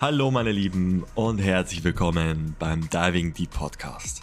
Hallo 0.00 0.30
meine 0.30 0.52
Lieben 0.52 1.04
und 1.16 1.40
herzlich 1.40 1.82
willkommen 1.82 2.54
beim 2.60 2.88
Diving 2.88 3.34
Deep 3.34 3.50
Podcast. 3.50 4.22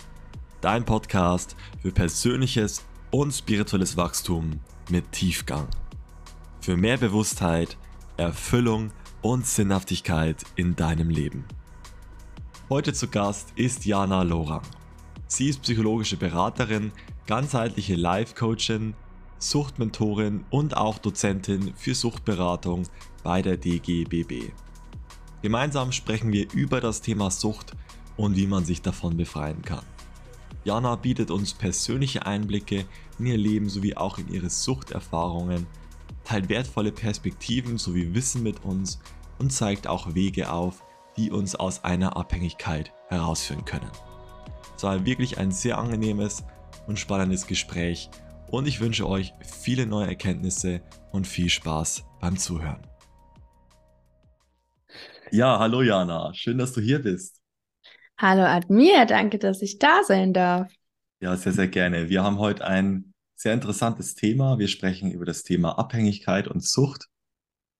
Dein 0.61 0.85
Podcast 0.85 1.57
für 1.81 1.91
persönliches 1.91 2.85
und 3.11 3.33
spirituelles 3.33 3.97
Wachstum 3.97 4.61
mit 4.89 5.11
Tiefgang. 5.11 5.67
Für 6.61 6.77
mehr 6.77 6.95
Bewusstheit, 6.95 7.75
Erfüllung 8.15 8.91
und 9.21 9.45
Sinnhaftigkeit 9.45 10.43
in 10.55 10.77
deinem 10.77 11.09
Leben. 11.09 11.43
Heute 12.69 12.93
zu 12.93 13.09
Gast 13.09 13.51
ist 13.57 13.85
Jana 13.85 14.23
Lorang. 14.23 14.63
Sie 15.27 15.49
ist 15.49 15.61
psychologische 15.61 16.15
Beraterin, 16.15 16.93
ganzheitliche 17.27 17.95
Life-Coachin, 17.95 18.93
Suchtmentorin 19.39 20.45
und 20.51 20.77
auch 20.77 20.99
Dozentin 20.99 21.73
für 21.75 21.95
Suchtberatung 21.95 22.83
bei 23.23 23.41
der 23.41 23.57
DGBB. 23.57 24.53
Gemeinsam 25.45 25.91
sprechen 25.91 26.33
wir 26.33 26.51
über 26.53 26.81
das 26.81 27.01
Thema 27.01 27.29
Sucht 27.29 27.73
und 28.17 28.35
wie 28.35 28.47
man 28.47 28.65
sich 28.65 28.81
davon 28.81 29.15
befreien 29.15 29.61
kann. 29.61 29.85
Jana 30.63 30.95
bietet 30.95 31.29
uns 31.29 31.53
persönliche 31.53 32.25
Einblicke 32.25 32.85
in 33.19 33.27
ihr 33.27 33.37
Leben 33.37 33.69
sowie 33.69 33.95
auch 33.95 34.17
in 34.17 34.27
ihre 34.33 34.49
Suchterfahrungen, 34.49 35.67
teilt 36.23 36.49
wertvolle 36.49 36.91
Perspektiven 36.91 37.77
sowie 37.77 38.15
Wissen 38.15 38.41
mit 38.41 38.65
uns 38.65 38.99
und 39.37 39.53
zeigt 39.53 39.85
auch 39.85 40.15
Wege 40.15 40.51
auf, 40.51 40.83
die 41.15 41.29
uns 41.29 41.53
aus 41.53 41.83
einer 41.83 42.17
Abhängigkeit 42.17 42.91
herausführen 43.09 43.65
können. 43.65 43.91
Es 44.75 44.81
war 44.81 45.05
wirklich 45.05 45.37
ein 45.37 45.51
sehr 45.51 45.77
angenehmes 45.77 46.43
und 46.87 46.97
spannendes 46.97 47.45
Gespräch 47.45 48.09
und 48.47 48.67
ich 48.67 48.79
wünsche 48.79 49.07
euch 49.07 49.35
viele 49.43 49.85
neue 49.85 50.07
Erkenntnisse 50.07 50.81
und 51.11 51.27
viel 51.27 51.49
Spaß 51.49 52.03
beim 52.19 52.35
Zuhören. 52.35 52.94
Ja, 55.31 55.59
hallo 55.59 55.81
Jana, 55.81 56.33
schön, 56.33 56.57
dass 56.57 56.73
du 56.73 56.81
hier 56.81 56.99
bist. 56.99 57.41
Hallo 58.17 58.43
Admir, 58.43 59.05
danke, 59.05 59.39
dass 59.39 59.61
ich 59.61 59.79
da 59.79 60.03
sein 60.03 60.33
darf. 60.33 60.71
Ja, 61.19 61.35
sehr, 61.35 61.51
sehr 61.51 61.67
gerne. 61.67 62.09
Wir 62.09 62.23
haben 62.23 62.37
heute 62.37 62.65
ein 62.65 63.13
sehr 63.35 63.53
interessantes 63.53 64.15
Thema. 64.15 64.59
Wir 64.59 64.67
sprechen 64.67 65.11
über 65.11 65.25
das 65.25 65.43
Thema 65.43 65.77
Abhängigkeit 65.79 66.47
und 66.47 66.63
Sucht. 66.63 67.07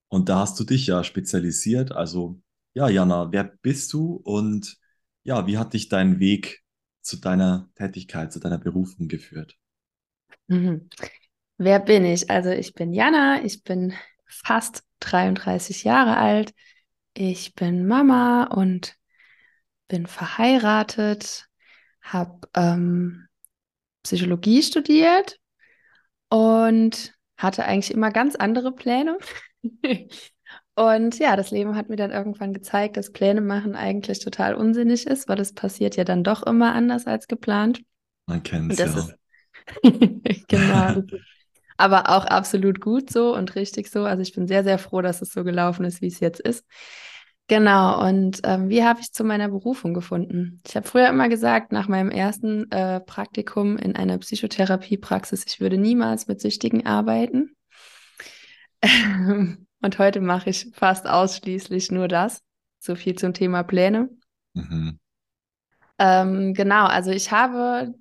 Und 0.10 0.30
da 0.30 0.40
hast 0.40 0.60
du 0.60 0.64
dich 0.64 0.88
ja 0.88 1.04
spezialisiert. 1.04 1.92
Also, 1.92 2.42
ja, 2.74 2.90
Jana, 2.90 3.32
wer 3.32 3.44
bist 3.44 3.94
du 3.94 4.16
und 4.24 4.78
ja, 5.24 5.48
wie 5.48 5.58
hat 5.58 5.74
dich 5.74 5.88
dein 5.88 6.20
Weg 6.20 6.64
zu 7.02 7.18
deiner 7.18 7.70
Tätigkeit, 7.76 8.34
zu 8.34 8.40
deiner 8.40 8.58
Berufung 8.58 9.08
geführt? 9.08 9.56
Mhm. 10.48 10.90
Wer 11.58 11.80
bin 11.80 12.06
ich? 12.06 12.30
Also, 12.30 12.50
ich 12.50 12.74
bin 12.74 12.92
Jana, 12.94 13.44
ich 13.44 13.64
bin 13.64 13.94
fast 14.28 14.84
33 15.00 15.84
Jahre 15.84 16.18
alt. 16.18 16.54
Ich 17.18 17.56
bin 17.56 17.88
Mama 17.88 18.44
und 18.44 18.98
bin 19.88 20.06
verheiratet, 20.06 21.48
habe 22.02 22.42
ähm, 22.54 23.28
Psychologie 24.04 24.62
studiert 24.62 25.40
und 26.28 27.14
hatte 27.38 27.64
eigentlich 27.64 27.94
immer 27.94 28.12
ganz 28.12 28.36
andere 28.36 28.74
Pläne. 28.74 29.18
und 30.76 31.18
ja, 31.18 31.38
das 31.38 31.52
Leben 31.52 31.78
hat 31.78 31.88
mir 31.88 31.96
dann 31.96 32.12
irgendwann 32.12 32.54
gezeigt, 32.54 32.98
dass 32.98 33.14
Pläne 33.14 33.40
machen 33.40 33.76
eigentlich 33.76 34.20
total 34.20 34.54
unsinnig 34.54 35.08
ist, 35.08 35.30
weil 35.30 35.40
es 35.40 35.54
passiert 35.54 35.96
ja 35.96 36.04
dann 36.04 36.26
doch 36.26 36.44
immer 36.44 36.74
anders 36.74 37.08
als 37.08 37.28
geplant. 37.28 37.82
Man 38.26 38.44
kennt 38.44 38.74
es 38.74 38.80
ja. 38.80 38.86
Ist, 38.88 39.16
genau. 40.50 41.02
aber 41.78 42.10
auch 42.10 42.26
absolut 42.26 42.80
gut 42.80 43.10
so 43.12 43.36
und 43.36 43.56
richtig 43.56 43.90
so. 43.90 44.06
Also 44.06 44.22
ich 44.22 44.34
bin 44.34 44.48
sehr, 44.48 44.64
sehr 44.64 44.78
froh, 44.78 45.02
dass 45.02 45.22
es 45.22 45.34
so 45.34 45.44
gelaufen 45.44 45.86
ist, 45.86 46.02
wie 46.02 46.08
es 46.08 46.20
jetzt 46.20 46.40
ist. 46.40 46.66
Genau, 47.48 48.04
und 48.04 48.40
ähm, 48.44 48.70
wie 48.70 48.84
habe 48.84 49.02
ich 49.02 49.14
zu 49.14 49.24
meiner 49.24 49.50
Berufung 49.50 49.94
gefunden? 49.94 50.62
Ich 50.68 50.76
habe 50.76 50.88
früher 50.88 51.10
immer 51.10 51.30
gesagt, 51.30 51.72
nach 51.72 51.88
meinem 51.88 52.10
ersten 52.10 52.72
äh, 52.72 53.00
Praktikum 53.02 53.78
in 53.78 53.96
einer 53.96 54.18
Psychotherapiepraxis, 54.18 55.46
ich 55.46 55.60
würde 55.60 55.78
niemals 55.78 56.28
mit 56.28 56.42
Süchtigen 56.42 56.88
arbeiten. 56.88 57.56
und 58.82 60.00
heute 60.00 60.22
mache 60.22 60.50
ich 60.50 60.72
fast 60.74 61.08
ausschließlich 61.08 61.92
nur 61.92 62.08
das. 62.08 62.42
So 62.80 62.96
viel 62.96 63.14
zum 63.14 63.34
Thema 63.34 63.62
Pläne. 63.62 64.10
Mhm. 64.54 65.00
Ähm, 66.00 66.54
genau, 66.56 66.86
also 66.86 67.12
ich 67.12 67.32
habe 67.32 67.94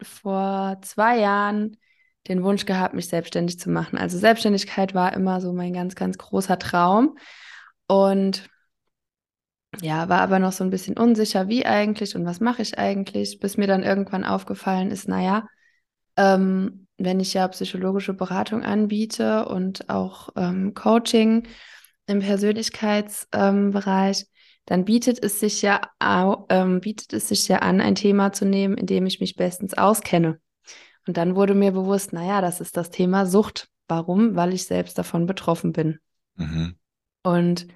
vor 0.00 0.78
zwei 0.82 1.18
Jahren 1.18 1.76
den 2.28 2.42
Wunsch 2.42 2.66
gehabt, 2.66 2.94
mich 2.94 3.08
selbstständig 3.08 3.58
zu 3.58 3.70
machen. 3.70 3.98
Also 3.98 4.18
Selbstständigkeit 4.18 4.94
war 4.94 5.14
immer 5.14 5.40
so 5.40 5.52
mein 5.52 5.72
ganz, 5.72 5.94
ganz 5.94 6.18
großer 6.18 6.58
Traum. 6.58 7.16
Und 7.86 8.48
ja, 9.80 10.08
war 10.08 10.20
aber 10.20 10.38
noch 10.38 10.52
so 10.52 10.64
ein 10.64 10.70
bisschen 10.70 10.96
unsicher, 10.96 11.48
wie 11.48 11.64
eigentlich 11.64 12.16
und 12.16 12.26
was 12.26 12.40
mache 12.40 12.62
ich 12.62 12.78
eigentlich, 12.78 13.38
bis 13.38 13.56
mir 13.56 13.66
dann 13.66 13.82
irgendwann 13.82 14.24
aufgefallen 14.24 14.90
ist, 14.90 15.08
naja, 15.08 15.46
ähm, 16.16 16.86
wenn 16.98 17.20
ich 17.20 17.34
ja 17.34 17.48
psychologische 17.48 18.12
Beratung 18.12 18.62
anbiete 18.62 19.46
und 19.46 19.88
auch 19.88 20.30
ähm, 20.36 20.74
Coaching 20.74 21.46
im 22.06 22.20
Persönlichkeitsbereich, 22.20 24.20
ähm, 24.20 24.26
dann 24.66 24.84
bietet 24.84 25.24
es 25.24 25.40
sich 25.40 25.62
ja 25.62 25.80
ähm, 26.50 26.80
bietet 26.80 27.12
es 27.12 27.28
sich 27.28 27.48
ja 27.48 27.58
an, 27.58 27.80
ein 27.80 27.94
Thema 27.94 28.32
zu 28.32 28.44
nehmen, 28.44 28.76
in 28.76 28.86
dem 28.86 29.06
ich 29.06 29.20
mich 29.20 29.36
bestens 29.36 29.74
auskenne. 29.74 30.40
Und 31.06 31.16
dann 31.16 31.34
wurde 31.34 31.54
mir 31.54 31.72
bewusst, 31.72 32.12
naja, 32.12 32.40
das 32.40 32.60
ist 32.60 32.76
das 32.76 32.90
Thema 32.90 33.26
Sucht. 33.26 33.68
Warum? 33.88 34.36
Weil 34.36 34.52
ich 34.52 34.66
selbst 34.66 34.98
davon 34.98 35.26
betroffen 35.26 35.72
bin. 35.72 35.98
Mhm. 36.36 36.76
Und 37.22 37.66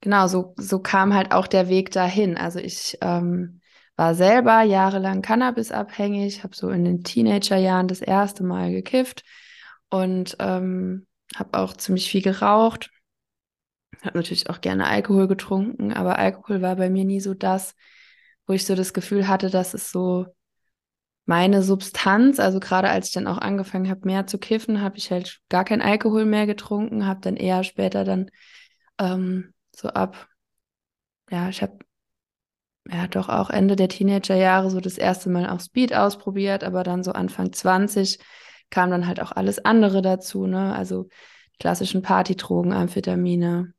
genau, 0.00 0.28
so, 0.28 0.54
so 0.56 0.78
kam 0.78 1.14
halt 1.14 1.32
auch 1.32 1.46
der 1.46 1.68
Weg 1.68 1.90
dahin. 1.90 2.36
Also 2.36 2.58
ich 2.58 2.98
ähm, 3.00 3.60
war 3.96 4.14
selber 4.14 4.62
jahrelang 4.62 5.22
Cannabis-abhängig, 5.22 6.44
habe 6.44 6.54
so 6.56 6.70
in 6.70 6.84
den 6.84 7.02
Teenagerjahren 7.02 7.88
das 7.88 8.00
erste 8.00 8.44
Mal 8.44 8.70
gekifft 8.72 9.24
und 9.90 10.36
ähm, 10.38 11.06
habe 11.36 11.58
auch 11.58 11.74
ziemlich 11.74 12.10
viel 12.10 12.22
geraucht. 12.22 12.90
Habe 14.02 14.18
natürlich 14.18 14.48
auch 14.50 14.60
gerne 14.60 14.86
Alkohol 14.86 15.28
getrunken, 15.28 15.92
aber 15.92 16.18
Alkohol 16.18 16.62
war 16.62 16.76
bei 16.76 16.90
mir 16.90 17.04
nie 17.04 17.20
so 17.20 17.34
das, 17.34 17.74
wo 18.46 18.54
ich 18.54 18.66
so 18.66 18.74
das 18.74 18.92
Gefühl 18.92 19.28
hatte, 19.28 19.50
dass 19.50 19.74
es 19.74 19.90
so 19.90 20.26
meine 21.24 21.62
Substanz, 21.62 22.40
also 22.40 22.60
gerade 22.60 22.88
als 22.90 23.08
ich 23.08 23.14
dann 23.14 23.26
auch 23.26 23.38
angefangen 23.38 23.88
habe, 23.88 24.00
mehr 24.04 24.26
zu 24.26 24.38
kiffen, 24.38 24.82
habe 24.82 24.98
ich 24.98 25.10
halt 25.10 25.40
gar 25.48 25.64
kein 25.64 25.82
Alkohol 25.82 26.24
mehr 26.24 26.46
getrunken, 26.46 27.06
habe 27.06 27.20
dann 27.20 27.36
eher 27.36 27.62
später 27.64 28.04
dann 28.04 28.30
ähm, 28.98 29.52
so 29.74 29.88
ab, 29.88 30.28
ja, 31.30 31.48
ich 31.48 31.62
habe 31.62 31.78
ja 32.90 33.06
doch 33.06 33.28
auch 33.28 33.50
Ende 33.50 33.76
der 33.76 33.88
Teenagerjahre 33.88 34.70
so 34.70 34.80
das 34.80 34.98
erste 34.98 35.30
Mal 35.30 35.48
auch 35.48 35.60
Speed 35.60 35.94
ausprobiert, 35.94 36.64
aber 36.64 36.82
dann 36.82 37.04
so 37.04 37.12
Anfang 37.12 37.52
20 37.52 38.18
kam 38.70 38.90
dann 38.90 39.06
halt 39.06 39.20
auch 39.20 39.32
alles 39.32 39.64
andere 39.64 40.02
dazu, 40.02 40.46
ne? 40.46 40.74
Also 40.74 41.08
klassischen 41.60 42.02
Partydrogen, 42.02 42.72
Amphetamine, 42.72 43.74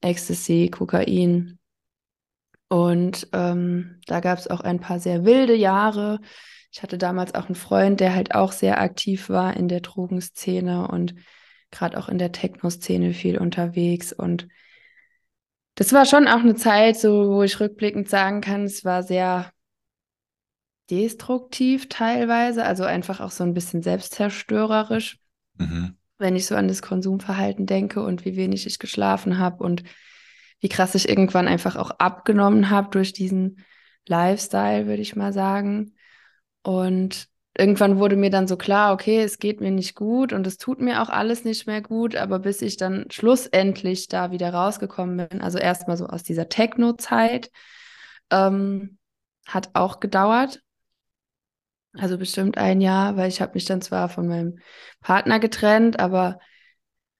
Ecstasy, 0.00 0.70
Kokain. 0.72 1.58
Und 2.68 3.28
ähm, 3.32 4.00
da 4.06 4.20
gab 4.20 4.38
es 4.38 4.48
auch 4.48 4.60
ein 4.60 4.80
paar 4.80 4.98
sehr 4.98 5.24
wilde 5.24 5.54
Jahre. 5.54 6.20
Ich 6.72 6.82
hatte 6.82 6.96
damals 6.96 7.34
auch 7.34 7.46
einen 7.46 7.54
Freund, 7.54 8.00
der 8.00 8.14
halt 8.14 8.34
auch 8.34 8.50
sehr 8.50 8.80
aktiv 8.80 9.28
war 9.28 9.54
in 9.56 9.68
der 9.68 9.80
Drogenszene 9.80 10.88
und 10.88 11.14
gerade 11.70 11.98
auch 11.98 12.08
in 12.08 12.16
der 12.16 12.32
Techno-Szene 12.32 13.12
viel 13.12 13.36
unterwegs. 13.36 14.12
Und 14.12 14.48
das 15.74 15.92
war 15.92 16.06
schon 16.06 16.28
auch 16.28 16.40
eine 16.40 16.54
Zeit, 16.54 16.98
so 16.98 17.30
wo 17.30 17.42
ich 17.42 17.60
rückblickend 17.60 18.08
sagen 18.08 18.40
kann, 18.40 18.64
es 18.64 18.86
war 18.86 19.02
sehr 19.02 19.52
destruktiv 20.90 21.90
teilweise, 21.90 22.64
also 22.64 22.84
einfach 22.84 23.20
auch 23.20 23.30
so 23.30 23.44
ein 23.44 23.54
bisschen 23.54 23.82
selbstzerstörerisch, 23.82 25.18
mhm. 25.58 25.96
wenn 26.18 26.36
ich 26.36 26.46
so 26.46 26.56
an 26.56 26.68
das 26.68 26.80
Konsumverhalten 26.80 27.66
denke 27.66 28.02
und 28.02 28.24
wie 28.24 28.36
wenig 28.36 28.66
ich 28.66 28.78
geschlafen 28.78 29.38
habe 29.38 29.62
und 29.62 29.82
wie 30.60 30.68
krass 30.70 30.94
ich 30.94 31.08
irgendwann 31.08 31.48
einfach 31.48 31.76
auch 31.76 31.90
abgenommen 31.90 32.70
habe 32.70 32.88
durch 32.90 33.12
diesen 33.12 33.64
Lifestyle, 34.06 34.86
würde 34.86 35.02
ich 35.02 35.16
mal 35.16 35.34
sagen. 35.34 35.92
Und 36.62 37.28
irgendwann 37.56 37.98
wurde 37.98 38.16
mir 38.16 38.30
dann 38.30 38.48
so 38.48 38.56
klar, 38.56 38.92
okay, 38.92 39.22
es 39.22 39.38
geht 39.38 39.60
mir 39.60 39.70
nicht 39.70 39.94
gut 39.94 40.32
und 40.32 40.46
es 40.46 40.56
tut 40.56 40.80
mir 40.80 41.02
auch 41.02 41.08
alles 41.08 41.44
nicht 41.44 41.66
mehr 41.66 41.82
gut, 41.82 42.16
aber 42.16 42.38
bis 42.38 42.62
ich 42.62 42.76
dann 42.76 43.06
schlussendlich 43.10 44.08
da 44.08 44.30
wieder 44.30 44.52
rausgekommen 44.54 45.28
bin, 45.28 45.40
also 45.42 45.58
erstmal 45.58 45.96
so 45.96 46.06
aus 46.06 46.22
dieser 46.22 46.48
Techno-Zeit, 46.48 47.50
ähm, 48.30 48.98
hat 49.46 49.70
auch 49.74 50.00
gedauert. 50.00 50.62
Also 51.94 52.16
bestimmt 52.16 52.56
ein 52.56 52.80
Jahr, 52.80 53.16
weil 53.16 53.28
ich 53.28 53.42
habe 53.42 53.52
mich 53.54 53.66
dann 53.66 53.82
zwar 53.82 54.08
von 54.08 54.26
meinem 54.26 54.58
Partner 55.02 55.38
getrennt, 55.38 56.00
aber 56.00 56.38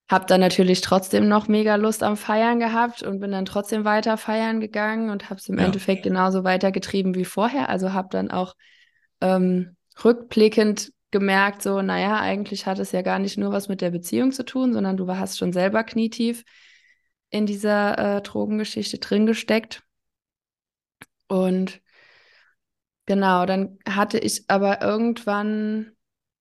habe 0.09 0.25
dann 0.27 0.41
natürlich 0.41 0.81
trotzdem 0.81 1.29
noch 1.29 1.47
mega 1.47 1.77
Lust 1.77 2.03
am 2.03 2.17
Feiern 2.17 2.59
gehabt 2.59 3.03
und 3.03 3.21
bin 3.21 3.33
dann 3.33 3.45
trotzdem 3.45 3.85
weiter 3.85 4.17
feiern 4.17 4.61
gegangen 4.61 5.11
und 5.11 5.29
habe 5.29 5.41
es 5.41 5.49
im 5.49 5.59
ja. 5.59 5.67
Endeffekt 5.67 6.05
genauso 6.05 6.43
weitergetrieben 6.45 7.15
wie 7.15 7.25
vorher. 7.25 7.69
Also 7.69 7.93
habe 7.93 8.09
dann 8.11 8.31
auch 8.31 8.55
ähm, 9.23 9.77
rückblickend 10.05 10.93
gemerkt, 11.13 11.63
so, 11.63 11.83
naja, 11.83 12.19
eigentlich 12.21 12.67
hat 12.67 12.79
es 12.79 12.93
ja 12.93 13.03
gar 13.03 13.19
nicht 13.19 13.39
nur 13.39 13.53
was 13.53 13.69
mit 13.69 13.81
der 13.81 13.91
Beziehung 13.91 14.33
zu 14.33 14.45
tun, 14.45 14.73
sondern 14.73 14.97
du 14.97 15.09
hast 15.09 15.39
schon 15.39 15.53
selber 15.53 15.85
knietief 15.85 16.45
in 17.31 17.47
dieser 17.47 18.17
äh, 18.17 18.23
Drogengeschichte 18.23 18.99
drin 18.99 19.27
gesteckt. 19.27 19.83
Und 21.29 21.81
genau, 23.07 23.47
dann 23.47 23.79
hatte 23.89 24.19
ich 24.19 24.45
aber 24.49 24.83
irgendwann, 24.83 25.93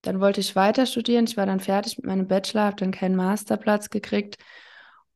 dann 0.01 0.19
wollte 0.19 0.41
ich 0.41 0.55
weiter 0.55 0.85
studieren. 0.85 1.25
Ich 1.25 1.37
war 1.37 1.45
dann 1.45 1.59
fertig 1.59 1.97
mit 1.97 2.05
meinem 2.05 2.27
Bachelor, 2.27 2.63
habe 2.63 2.75
dann 2.77 2.91
keinen 2.91 3.15
Masterplatz 3.15 3.89
gekriegt 3.89 4.37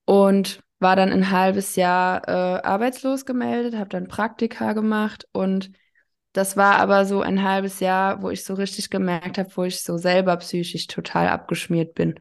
und 0.06 0.62
war 0.80 0.96
dann 0.96 1.12
ein 1.12 1.32
halbes 1.32 1.76
Jahr 1.76 2.28
äh, 2.28 2.62
arbeitslos 2.62 3.26
gemeldet, 3.26 3.76
habe 3.76 3.90
dann 3.90 4.08
Praktika 4.08 4.74
gemacht 4.74 5.26
und 5.32 5.72
das 6.36 6.58
war 6.58 6.76
aber 6.80 7.06
so 7.06 7.22
ein 7.22 7.44
halbes 7.44 7.80
Jahr, 7.80 8.22
wo 8.22 8.30
ich 8.30 8.44
so 8.44 8.56
richtig 8.56 8.90
gemerkt 8.90 9.38
habe, 9.38 9.50
wo 9.56 9.64
ich 9.64 9.82
so 9.82 9.98
selber 9.98 10.36
psychisch 10.38 10.88
total 10.88 11.30
abgeschmiert 11.30 11.96
bin, 11.96 12.16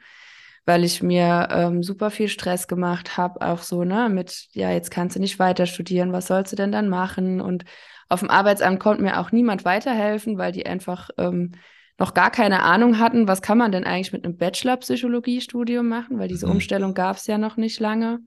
weil 0.65 0.85
ich 0.85 1.03
mir 1.03 1.49
ähm, 1.51 1.83
super 1.83 2.11
viel 2.11 2.29
Stress 2.29 2.69
gemacht 2.69 3.17
habe, 3.17 3.43
auch 3.43 3.59
so, 3.63 3.83
ne, 3.83 4.09
mit, 4.09 4.47
ja, 4.53 4.71
jetzt 4.71 4.93
kannst 4.93 5.17
du 5.17 5.21
nicht 5.21 5.41
weiter 5.41 5.67
studieren, 5.67 6.13
was 6.13 6.29
sollst 6.29 6.53
du 6.53 6.57
denn 6.57 6.71
dann 6.71 6.89
machen? 6.89 7.41
Und 7.41 7.65
auf 8.09 8.21
dem 8.21 8.31
Arbeitsamt 8.31 8.79
konnte 8.79 9.03
mir 9.03 9.19
auch 9.19 9.33
niemand 9.33 9.65
weiterhelfen, 9.65 10.39
weil 10.39 10.53
die 10.53 10.65
einfach 10.65 11.11
ähm, 11.19 11.53
noch 11.99 12.15
gar 12.15 12.31
keine 12.31 12.63
Ahnung 12.63 13.01
hatten, 13.01 13.27
was 13.27 13.43
kann 13.43 13.59
man 13.59 13.73
denn 13.73 13.85
eigentlich 13.85 14.13
mit 14.13 14.25
einem 14.25 14.37
Bachelor-Psychologie-Studium 14.37 15.89
machen, 15.89 16.21
weil 16.21 16.29
diese 16.29 16.47
mhm. 16.47 16.53
Umstellung 16.53 16.95
gab 16.95 17.17
es 17.17 17.27
ja 17.27 17.37
noch 17.37 17.57
nicht 17.57 17.81
lange. 17.81 18.21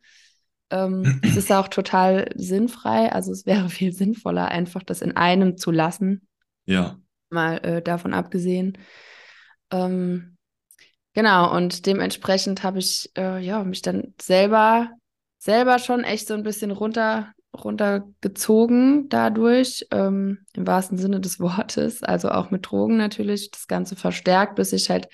Ähm, 0.69 1.21
es 1.23 1.37
ist 1.37 1.51
auch 1.51 1.67
total 1.67 2.29
sinnfrei. 2.35 3.11
Also 3.11 3.31
es 3.31 3.45
wäre 3.45 3.69
viel 3.69 3.93
sinnvoller, 3.93 4.49
einfach 4.49 4.83
das 4.83 5.01
in 5.01 5.15
einem 5.15 5.57
zu 5.57 5.71
lassen. 5.71 6.27
Ja. 6.65 6.97
Mal 7.29 7.57
äh, 7.63 7.81
davon 7.81 8.13
abgesehen. 8.13 8.77
Ähm, 9.71 10.37
genau, 11.13 11.55
und 11.55 11.85
dementsprechend 11.85 12.63
habe 12.63 12.79
ich 12.79 13.11
äh, 13.17 13.43
ja, 13.43 13.63
mich 13.63 13.81
dann 13.81 14.13
selber, 14.21 14.89
selber 15.37 15.79
schon 15.79 16.03
echt 16.03 16.27
so 16.27 16.33
ein 16.33 16.43
bisschen 16.43 16.71
runter, 16.71 17.33
runtergezogen 17.53 19.09
dadurch, 19.09 19.85
ähm, 19.91 20.39
im 20.53 20.67
wahrsten 20.67 20.97
Sinne 20.97 21.19
des 21.19 21.39
Wortes. 21.39 22.03
Also 22.03 22.29
auch 22.29 22.51
mit 22.51 22.69
Drogen 22.69 22.97
natürlich, 22.97 23.51
das 23.51 23.67
Ganze 23.67 23.95
verstärkt, 23.95 24.55
bis 24.55 24.73
ich 24.73 24.89
halt 24.89 25.07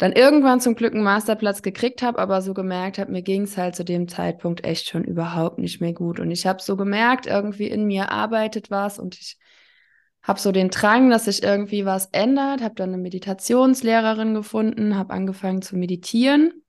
dann 0.00 0.12
irgendwann 0.12 0.62
zum 0.62 0.76
Glück 0.76 0.94
einen 0.94 1.02
Masterplatz 1.02 1.60
gekriegt 1.60 2.00
habe, 2.00 2.18
aber 2.18 2.40
so 2.40 2.54
gemerkt 2.54 2.98
habe, 2.98 3.12
mir 3.12 3.20
ging 3.20 3.42
es 3.42 3.58
halt 3.58 3.76
zu 3.76 3.84
dem 3.84 4.08
Zeitpunkt 4.08 4.64
echt 4.64 4.88
schon 4.88 5.04
überhaupt 5.04 5.58
nicht 5.58 5.82
mehr 5.82 5.92
gut. 5.92 6.20
Und 6.20 6.30
ich 6.30 6.46
habe 6.46 6.62
so 6.62 6.74
gemerkt, 6.74 7.26
irgendwie 7.26 7.66
in 7.66 7.84
mir 7.86 8.10
arbeitet 8.10 8.70
was 8.70 8.98
und 8.98 9.20
ich 9.20 9.36
habe 10.22 10.40
so 10.40 10.52
den 10.52 10.70
Drang, 10.70 11.10
dass 11.10 11.26
sich 11.26 11.42
irgendwie 11.42 11.84
was 11.84 12.06
ändert, 12.12 12.62
habe 12.62 12.74
dann 12.76 12.94
eine 12.94 13.02
Meditationslehrerin 13.02 14.32
gefunden, 14.32 14.96
habe 14.96 15.12
angefangen 15.12 15.60
zu 15.60 15.76
meditieren, 15.76 16.62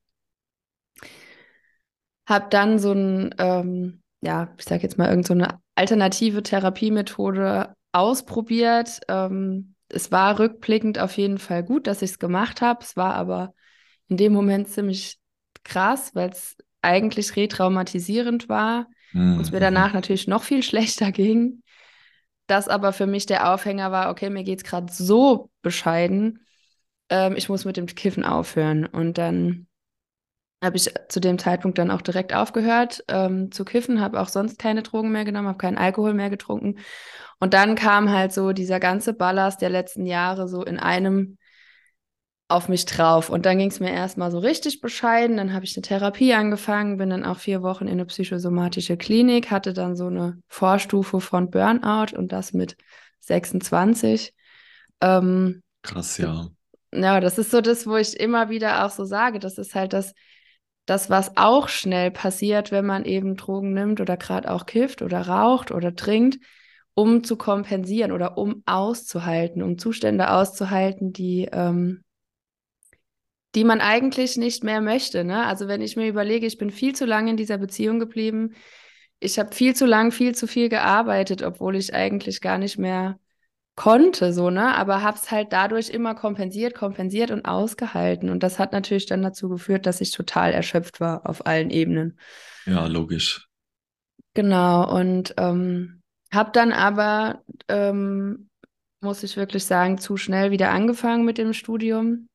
habe 2.26 2.48
dann 2.50 2.78
so 2.78 2.92
ein, 2.92 3.34
ähm, 3.38 4.02
ja, 4.20 4.54
ich 4.58 4.64
sage 4.66 4.82
jetzt 4.82 4.98
mal, 4.98 5.08
irgendeine 5.08 5.44
so 5.44 5.56
alternative 5.74 6.42
Therapiemethode 6.42 7.74
ausprobiert, 7.92 9.00
ähm, 9.08 9.71
es 9.92 10.10
war 10.10 10.38
rückblickend 10.38 10.98
auf 10.98 11.16
jeden 11.16 11.38
Fall 11.38 11.62
gut, 11.62 11.86
dass 11.86 12.02
ich 12.02 12.12
es 12.12 12.18
gemacht 12.18 12.60
habe. 12.60 12.82
Es 12.82 12.96
war 12.96 13.14
aber 13.14 13.54
in 14.08 14.16
dem 14.16 14.32
Moment 14.32 14.68
ziemlich 14.68 15.18
krass, 15.64 16.14
weil 16.14 16.30
es 16.30 16.56
eigentlich 16.80 17.36
retraumatisierend 17.36 18.48
war 18.48 18.86
mhm. 19.12 19.36
und 19.36 19.42
es 19.42 19.52
mir 19.52 19.58
mhm. 19.58 19.62
danach 19.62 19.92
natürlich 19.92 20.26
noch 20.26 20.42
viel 20.42 20.62
schlechter 20.62 21.12
ging. 21.12 21.62
Das 22.46 22.68
aber 22.68 22.92
für 22.92 23.06
mich 23.06 23.26
der 23.26 23.52
Aufhänger 23.52 23.92
war, 23.92 24.10
okay, 24.10 24.28
mir 24.28 24.42
geht 24.42 24.58
es 24.58 24.64
gerade 24.64 24.92
so 24.92 25.50
bescheiden, 25.62 26.44
ähm, 27.08 27.34
ich 27.36 27.48
muss 27.48 27.64
mit 27.64 27.76
dem 27.76 27.86
Kiffen 27.86 28.24
aufhören. 28.24 28.84
Und 28.84 29.18
dann 29.18 29.66
habe 30.62 30.76
ich 30.76 30.92
zu 31.08 31.20
dem 31.20 31.38
Zeitpunkt 31.38 31.78
dann 31.78 31.90
auch 31.90 32.02
direkt 32.02 32.34
aufgehört 32.34 33.04
ähm, 33.08 33.50
zu 33.50 33.64
kiffen, 33.64 34.00
habe 34.00 34.20
auch 34.20 34.28
sonst 34.28 34.58
keine 34.58 34.82
Drogen 34.82 35.10
mehr 35.10 35.24
genommen, 35.24 35.48
habe 35.48 35.58
keinen 35.58 35.78
Alkohol 35.78 36.14
mehr 36.14 36.30
getrunken. 36.30 36.78
Und 37.40 37.54
dann 37.54 37.74
kam 37.74 38.10
halt 38.10 38.32
so 38.32 38.52
dieser 38.52 38.78
ganze 38.78 39.12
Ballast 39.12 39.60
der 39.60 39.70
letzten 39.70 40.06
Jahre 40.06 40.48
so 40.48 40.64
in 40.64 40.78
einem 40.78 41.38
auf 42.52 42.68
mich 42.68 42.84
drauf. 42.84 43.30
Und 43.30 43.46
dann 43.46 43.58
ging 43.58 43.70
es 43.70 43.80
mir 43.80 43.90
erstmal 43.90 44.30
so 44.30 44.38
richtig 44.38 44.80
bescheiden. 44.80 45.38
Dann 45.38 45.52
habe 45.52 45.64
ich 45.64 45.76
eine 45.76 45.82
Therapie 45.82 46.34
angefangen, 46.34 46.98
bin 46.98 47.10
dann 47.10 47.24
auch 47.24 47.38
vier 47.38 47.62
Wochen 47.62 47.86
in 47.86 47.94
eine 47.94 48.04
psychosomatische 48.04 48.96
Klinik, 48.96 49.50
hatte 49.50 49.72
dann 49.72 49.96
so 49.96 50.06
eine 50.06 50.38
Vorstufe 50.48 51.20
von 51.20 51.50
Burnout 51.50 52.16
und 52.16 52.30
das 52.30 52.52
mit 52.52 52.76
26. 53.20 54.34
Ähm, 55.00 55.62
Krass, 55.82 56.18
ja. 56.18 56.48
Ja, 56.94 57.20
das 57.20 57.38
ist 57.38 57.50
so 57.50 57.62
das, 57.62 57.86
wo 57.86 57.96
ich 57.96 58.20
immer 58.20 58.50
wieder 58.50 58.84
auch 58.84 58.90
so 58.90 59.04
sage. 59.04 59.38
Das 59.38 59.56
ist 59.56 59.74
halt 59.74 59.94
das, 59.94 60.12
das, 60.86 61.10
was 61.10 61.36
auch 61.36 61.68
schnell 61.68 62.10
passiert, 62.10 62.72
wenn 62.72 62.84
man 62.84 63.04
eben 63.04 63.36
Drogen 63.36 63.72
nimmt 63.72 64.00
oder 64.00 64.16
gerade 64.16 64.50
auch 64.50 64.66
kifft 64.66 65.02
oder 65.02 65.22
raucht 65.22 65.70
oder 65.70 65.94
trinkt, 65.94 66.38
um 66.94 67.24
zu 67.24 67.36
kompensieren 67.36 68.12
oder 68.12 68.36
um 68.36 68.62
auszuhalten, 68.66 69.62
um 69.62 69.78
Zustände 69.78 70.30
auszuhalten, 70.30 71.12
die, 71.12 71.48
ähm, 71.52 72.02
die 73.54 73.64
man 73.64 73.80
eigentlich 73.80 74.36
nicht 74.36 74.64
mehr 74.64 74.80
möchte. 74.80 75.24
Ne? 75.24 75.46
Also 75.46 75.68
wenn 75.68 75.82
ich 75.82 75.96
mir 75.96 76.08
überlege, 76.08 76.46
ich 76.46 76.58
bin 76.58 76.70
viel 76.70 76.94
zu 76.94 77.06
lange 77.06 77.30
in 77.30 77.36
dieser 77.36 77.58
Beziehung 77.58 77.98
geblieben, 77.98 78.54
ich 79.20 79.38
habe 79.38 79.54
viel 79.54 79.74
zu 79.76 79.86
lang, 79.86 80.10
viel 80.10 80.34
zu 80.34 80.48
viel 80.48 80.68
gearbeitet, 80.68 81.42
obwohl 81.42 81.76
ich 81.76 81.94
eigentlich 81.94 82.40
gar 82.40 82.58
nicht 82.58 82.76
mehr 82.76 83.20
konnte, 83.74 84.32
so, 84.32 84.50
ne? 84.50 84.74
Aber 84.76 85.02
habe 85.02 85.16
es 85.16 85.30
halt 85.30 85.52
dadurch 85.52 85.90
immer 85.90 86.14
kompensiert, 86.14 86.74
kompensiert 86.74 87.30
und 87.30 87.44
ausgehalten. 87.44 88.28
Und 88.30 88.42
das 88.42 88.58
hat 88.58 88.72
natürlich 88.72 89.06
dann 89.06 89.22
dazu 89.22 89.48
geführt, 89.48 89.86
dass 89.86 90.00
ich 90.00 90.12
total 90.12 90.52
erschöpft 90.52 91.00
war 91.00 91.28
auf 91.28 91.46
allen 91.46 91.70
Ebenen. 91.70 92.18
Ja, 92.66 92.86
logisch. 92.86 93.48
Genau, 94.34 94.90
und 94.94 95.34
ähm, 95.36 96.00
habe 96.32 96.50
dann 96.52 96.72
aber, 96.72 97.42
ähm, 97.68 98.48
muss 99.00 99.22
ich 99.22 99.36
wirklich 99.36 99.64
sagen, 99.64 99.98
zu 99.98 100.16
schnell 100.16 100.50
wieder 100.50 100.70
angefangen 100.70 101.24
mit 101.24 101.38
dem 101.38 101.52
Studium. 101.52 102.28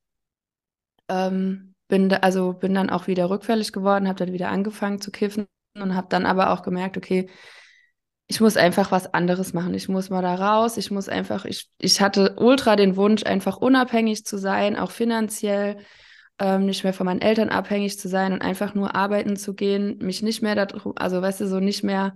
Ähm, 1.07 1.73
bin 1.87 2.09
da, 2.09 2.17
also 2.17 2.53
bin 2.53 2.73
dann 2.73 2.89
auch 2.89 3.07
wieder 3.07 3.29
rückfällig 3.29 3.71
geworden, 3.71 4.07
habe 4.07 4.19
dann 4.19 4.33
wieder 4.33 4.49
angefangen 4.49 4.99
zu 4.99 5.11
kiffen 5.11 5.47
und 5.75 5.95
habe 5.95 6.07
dann 6.09 6.25
aber 6.25 6.51
auch 6.51 6.63
gemerkt, 6.63 6.97
okay, 6.97 7.29
ich 8.27 8.41
muss 8.41 8.57
einfach 8.57 8.91
was 8.91 9.13
anderes 9.13 9.53
machen. 9.53 9.73
Ich 9.73 9.87
muss 9.87 10.09
mal 10.09 10.21
da 10.21 10.35
raus. 10.35 10.77
Ich 10.77 10.91
muss 10.91 11.07
einfach, 11.07 11.45
ich, 11.45 11.69
ich 11.77 12.01
hatte 12.01 12.35
ultra 12.37 12.75
den 12.75 12.97
Wunsch, 12.97 13.23
einfach 13.23 13.57
unabhängig 13.57 14.25
zu 14.25 14.37
sein, 14.37 14.75
auch 14.75 14.91
finanziell, 14.91 15.77
ähm, 16.39 16.65
nicht 16.65 16.83
mehr 16.83 16.93
von 16.93 17.05
meinen 17.05 17.21
Eltern 17.21 17.49
abhängig 17.49 17.97
zu 17.99 18.09
sein 18.09 18.33
und 18.33 18.41
einfach 18.41 18.75
nur 18.75 18.95
arbeiten 18.95 19.37
zu 19.37 19.53
gehen, 19.53 19.97
mich 19.99 20.21
nicht 20.21 20.41
mehr 20.41 20.55
darum, 20.55 20.93
also 20.97 21.21
weißt 21.21 21.41
du, 21.41 21.47
so 21.47 21.59
nicht 21.59 21.83
mehr 21.83 22.15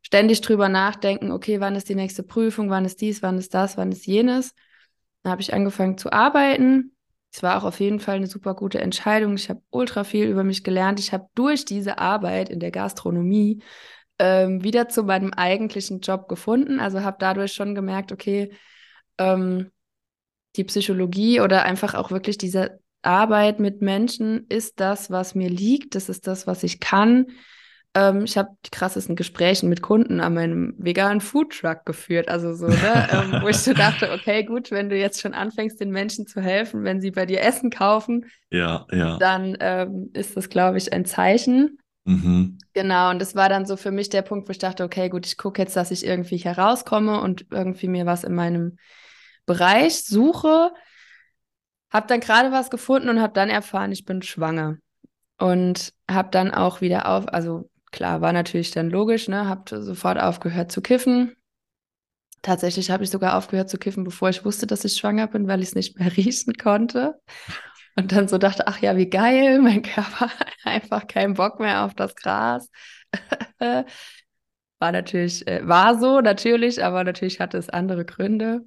ständig 0.00 0.40
drüber 0.40 0.68
nachdenken, 0.68 1.30
okay, 1.30 1.60
wann 1.60 1.76
ist 1.76 1.88
die 1.88 1.94
nächste 1.94 2.22
Prüfung, 2.22 2.70
wann 2.70 2.84
ist 2.84 3.00
dies, 3.00 3.22
wann 3.22 3.38
ist 3.38 3.54
das, 3.54 3.76
wann 3.76 3.92
ist 3.92 4.06
jenes. 4.06 4.54
Dann 5.22 5.32
habe 5.32 5.42
ich 5.42 5.54
angefangen 5.54 5.96
zu 5.98 6.12
arbeiten. 6.12 6.96
Es 7.32 7.42
war 7.42 7.56
auch 7.56 7.64
auf 7.64 7.78
jeden 7.78 8.00
Fall 8.00 8.16
eine 8.16 8.26
super 8.26 8.54
gute 8.54 8.80
Entscheidung. 8.80 9.34
Ich 9.34 9.48
habe 9.48 9.62
ultra 9.70 10.02
viel 10.02 10.26
über 10.26 10.44
mich 10.44 10.64
gelernt. 10.64 10.98
Ich 10.98 11.12
habe 11.12 11.28
durch 11.34 11.64
diese 11.64 11.98
Arbeit 11.98 12.48
in 12.48 12.58
der 12.58 12.72
Gastronomie 12.72 13.62
ähm, 14.22 14.62
wieder 14.62 14.88
zu 14.88 15.02
meinem 15.02 15.32
eigentlichen 15.32 15.98
Job 15.98 16.28
gefunden. 16.28 16.78
Also 16.78 17.02
habe 17.02 17.16
dadurch 17.18 17.52
schon 17.52 17.74
gemerkt, 17.74 18.12
okay, 18.12 18.52
ähm, 19.18 19.72
die 20.54 20.62
Psychologie 20.62 21.40
oder 21.40 21.64
einfach 21.64 21.94
auch 21.94 22.12
wirklich 22.12 22.38
diese 22.38 22.78
Arbeit 23.02 23.58
mit 23.58 23.82
Menschen 23.82 24.46
ist 24.48 24.78
das, 24.78 25.10
was 25.10 25.34
mir 25.34 25.50
liegt. 25.50 25.96
Das 25.96 26.08
ist 26.08 26.28
das, 26.28 26.46
was 26.46 26.62
ich 26.62 26.78
kann. 26.78 27.26
Ähm, 27.94 28.22
ich 28.22 28.38
habe 28.38 28.50
die 28.64 28.70
krassesten 28.70 29.16
Gespräche 29.16 29.66
mit 29.66 29.82
Kunden 29.82 30.20
an 30.20 30.34
meinem 30.34 30.76
veganen 30.78 31.20
Foodtruck 31.20 31.84
geführt. 31.84 32.28
Also 32.28 32.54
so, 32.54 32.68
ne? 32.68 33.08
ähm, 33.10 33.42
wo 33.42 33.48
ich 33.48 33.58
so 33.58 33.72
dachte, 33.74 34.12
okay, 34.12 34.44
gut, 34.44 34.70
wenn 34.70 34.88
du 34.88 34.96
jetzt 34.96 35.20
schon 35.20 35.34
anfängst, 35.34 35.80
den 35.80 35.90
Menschen 35.90 36.28
zu 36.28 36.40
helfen, 36.40 36.84
wenn 36.84 37.00
sie 37.00 37.10
bei 37.10 37.26
dir 37.26 37.40
Essen 37.40 37.70
kaufen, 37.70 38.26
ja, 38.50 38.86
ja. 38.92 39.18
dann 39.18 39.56
ähm, 39.58 40.10
ist 40.12 40.36
das, 40.36 40.48
glaube 40.48 40.78
ich, 40.78 40.92
ein 40.92 41.06
Zeichen. 41.06 41.78
Mhm. 42.04 42.58
Genau, 42.74 43.10
und 43.10 43.18
das 43.20 43.34
war 43.34 43.48
dann 43.48 43.66
so 43.66 43.76
für 43.76 43.90
mich 43.90 44.08
der 44.08 44.22
Punkt, 44.22 44.48
wo 44.48 44.50
ich 44.50 44.58
dachte, 44.58 44.84
okay, 44.84 45.08
gut, 45.08 45.26
ich 45.26 45.36
gucke 45.36 45.60
jetzt, 45.62 45.76
dass 45.76 45.90
ich 45.90 46.04
irgendwie 46.04 46.38
herauskomme 46.38 47.20
und 47.20 47.46
irgendwie 47.50 47.88
mir 47.88 48.06
was 48.06 48.24
in 48.24 48.34
meinem 48.34 48.78
Bereich 49.46 50.04
suche. 50.04 50.72
Hab 51.90 52.08
dann 52.08 52.20
gerade 52.20 52.50
was 52.52 52.70
gefunden 52.70 53.08
und 53.08 53.20
habe 53.20 53.34
dann 53.34 53.50
erfahren, 53.50 53.92
ich 53.92 54.04
bin 54.04 54.22
schwanger. 54.22 54.78
Und 55.38 55.92
habe 56.10 56.30
dann 56.30 56.52
auch 56.52 56.80
wieder 56.80 57.08
auf, 57.08 57.28
also 57.28 57.68
klar, 57.90 58.20
war 58.20 58.32
natürlich 58.32 58.70
dann 58.70 58.90
logisch, 58.90 59.28
ne, 59.28 59.48
habe 59.48 59.82
sofort 59.82 60.18
aufgehört 60.20 60.72
zu 60.72 60.80
kiffen. 60.80 61.36
Tatsächlich 62.42 62.90
habe 62.90 63.04
ich 63.04 63.10
sogar 63.10 63.36
aufgehört 63.36 63.70
zu 63.70 63.78
kiffen, 63.78 64.02
bevor 64.02 64.28
ich 64.28 64.44
wusste, 64.44 64.66
dass 64.66 64.84
ich 64.84 64.94
schwanger 64.94 65.28
bin, 65.28 65.46
weil 65.46 65.60
ich 65.62 65.68
es 65.68 65.74
nicht 65.74 65.98
mehr 65.98 66.10
riechen 66.16 66.54
konnte. 66.54 67.20
Und 67.96 68.12
dann 68.12 68.28
so 68.28 68.38
dachte, 68.38 68.66
ach 68.66 68.78
ja, 68.80 68.96
wie 68.96 69.08
geil, 69.08 69.58
mein 69.62 69.82
Körper 69.82 70.28
hat 70.28 70.48
einfach 70.64 71.06
keinen 71.06 71.34
Bock 71.34 71.60
mehr 71.60 71.84
auf 71.84 71.94
das 71.94 72.14
Gras. 72.14 72.70
war 73.58 74.92
natürlich, 74.92 75.46
äh, 75.46 75.66
war 75.66 75.98
so 75.98 76.20
natürlich, 76.20 76.82
aber 76.84 77.04
natürlich 77.04 77.40
hatte 77.40 77.58
es 77.58 77.68
andere 77.68 78.04
Gründe. 78.04 78.62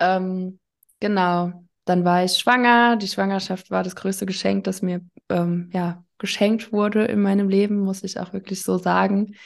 Ähm, 0.00 0.58
genau. 1.00 1.64
dann 1.84 2.04
war 2.04 2.24
ich 2.24 2.36
schwanger. 2.38 2.96
Die 2.96 3.08
Schwangerschaft 3.08 3.70
war 3.70 3.82
das 3.82 3.96
größte 3.96 4.26
Geschenk, 4.26 4.64
das 4.64 4.82
mir 4.82 5.02
ähm, 5.28 5.70
ja, 5.72 6.04
geschenkt 6.18 6.72
wurde 6.72 7.04
in 7.04 7.20
meinem 7.22 7.48
Leben, 7.48 7.80
muss 7.80 8.02
ich 8.02 8.18
auch 8.18 8.32
wirklich 8.32 8.62
so 8.62 8.78
sagen. 8.78 9.36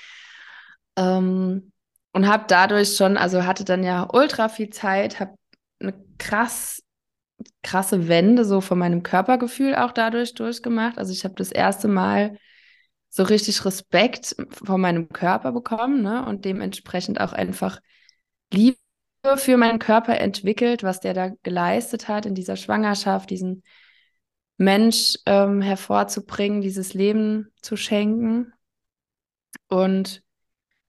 Ähm, 0.97 1.73
und 2.13 2.27
habe 2.29 2.45
dadurch 2.49 2.97
schon, 2.97 3.17
also 3.17 3.45
hatte 3.45 3.65
dann 3.65 3.85
ja 3.85 4.09
ultra 4.13 4.49
viel 4.49 4.71
Zeit, 4.71 5.21
habe 5.21 5.35
eine 5.81 5.95
krass 6.19 6.83
krasse 7.63 8.09
Wende 8.09 8.45
so 8.45 8.61
von 8.61 8.79
meinem 8.79 9.03
Körpergefühl 9.03 9.75
auch 9.75 9.93
dadurch 9.93 10.35
durchgemacht. 10.35 10.99
Also 10.99 11.13
ich 11.13 11.25
habe 11.25 11.35
das 11.35 11.53
erste 11.53 11.89
Mal 11.89 12.39
so 13.11 13.23
richtig 13.23 13.65
Respekt 13.65 14.37
vor 14.51 14.79
meinem 14.79 15.09
Körper 15.09 15.53
bekommen 15.53 16.03
ne? 16.03 16.27
und 16.27 16.45
dementsprechend 16.45 17.21
auch 17.21 17.33
einfach 17.33 17.81
Liebe 18.53 18.77
für 19.37 19.57
meinen 19.57 19.79
Körper 19.79 20.19
entwickelt, 20.19 20.83
was 20.83 21.01
der 21.01 21.15
da 21.15 21.31
geleistet 21.43 22.09
hat 22.09 22.27
in 22.27 22.35
dieser 22.35 22.57
Schwangerschaft, 22.57 23.31
diesen 23.31 23.63
Mensch 24.57 25.17
ähm, 25.27 25.61
hervorzubringen, 25.61 26.61
dieses 26.61 26.95
Leben 26.95 27.53
zu 27.63 27.77
schenken. 27.77 28.53
Und 29.69 30.23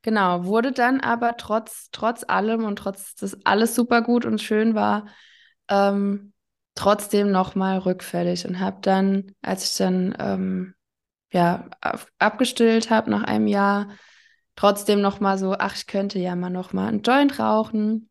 genau, 0.01 0.45
wurde 0.45 0.71
dann 0.71 1.01
aber 1.01 1.37
trotz, 1.37 1.89
trotz 1.91 2.23
allem 2.27 2.63
und 2.63 2.77
trotz, 2.77 3.15
dass 3.15 3.45
alles 3.45 3.75
super 3.75 4.01
gut 4.01 4.25
und 4.25 4.41
schön 4.41 4.73
war, 4.75 5.07
ähm, 5.69 6.33
trotzdem 6.79 7.29
nochmal 7.29 7.79
rückfällig 7.79 8.47
und 8.47 8.61
habe 8.61 8.77
dann, 8.81 9.35
als 9.41 9.69
ich 9.69 9.77
dann 9.77 10.15
ähm, 10.17 10.75
ja, 11.31 11.69
abgestillt 12.19 12.89
habe 12.89 13.11
nach 13.11 13.23
einem 13.23 13.47
Jahr, 13.47 13.89
trotzdem 14.55 15.01
nochmal 15.01 15.37
so, 15.37 15.55
ach, 15.59 15.75
ich 15.75 15.87
könnte 15.87 16.19
ja 16.19 16.37
mal 16.37 16.49
nochmal 16.49 16.87
einen 16.87 17.01
Joint 17.01 17.37
rauchen. 17.37 18.09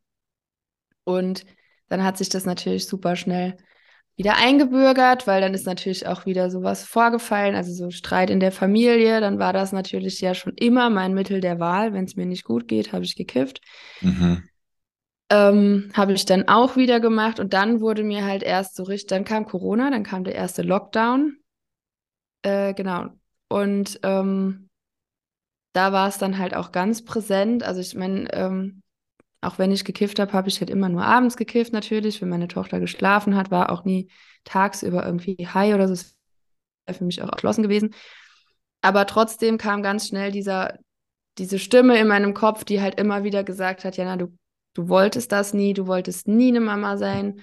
Und 1.04 1.46
dann 1.88 2.04
hat 2.04 2.18
sich 2.18 2.28
das 2.28 2.44
natürlich 2.44 2.86
super 2.86 3.16
schnell 3.16 3.56
wieder 4.16 4.36
eingebürgert, 4.36 5.26
weil 5.26 5.40
dann 5.40 5.54
ist 5.54 5.64
natürlich 5.64 6.06
auch 6.06 6.26
wieder 6.26 6.50
sowas 6.50 6.84
vorgefallen, 6.84 7.54
also 7.54 7.72
so 7.72 7.90
Streit 7.90 8.28
in 8.28 8.40
der 8.40 8.52
Familie. 8.52 9.22
Dann 9.22 9.38
war 9.38 9.54
das 9.54 9.72
natürlich 9.72 10.20
ja 10.20 10.34
schon 10.34 10.52
immer 10.56 10.90
mein 10.90 11.14
Mittel 11.14 11.40
der 11.40 11.58
Wahl. 11.58 11.94
Wenn 11.94 12.04
es 12.04 12.16
mir 12.16 12.26
nicht 12.26 12.44
gut 12.44 12.68
geht, 12.68 12.92
habe 12.92 13.06
ich 13.06 13.16
gekifft. 13.16 13.62
Mhm. 14.02 14.42
Ähm, 15.30 15.90
habe 15.94 16.14
ich 16.14 16.24
dann 16.24 16.48
auch 16.48 16.76
wieder 16.76 17.00
gemacht 17.00 17.38
und 17.38 17.52
dann 17.52 17.80
wurde 17.80 18.02
mir 18.02 18.24
halt 18.24 18.42
erst 18.42 18.76
so 18.76 18.82
richtig, 18.84 19.08
dann 19.08 19.24
kam 19.24 19.44
Corona, 19.44 19.90
dann 19.90 20.02
kam 20.02 20.24
der 20.24 20.34
erste 20.34 20.62
Lockdown. 20.62 21.36
Äh, 22.42 22.72
genau. 22.74 23.08
Und 23.48 24.00
ähm, 24.02 24.68
da 25.72 25.92
war 25.92 26.08
es 26.08 26.18
dann 26.18 26.38
halt 26.38 26.54
auch 26.54 26.72
ganz 26.72 27.04
präsent. 27.04 27.62
Also 27.62 27.80
ich 27.80 27.94
meine, 27.94 28.32
ähm, 28.32 28.82
auch 29.40 29.58
wenn 29.58 29.70
ich 29.70 29.84
gekifft 29.84 30.18
habe, 30.18 30.32
habe 30.32 30.48
ich 30.48 30.60
halt 30.60 30.70
immer 30.70 30.88
nur 30.88 31.04
abends 31.04 31.36
gekifft 31.36 31.72
natürlich, 31.72 32.20
wenn 32.20 32.28
meine 32.28 32.48
Tochter 32.48 32.80
geschlafen 32.80 33.36
hat, 33.36 33.50
war 33.50 33.70
auch 33.70 33.84
nie 33.84 34.10
tagsüber 34.44 35.04
irgendwie 35.04 35.36
high 35.46 35.74
oder 35.74 35.86
so. 35.88 35.94
Das 35.94 36.16
wäre 36.86 36.98
für 36.98 37.04
mich 37.04 37.22
auch 37.22 37.30
geschlossen 37.30 37.62
gewesen. 37.62 37.94
Aber 38.80 39.06
trotzdem 39.06 39.58
kam 39.58 39.82
ganz 39.82 40.08
schnell 40.08 40.32
dieser, 40.32 40.78
diese 41.38 41.58
Stimme 41.58 41.98
in 41.98 42.08
meinem 42.08 42.34
Kopf, 42.34 42.64
die 42.64 42.80
halt 42.80 42.98
immer 42.98 43.24
wieder 43.24 43.44
gesagt 43.44 43.84
hat, 43.84 43.96
Jana, 43.96 44.16
du, 44.16 44.36
du 44.74 44.88
wolltest 44.88 45.32
das 45.32 45.54
nie, 45.54 45.74
du 45.74 45.86
wolltest 45.86 46.28
nie 46.28 46.48
eine 46.48 46.60
Mama 46.60 46.96
sein, 46.96 47.40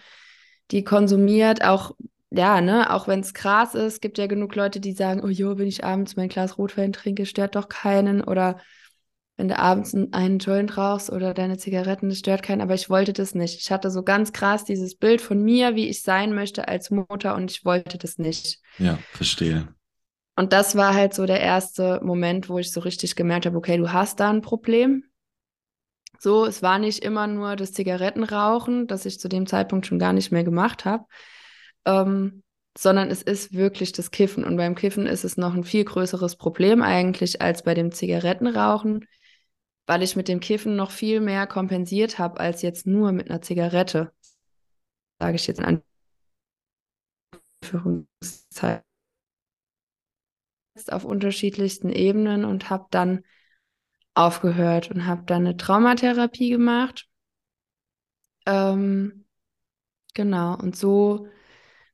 die 0.71 0.83
konsumiert, 0.83 1.63
auch 1.63 1.91
ja, 2.31 2.61
ne, 2.61 2.91
auch 2.93 3.07
wenn 3.07 3.21
es 3.21 3.33
krass 3.33 3.75
ist, 3.75 4.01
gibt 4.01 4.17
ja 4.17 4.27
genug 4.27 4.55
Leute, 4.55 4.79
die 4.79 4.93
sagen, 4.93 5.21
oh 5.23 5.29
jo, 5.29 5.57
wenn 5.57 5.67
ich 5.67 5.83
abends 5.83 6.15
mein 6.15 6.29
Glas 6.29 6.57
Rotwein 6.57 6.91
trinke, 6.91 7.25
stört 7.25 7.55
doch 7.55 7.69
keinen. 7.69 8.21
Oder 8.21 8.57
wenn 9.37 9.47
du 9.47 9.57
abends 9.57 9.95
einen 10.11 10.39
Joint 10.39 10.77
rauchst 10.77 11.09
oder 11.09 11.33
deine 11.33 11.57
Zigaretten, 11.57 12.09
das 12.09 12.19
stört 12.19 12.43
keinen. 12.43 12.61
Aber 12.61 12.73
ich 12.73 12.89
wollte 12.89 13.13
das 13.13 13.35
nicht. 13.35 13.61
Ich 13.61 13.71
hatte 13.71 13.89
so 13.89 14.03
ganz 14.03 14.33
krass 14.33 14.65
dieses 14.65 14.95
Bild 14.95 15.21
von 15.21 15.41
mir, 15.43 15.75
wie 15.75 15.87
ich 15.87 16.01
sein 16.01 16.33
möchte 16.33 16.67
als 16.67 16.91
Mutter 16.91 17.35
und 17.35 17.51
ich 17.51 17.63
wollte 17.63 17.97
das 17.97 18.17
nicht. 18.17 18.59
Ja, 18.79 18.97
verstehe. 19.11 19.67
Und 20.35 20.51
das 20.51 20.75
war 20.75 20.93
halt 20.93 21.13
so 21.13 21.25
der 21.25 21.39
erste 21.39 22.01
Moment, 22.03 22.49
wo 22.49 22.59
ich 22.59 22.71
so 22.71 22.81
richtig 22.81 23.15
gemerkt 23.15 23.45
habe, 23.45 23.57
okay, 23.57 23.77
du 23.77 23.93
hast 23.93 24.19
da 24.19 24.29
ein 24.29 24.41
Problem. 24.41 25.05
So, 26.19 26.45
es 26.45 26.61
war 26.61 26.79
nicht 26.79 27.03
immer 27.03 27.27
nur 27.27 27.55
das 27.55 27.73
Zigarettenrauchen, 27.73 28.87
das 28.87 29.05
ich 29.05 29.19
zu 29.19 29.27
dem 29.27 29.47
Zeitpunkt 29.47 29.85
schon 29.85 29.99
gar 29.99 30.13
nicht 30.13 30.31
mehr 30.31 30.43
gemacht 30.43 30.85
habe, 30.85 31.05
ähm, 31.85 32.43
sondern 32.77 33.09
es 33.09 33.21
ist 33.21 33.53
wirklich 33.53 33.91
das 33.91 34.11
Kiffen. 34.11 34.43
Und 34.43 34.57
beim 34.57 34.75
Kiffen 34.75 35.05
ist 35.05 35.23
es 35.23 35.37
noch 35.37 35.53
ein 35.53 35.63
viel 35.63 35.85
größeres 35.85 36.35
Problem 36.35 36.81
eigentlich 36.81 37.41
als 37.41 37.63
bei 37.63 37.73
dem 37.73 37.91
Zigarettenrauchen, 37.91 39.07
weil 39.87 40.03
ich 40.03 40.15
mit 40.15 40.27
dem 40.27 40.39
Kiffen 40.39 40.75
noch 40.75 40.91
viel 40.91 41.21
mehr 41.21 41.47
kompensiert 41.47 42.19
habe 42.19 42.39
als 42.39 42.61
jetzt 42.61 42.87
nur 42.87 43.11
mit 43.11 43.29
einer 43.29 43.41
Zigarette. 43.41 44.11
Sage 45.19 45.35
ich 45.35 45.47
jetzt 45.47 45.59
in 45.59 45.81
Anführungszeichen. 47.63 48.83
Auf 50.89 51.05
unterschiedlichsten 51.05 51.89
Ebenen 51.89 52.43
und 52.43 52.69
habe 52.69 52.87
dann 52.91 53.23
aufgehört 54.15 54.89
und 54.89 55.05
habe 55.05 55.23
dann 55.25 55.45
eine 55.45 55.57
Traumatherapie 55.57 56.49
gemacht. 56.49 57.07
Ähm, 58.47 59.25
genau, 60.13 60.55
und 60.57 60.75
so 60.75 61.27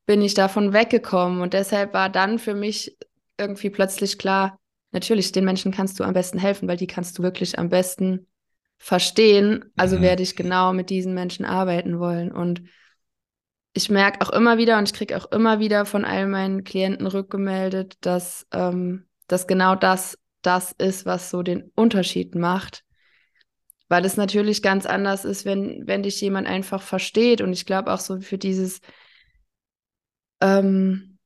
bin 0.06 0.22
ich 0.22 0.34
davon 0.34 0.74
weggekommen. 0.74 1.42
Und 1.42 1.54
deshalb 1.54 1.94
war 1.94 2.10
dann 2.10 2.40
für 2.40 2.54
mich 2.54 2.98
irgendwie 3.38 3.70
plötzlich 3.70 4.18
klar, 4.18 4.60
natürlich, 4.92 5.32
den 5.32 5.46
Menschen 5.46 5.72
kannst 5.72 6.00
du 6.00 6.04
am 6.04 6.14
besten 6.14 6.38
helfen, 6.38 6.68
weil 6.68 6.78
die 6.78 6.88
kannst 6.88 7.18
du 7.18 7.24
wirklich 7.24 7.58
am 7.58 7.70
besten 7.70 8.28
verstehen. 8.78 9.72
Also 9.76 9.98
mhm. 9.98 10.02
werde 10.02 10.24
ich 10.24 10.36
genau 10.36 10.74
mit 10.74 10.90
diesen 10.90 11.14
Menschen 11.14 11.46
arbeiten 11.46 12.00
wollen. 12.00 12.32
Und 12.32 12.64
ich 13.74 13.90
merke 13.90 14.22
auch 14.22 14.30
immer 14.32 14.58
wieder 14.58 14.78
und 14.78 14.90
ich 14.90 14.94
kriege 14.94 15.18
auch 15.18 15.32
immer 15.32 15.60
wieder 15.60 15.86
von 15.86 16.04
all 16.04 16.28
meinen 16.28 16.64
Klienten 16.64 17.08
rückgemeldet, 17.08 17.98
dass, 18.02 18.46
ähm, 18.52 19.08
dass 19.28 19.48
genau 19.48 19.76
das 19.76 20.18
das 20.42 20.72
ist, 20.74 21.06
was 21.06 21.30
so 21.30 21.44
den 21.44 21.72
Unterschied 21.76 22.36
macht. 22.36 22.84
Weil 23.88 24.06
es 24.06 24.18
natürlich 24.18 24.62
ganz 24.62 24.86
anders 24.86 25.26
ist, 25.26 25.46
wenn, 25.46 25.86
wenn 25.86 26.04
dich 26.04 26.20
jemand 26.22 26.48
einfach 26.48 26.82
versteht. 26.82 27.42
Und 27.42 27.52
ich 27.54 27.66
glaube 27.66 27.92
auch 27.92 28.00
so 28.00 28.22
für 28.22 28.38
dieses 28.38 28.80
ähm, 30.42 31.20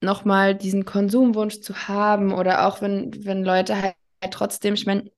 nochmal 0.00 0.54
diesen 0.54 0.84
Konsumwunsch 0.84 1.60
zu 1.60 1.88
haben 1.88 2.32
oder 2.32 2.66
auch 2.66 2.82
wenn, 2.82 3.24
wenn 3.24 3.44
Leute 3.44 3.80
halt, 3.80 3.94
trotzdem, 4.30 4.74
ich 4.74 4.86
meine, 4.86 5.10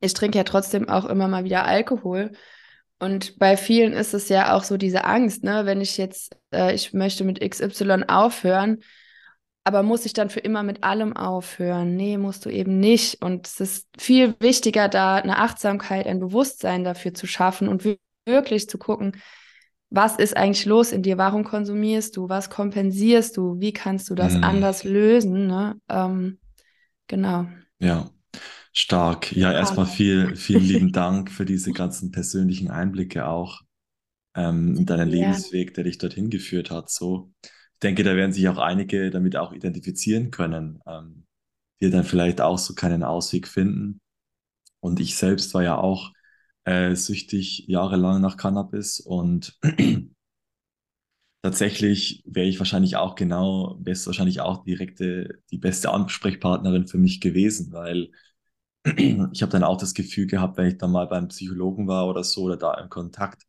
ich 0.00 0.14
trinke 0.14 0.38
ja 0.38 0.44
trotzdem 0.44 0.88
auch 0.88 1.04
immer 1.04 1.28
mal 1.28 1.44
wieder 1.44 1.64
Alkohol. 1.64 2.32
Und 3.00 3.38
bei 3.38 3.56
vielen 3.56 3.92
ist 3.92 4.14
es 4.14 4.28
ja 4.28 4.54
auch 4.54 4.64
so 4.64 4.76
diese 4.76 5.04
Angst, 5.04 5.44
ne, 5.44 5.66
wenn 5.66 5.80
ich 5.80 5.96
jetzt, 5.96 6.36
äh, 6.52 6.74
ich 6.74 6.92
möchte 6.92 7.24
mit 7.24 7.40
XY 7.40 8.04
aufhören, 8.08 8.82
aber 9.68 9.82
muss 9.82 10.06
ich 10.06 10.14
dann 10.14 10.30
für 10.30 10.40
immer 10.40 10.62
mit 10.62 10.82
allem 10.82 11.14
aufhören? 11.14 11.94
Nee, 11.94 12.16
musst 12.16 12.46
du 12.46 12.48
eben 12.48 12.80
nicht. 12.80 13.22
Und 13.22 13.46
es 13.46 13.60
ist 13.60 13.86
viel 13.98 14.34
wichtiger, 14.40 14.88
da 14.88 15.16
eine 15.16 15.36
Achtsamkeit, 15.36 16.06
ein 16.06 16.20
Bewusstsein 16.20 16.84
dafür 16.84 17.12
zu 17.12 17.26
schaffen 17.26 17.68
und 17.68 17.84
wirklich 18.24 18.70
zu 18.70 18.78
gucken, 18.78 19.12
was 19.90 20.16
ist 20.16 20.38
eigentlich 20.38 20.64
los 20.64 20.90
in 20.90 21.02
dir? 21.02 21.18
Warum 21.18 21.44
konsumierst 21.44 22.16
du? 22.16 22.30
Was 22.30 22.48
kompensierst 22.48 23.36
du? 23.36 23.60
Wie 23.60 23.74
kannst 23.74 24.08
du 24.08 24.14
das 24.14 24.36
mhm. 24.38 24.44
anders 24.44 24.84
lösen? 24.84 25.46
Ne? 25.46 25.78
Ähm, 25.90 26.38
genau. 27.06 27.46
Ja, 27.78 28.08
stark. 28.72 29.36
Ja, 29.36 29.52
erstmal 29.52 29.84
viel, 29.84 30.34
vielen 30.34 30.64
lieben 30.64 30.92
Dank 30.92 31.30
für 31.30 31.44
diese 31.44 31.72
ganzen 31.72 32.10
persönlichen 32.10 32.70
Einblicke 32.70 33.26
auch 33.28 33.60
ähm, 34.34 34.76
in 34.78 34.86
deinen 34.86 35.10
ja. 35.10 35.26
Lebensweg, 35.26 35.74
der 35.74 35.84
dich 35.84 35.98
dorthin 35.98 36.30
geführt 36.30 36.70
hat. 36.70 36.88
So, 36.88 37.34
denke, 37.82 38.04
da 38.04 38.16
werden 38.16 38.32
sich 38.32 38.48
auch 38.48 38.58
einige 38.58 39.10
damit 39.10 39.36
auch 39.36 39.52
identifizieren 39.52 40.30
können, 40.30 40.80
ähm, 40.86 41.24
die 41.80 41.90
dann 41.90 42.04
vielleicht 42.04 42.40
auch 42.40 42.58
so 42.58 42.74
keinen 42.74 43.02
Ausweg 43.04 43.48
finden. 43.48 44.00
Und 44.80 45.00
ich 45.00 45.16
selbst 45.16 45.54
war 45.54 45.62
ja 45.62 45.78
auch 45.78 46.12
äh, 46.64 46.94
süchtig 46.96 47.66
jahrelang 47.68 48.20
nach 48.20 48.36
Cannabis 48.36 49.00
und 49.00 49.58
tatsächlich 51.42 52.22
wäre 52.26 52.46
ich 52.48 52.58
wahrscheinlich 52.58 52.96
auch 52.96 53.14
genau, 53.14 53.76
wäre 53.80 53.92
es 53.94 54.06
wahrscheinlich 54.06 54.40
auch 54.40 54.64
direkte, 54.64 55.40
die 55.50 55.58
beste 55.58 55.90
Ansprechpartnerin 55.90 56.86
für 56.88 56.98
mich 56.98 57.20
gewesen, 57.20 57.72
weil 57.72 58.10
ich 59.32 59.42
habe 59.42 59.52
dann 59.52 59.64
auch 59.64 59.78
das 59.78 59.94
Gefühl 59.94 60.28
gehabt, 60.28 60.58
wenn 60.58 60.68
ich 60.68 60.78
dann 60.78 60.92
mal 60.92 61.08
beim 61.08 61.28
Psychologen 61.30 61.88
war 61.88 62.08
oder 62.08 62.24
so 62.24 62.44
oder 62.44 62.58
da 62.58 62.74
im 62.76 62.90
Kontakt, 62.90 63.47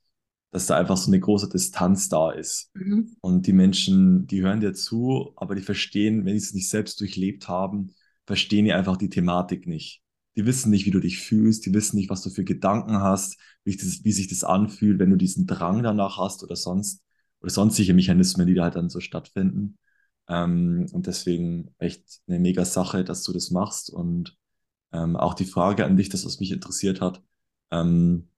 dass 0.52 0.66
da 0.66 0.78
einfach 0.78 0.98
so 0.98 1.12
eine 1.12 1.20
große 1.20 1.50
Distanz 1.50 2.10
da 2.10 2.32
ist. 2.32 2.72
Mhm. 2.74 3.16
Und 3.22 3.46
die 3.48 3.54
Menschen, 3.54 4.26
die 4.28 4.42
hören 4.42 4.60
dir 4.60 4.74
zu, 4.74 5.34
aber 5.36 5.56
die 5.56 5.62
verstehen, 5.62 6.26
wenn 6.26 6.40
sie 6.40 6.46
es 6.46 6.54
nicht 6.54 6.70
selbst 6.70 7.00
durchlebt 7.02 7.48
haben, 7.48 7.94
verstehen 8.26 8.66
die 8.66 8.74
einfach 8.74 8.98
die 8.98 9.10
Thematik 9.10 9.68
nicht. 9.68 10.02
Die 10.36 10.46
wissen 10.46 10.70
nicht, 10.70 10.86
wie 10.86 10.92
du 10.92 11.00
dich 11.00 11.20
fühlst, 11.20 11.66
die 11.66 11.74
wissen 11.74 11.98
nicht, 11.98 12.10
was 12.10 12.22
du 12.22 12.30
für 12.30 12.44
Gedanken 12.44 13.00
hast, 13.00 13.38
wie, 13.64 13.76
das, 13.76 14.04
wie 14.04 14.12
sich 14.12 14.28
das 14.28 14.44
anfühlt, 14.44 15.00
wenn 15.00 15.10
du 15.10 15.18
diesen 15.18 15.46
Drang 15.46 15.84
danach 15.84 16.18
hast 16.18 16.44
oder 16.44 16.56
sonst 16.56 17.04
oder 17.42 17.52
sonstige 17.52 17.94
Mechanismen, 17.94 18.48
die 18.48 18.54
da 18.54 18.64
halt 18.64 18.76
dann 18.76 18.90
so 18.90 19.00
stattfinden. 19.00 19.78
Ähm, 20.28 20.88
und 20.92 21.08
deswegen 21.08 21.74
echt 21.78 22.22
eine 22.28 22.40
mega 22.40 22.66
Sache, 22.66 23.04
dass 23.04 23.24
du 23.24 23.34
das 23.34 23.52
machst. 23.52 23.90
Und 23.90 24.38
ähm, 24.94 25.16
auch 25.16 25.34
die 25.34 25.46
Frage 25.46 25.86
an 25.86 25.98
dich, 25.98 26.10
das, 26.10 26.26
was 26.26 26.40
mich 26.40 26.52
interessiert 26.52 27.02
hat, 27.02 27.24
ähm, 27.72 28.30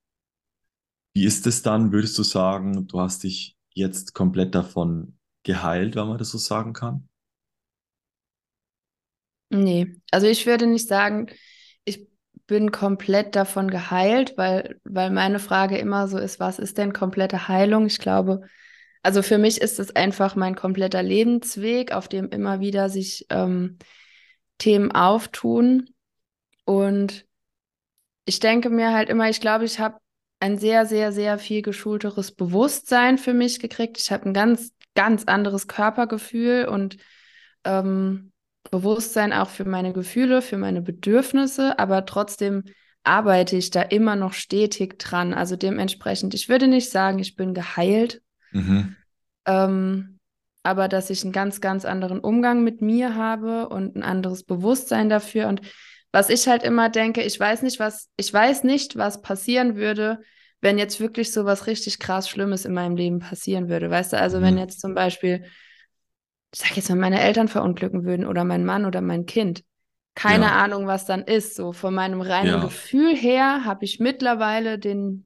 wie 1.13 1.25
ist 1.25 1.48
es 1.48 1.62
dann, 1.62 1.91
würdest 1.91 2.18
du 2.18 2.24
sagen, 2.24 2.88
du 2.88 3.00
hast 3.00 3.24
dich 3.24 3.58
jetzt 3.74 4.13
komplett 4.13 4.56
davon 4.56 5.18
geheilt, 5.44 5.96
wenn 5.96 6.08
man 6.08 6.18
das 6.18 6.32
so 6.32 6.38
sagen 6.38 6.74
kann? 6.74 7.10
Nee, 9.50 9.98
also 10.12 10.27
ich 10.27 10.46
würde 10.46 10.65
nicht 10.65 10.88
sagen, 10.88 11.27
ich 11.84 12.08
bin 12.48 12.72
komplett 12.72 13.36
davon 13.36 13.70
geheilt, 13.70 14.38
weil, 14.38 14.80
weil 14.86 15.10
meine 15.12 15.39
Frage 15.39 15.77
immer 15.77 16.08
so 16.08 16.18
ist, 16.18 16.39
was 16.39 16.58
ist 16.60 16.77
denn 16.77 16.94
komplette 16.94 17.48
Heilung? 17.50 17.86
Ich 17.88 18.00
glaube, 18.00 18.41
also 19.03 19.22
für 19.24 19.38
mich 19.38 19.60
ist 19.62 19.80
es 19.80 19.96
einfach 19.96 20.36
mein 20.36 20.56
kompletter 20.56 21.03
Lebensweg, 21.03 21.91
auf 21.91 22.08
dem 22.08 22.30
immer 22.30 22.60
wieder 22.62 22.89
sich 22.89 23.25
ähm, 23.30 23.77
Themen 24.58 24.91
auftun. 24.91 25.89
Und 26.65 27.25
ich 28.25 28.39
denke 28.39 28.70
mir 28.70 28.94
halt 28.94 29.10
immer, 29.10 29.30
ich 29.30 29.41
glaube, 29.41 29.65
ich 29.65 29.80
habe 29.80 29.98
ein 30.41 30.57
sehr, 30.57 30.86
sehr, 30.86 31.12
sehr 31.12 31.38
viel 31.38 31.62
geschulteres 31.62 32.31
Bewusstsein 32.31 33.17
für 33.17 33.33
mich 33.33 33.60
gekriegt. 33.60 34.00
Ich 34.00 34.12
habe 34.12 34.25
ein 34.25 34.33
ganz, 34.33 34.71
ganz 34.95 35.25
anderes 35.25 35.67
Körpergefühl 35.67 36.65
und 36.65 36.98
ähm, 37.63 38.31
Bewusstsein 38.71 39.33
auch 39.33 39.50
für 39.50 39.65
meine 39.65 39.93
Gefühle, 39.93 40.41
für 40.41 40.57
meine 40.57 40.81
Bedürfnisse, 40.81 41.77
aber 41.77 42.05
trotzdem 42.05 42.63
arbeite 43.03 43.55
ich 43.55 43.69
da 43.69 43.81
immer 43.81 44.15
noch 44.15 44.33
stetig 44.33 44.98
dran. 44.98 45.33
Also 45.33 45.55
dementsprechend, 45.55 46.33
ich 46.33 46.50
würde 46.50 46.67
nicht 46.67 46.89
sagen, 46.89 47.19
ich 47.19 47.36
bin 47.36 47.53
geheilt, 47.53 48.21
mhm. 48.51 48.95
ähm, 49.45 50.19
aber 50.63 50.88
dass 50.88 51.10
ich 51.12 51.24
einen 51.24 51.33
ganz, 51.33 51.62
ganz 51.62 51.86
anderen 51.86 52.19
Umgang 52.19 52.63
mit 52.63 52.81
mir 52.81 53.15
habe 53.15 53.69
und 53.69 53.95
ein 53.95 54.03
anderes 54.03 54.43
Bewusstsein 54.43 55.10
dafür. 55.10 55.48
Und 55.48 55.62
was 56.12 56.30
ich 56.30 56.48
halt 56.48 56.63
immer 56.63 56.89
denke, 56.89 57.22
ich 57.22 57.39
weiß 57.39 57.62
nicht, 57.62 57.80
was, 57.80 58.10
ich 58.18 58.34
weiß 58.34 58.63
nicht, 58.63 58.98
was 58.98 59.22
passieren 59.22 59.75
würde, 59.75 60.20
wenn 60.60 60.77
jetzt 60.77 61.00
wirklich 61.00 61.32
so 61.32 61.46
was 61.46 61.68
richtig 61.68 62.00
krass 62.00 62.30
Schlimmes 62.30 62.65
in 62.65 62.74
meinem 62.74 62.96
Leben 62.96 63.20
passieren 63.20 63.70
würde. 63.70 63.89
Weißt 63.89 64.13
du, 64.13 64.20
also 64.20 64.39
mhm. 64.39 64.44
wenn 64.44 64.58
jetzt 64.58 64.82
zum 64.82 64.94
Beispiel, 64.94 65.46
ich 66.53 66.60
sag 66.60 66.75
jetzt 66.75 66.89
mal, 66.89 66.98
meine 66.98 67.22
Eltern 67.22 67.48
verunglücken 67.48 68.03
würden 68.03 68.25
oder 68.25 68.44
mein 68.44 68.65
Mann 68.65 68.86
oder 68.86 69.01
mein 69.01 69.25
Kind. 69.25 69.63
Keine 70.13 70.46
ja. 70.46 70.51
Ahnung, 70.51 70.88
was 70.88 71.06
dann 71.06 71.24
ist. 71.24 71.56
So 71.56 71.72
von 71.72 71.94
meinem 71.94 72.22
reinen 72.22 72.56
ja. 72.56 72.62
Gefühl 72.62 73.15
her 73.15 73.63
habe 73.63 73.86
ich 73.86 74.00
mittlerweile 74.00 74.77
den, 74.77 75.25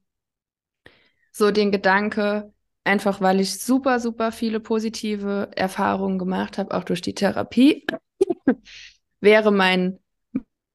so 1.31 1.49
den 1.49 1.71
Gedanke, 1.71 2.53
einfach 2.83 3.19
weil 3.19 3.39
ich 3.41 3.59
super, 3.59 3.99
super 3.99 4.31
viele 4.31 4.59
positive 4.59 5.49
Erfahrungen 5.55 6.19
gemacht 6.19 6.59
habe, 6.59 6.75
auch 6.75 6.83
durch 6.83 7.01
die 7.01 7.15
Therapie, 7.15 7.85
wäre 9.19 9.51
mein 9.51 9.99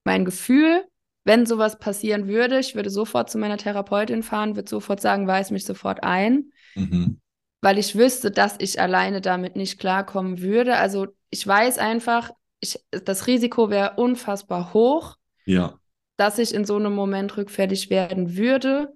mein 0.04 0.25
Gefühl, 0.25 0.85
wenn 1.25 1.47
sowas 1.47 1.78
passieren 1.78 2.28
würde, 2.28 2.59
ich 2.59 2.75
würde 2.75 2.90
sofort 2.90 3.30
zu 3.30 3.38
meiner 3.38 3.59
Therapeutin 3.59 4.23
fahren, 4.23 4.57
würde 4.57 4.69
sofort 4.69 5.00
sagen, 5.00 5.26
weis 5.26 5.50
mich 5.50 5.64
sofort 5.64 6.02
ein, 6.02 6.52
mhm. 6.75 7.21
weil 7.61 7.78
ich 7.78 7.97
wüsste, 7.97 8.30
dass 8.30 8.57
ich 8.59 8.80
alleine 8.80 9.21
damit 9.21 9.57
nicht 9.57 9.78
klarkommen 9.78 10.40
würde. 10.40 10.76
Also 10.76 11.09
ich 11.28 11.47
weiß 11.47 11.78
einfach, 11.78 12.30
ich, 12.61 12.78
das 12.90 13.26
Risiko 13.26 13.71
wäre 13.71 13.95
unfassbar 13.97 14.73
hoch, 14.73 15.16
ja. 15.45 15.78
dass 16.16 16.38
ich 16.38 16.54
in 16.54 16.64
so 16.64 16.76
einem 16.76 16.95
Moment 16.95 17.37
rückfällig 17.37 17.90
werden 17.90 18.37
würde. 18.37 18.92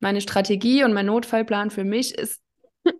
Meine 0.00 0.20
Strategie 0.20 0.82
und 0.84 0.92
mein 0.92 1.06
Notfallplan 1.06 1.70
für 1.70 1.84
mich 1.84 2.14
ist, 2.16 2.40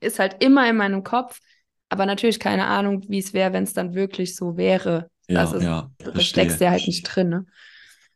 ist 0.00 0.18
halt 0.18 0.42
immer 0.42 0.68
in 0.68 0.76
meinem 0.76 1.04
Kopf, 1.04 1.40
aber 1.88 2.06
natürlich 2.06 2.40
keine 2.40 2.66
Ahnung, 2.66 3.04
wie 3.08 3.18
es 3.18 3.32
wäre, 3.32 3.52
wenn 3.52 3.64
es 3.64 3.74
dann 3.74 3.94
wirklich 3.94 4.34
so 4.34 4.56
wäre. 4.56 5.10
Ja, 5.28 5.40
also, 5.40 5.58
ja. 5.58 5.90
Das 5.98 6.24
steckst 6.24 6.60
ja 6.60 6.70
halt 6.70 6.86
nicht 6.86 7.02
drin, 7.04 7.28
ne? 7.28 7.46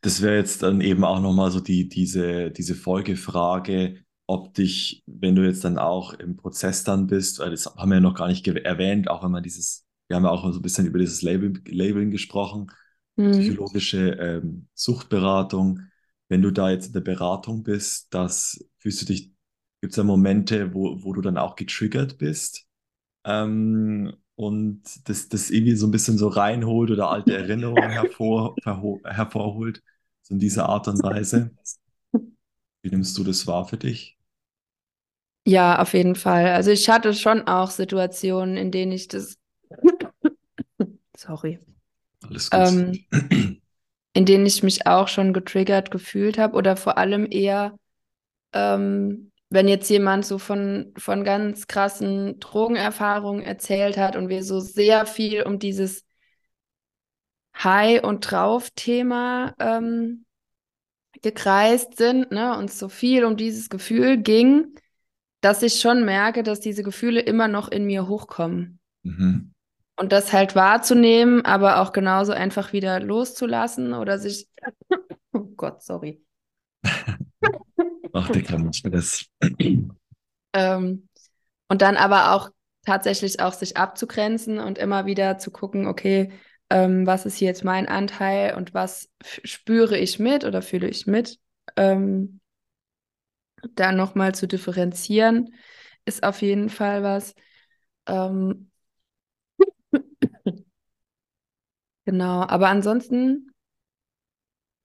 Das 0.01 0.21
wäre 0.21 0.37
jetzt 0.37 0.63
dann 0.63 0.81
eben 0.81 1.05
auch 1.05 1.21
nochmal 1.21 1.51
so 1.53 1.61
die, 1.61 1.89
diese, 1.89 2.51
diese 2.51 2.75
Folgefrage, 2.75 4.03
ob 4.27 4.55
dich, 4.55 5.05
wenn 5.07 5.37
du 5.37 5.45
jetzt 5.45 5.65
dann 5.65 5.79
auch 5.79 6.15
im 6.15 6.37
Prozess 6.37 6.83
dann 6.85 7.07
bist, 7.07 7.39
weil 7.39 7.51
das 7.51 7.67
haben 7.67 7.91
wir 7.91 7.97
ja 7.97 8.01
noch 8.01 8.15
gar 8.15 8.29
nicht 8.29 8.47
erwähnt, 8.49 9.09
auch 9.09 9.23
wenn 9.23 9.31
man 9.31 9.43
dieses, 9.43 9.87
wir 10.09 10.17
haben 10.17 10.25
ja 10.25 10.31
auch 10.31 10.43
so 10.53 10.59
ein 10.59 10.63
bisschen 10.63 10.87
über 10.87 10.99
dieses 10.99 11.23
Label, 11.23 11.53
Labeln 11.67 12.11
gesprochen, 12.11 12.67
mhm. 13.17 13.31
psychologische 13.33 14.11
ähm, 14.13 14.69
Suchtberatung. 14.75 15.81
Wenn 16.29 16.43
du 16.43 16.51
da 16.51 16.71
jetzt 16.71 16.87
in 16.87 16.93
der 16.95 17.01
Beratung 17.01 17.63
bist, 17.63 18.13
das 18.13 18.65
fühlst 18.79 19.03
du 19.03 19.07
dich, 19.07 19.33
gibt 19.81 19.93
es 19.93 19.97
da 19.97 20.03
Momente, 20.03 20.75
wo, 20.75 21.05
wo 21.05 21.13
du 21.13 21.21
dann 21.21 21.37
auch 21.37 21.55
getriggert 21.55 22.19
bist? 22.19 22.67
Ähm, 23.25 24.15
und 24.43 24.83
das, 25.09 25.29
das 25.29 25.51
irgendwie 25.51 25.77
so 25.77 25.87
ein 25.87 25.91
bisschen 25.91 26.19
so 26.19 26.29
reinholt 26.29 26.91
oder 26.91 27.11
alte 27.11 27.35
Erinnerungen 27.37 27.91
hervor, 27.91 28.61
hervorholt, 28.65 29.83
so 30.23 30.35
in 30.35 30.41
dieser 30.41 30.69
Art 30.69 30.89
und 30.89 31.03
Weise. 31.03 31.53
Wie 32.83 32.91
nimmst 32.91 33.19
du 33.19 33.25
das 33.25 33.49
wahr 33.49 33.67
für 33.67 33.77
dich? 33.77 34.17
Ja, 35.47 35.81
auf 35.81 35.93
jeden 35.95 36.15
Fall. 36.15 36.49
Also 36.51 36.71
ich 36.71 36.89
hatte 36.89 37.15
schon 37.15 37.47
auch 37.49 37.71
Situationen, 37.71 38.57
in 38.57 38.71
denen 38.71 38.93
ich 38.93 39.09
das, 39.09 39.37
sorry, 41.17 41.59
alles 42.23 42.51
gut. 42.51 42.69
Ähm, 42.69 43.05
in 44.15 44.27
denen 44.27 44.47
ich 44.47 44.63
mich 44.63 44.87
auch 44.87 45.09
schon 45.09 45.33
getriggert 45.33 45.91
gefühlt 45.91 46.39
habe 46.39 46.57
oder 46.57 46.77
vor 46.77 46.99
allem 46.99 47.27
eher 47.31 47.77
ähm, 48.55 49.32
wenn 49.53 49.69
jetzt 49.69 49.91
jemand 49.91 50.25
so 50.25 50.39
von, 50.39 50.93
von 50.97 51.25
ganz 51.25 51.67
krassen 51.67 52.41
Drogenerfahrungen 52.41 53.43
erzählt 53.43 53.99
hat 53.99 54.17
und 54.17 54.29
wir 54.29 54.43
so 54.43 54.61
sehr 54.61 55.05
viel 55.05 55.43
um 55.43 55.59
dieses 55.59 56.05
High- 57.55 58.03
und 58.03 58.31
Drauf-Thema 58.31 59.55
ähm, 59.59 60.25
gekreist 61.21 61.99
sind, 61.99 62.33
ne, 62.33 62.57
und 62.57 62.73
so 62.73 62.89
viel 62.89 63.25
um 63.25 63.37
dieses 63.37 63.69
Gefühl 63.69 64.17
ging, 64.17 64.75
dass 65.43 65.63
ich 65.63 65.81
schon 65.81 66.05
merke, 66.05 66.43
dass 66.43 66.61
diese 66.61 66.83
Gefühle 66.83 67.21
immer 67.21 67.49
noch 67.49 67.69
in 67.69 67.85
mir 67.85 68.09
hochkommen. 68.09 68.81
Mhm. 69.03 69.53
Und 69.97 70.13
das 70.13 70.33
halt 70.33 70.55
wahrzunehmen, 70.57 71.45
aber 71.45 71.81
auch 71.83 71.93
genauso 71.93 72.33
einfach 72.33 72.73
wieder 72.73 73.01
loszulassen 73.01 73.93
oder 73.93 74.19
sich. 74.19 74.49
oh 75.33 75.45
Gott, 75.57 75.83
sorry. 75.83 76.25
Ach, 78.13 78.29
der 78.31 78.59
mehr 78.59 78.93
das. 78.93 79.27
ähm, 80.53 81.09
und 81.69 81.83
dann 81.83 81.97
aber 81.97 82.33
auch 82.35 82.51
tatsächlich 82.85 83.41
auch 83.41 83.53
sich 83.53 83.77
abzugrenzen 83.77 84.59
und 84.59 84.79
immer 84.79 85.07
wieder 85.07 85.39
zu 85.39 85.51
gucken, 85.51 85.87
okay, 85.87 86.33
ähm, 86.71 87.07
was 87.07 87.27
ist 87.27 87.37
hier 87.37 87.49
jetzt 87.49 87.65
mein 87.65 87.89
Anteil 87.89 88.55
und 88.55 88.75
was 88.75 89.09
spüre 89.23 89.97
ich 89.99 90.19
mit 90.19 90.45
oder 90.45 90.63
fühle 90.63 90.89
ich 90.89 91.07
mit? 91.07 91.39
Ähm, 91.77 92.41
da 93.75 93.93
nochmal 93.93 94.35
zu 94.35 94.47
differenzieren, 94.49 95.55
ist 96.05 96.25
auf 96.25 96.43
jeden 96.43 96.69
Fall 96.69 97.03
was. 97.03 97.35
Ähm, 98.07 98.71
genau, 102.05 102.43
aber 102.43 102.69
ansonsten 102.69 103.53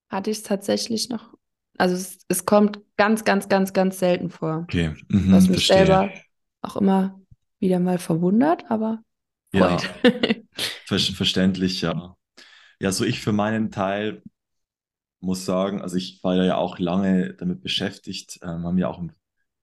hatte 0.09 0.31
ich 0.31 0.37
es 0.37 0.43
tatsächlich 0.43 1.09
noch 1.09 1.36
also 1.77 1.95
es, 1.95 2.19
es 2.27 2.45
kommt 2.45 2.79
ganz, 2.97 3.23
ganz, 3.23 3.49
ganz, 3.49 3.73
ganz 3.73 3.99
selten 3.99 4.29
vor. 4.29 4.61
Okay. 4.63 4.93
Mhm, 5.09 5.31
was 5.31 5.47
mich 5.47 5.67
verstehe. 5.67 5.85
selber 5.85 6.09
auch 6.61 6.75
immer 6.77 7.19
wieder 7.59 7.79
mal 7.79 7.97
verwundert, 7.97 8.69
aber 8.69 8.99
freut. 9.53 9.83
Ja, 10.03 10.11
ver 10.85 10.99
verständlich, 10.99 11.81
ja. 11.81 12.15
Ja, 12.79 12.91
so 12.91 13.05
ich 13.05 13.21
für 13.21 13.31
meinen 13.31 13.71
Teil 13.71 14.21
muss 15.19 15.45
sagen, 15.45 15.81
also 15.81 15.95
ich 15.95 16.23
war 16.23 16.35
ja 16.35 16.57
auch 16.57 16.77
lange 16.77 17.33
damit 17.33 17.61
beschäftigt, 17.61 18.39
ähm, 18.43 18.65
haben 18.65 18.77
ja 18.77 18.87
auch 18.87 18.99
im 18.99 19.11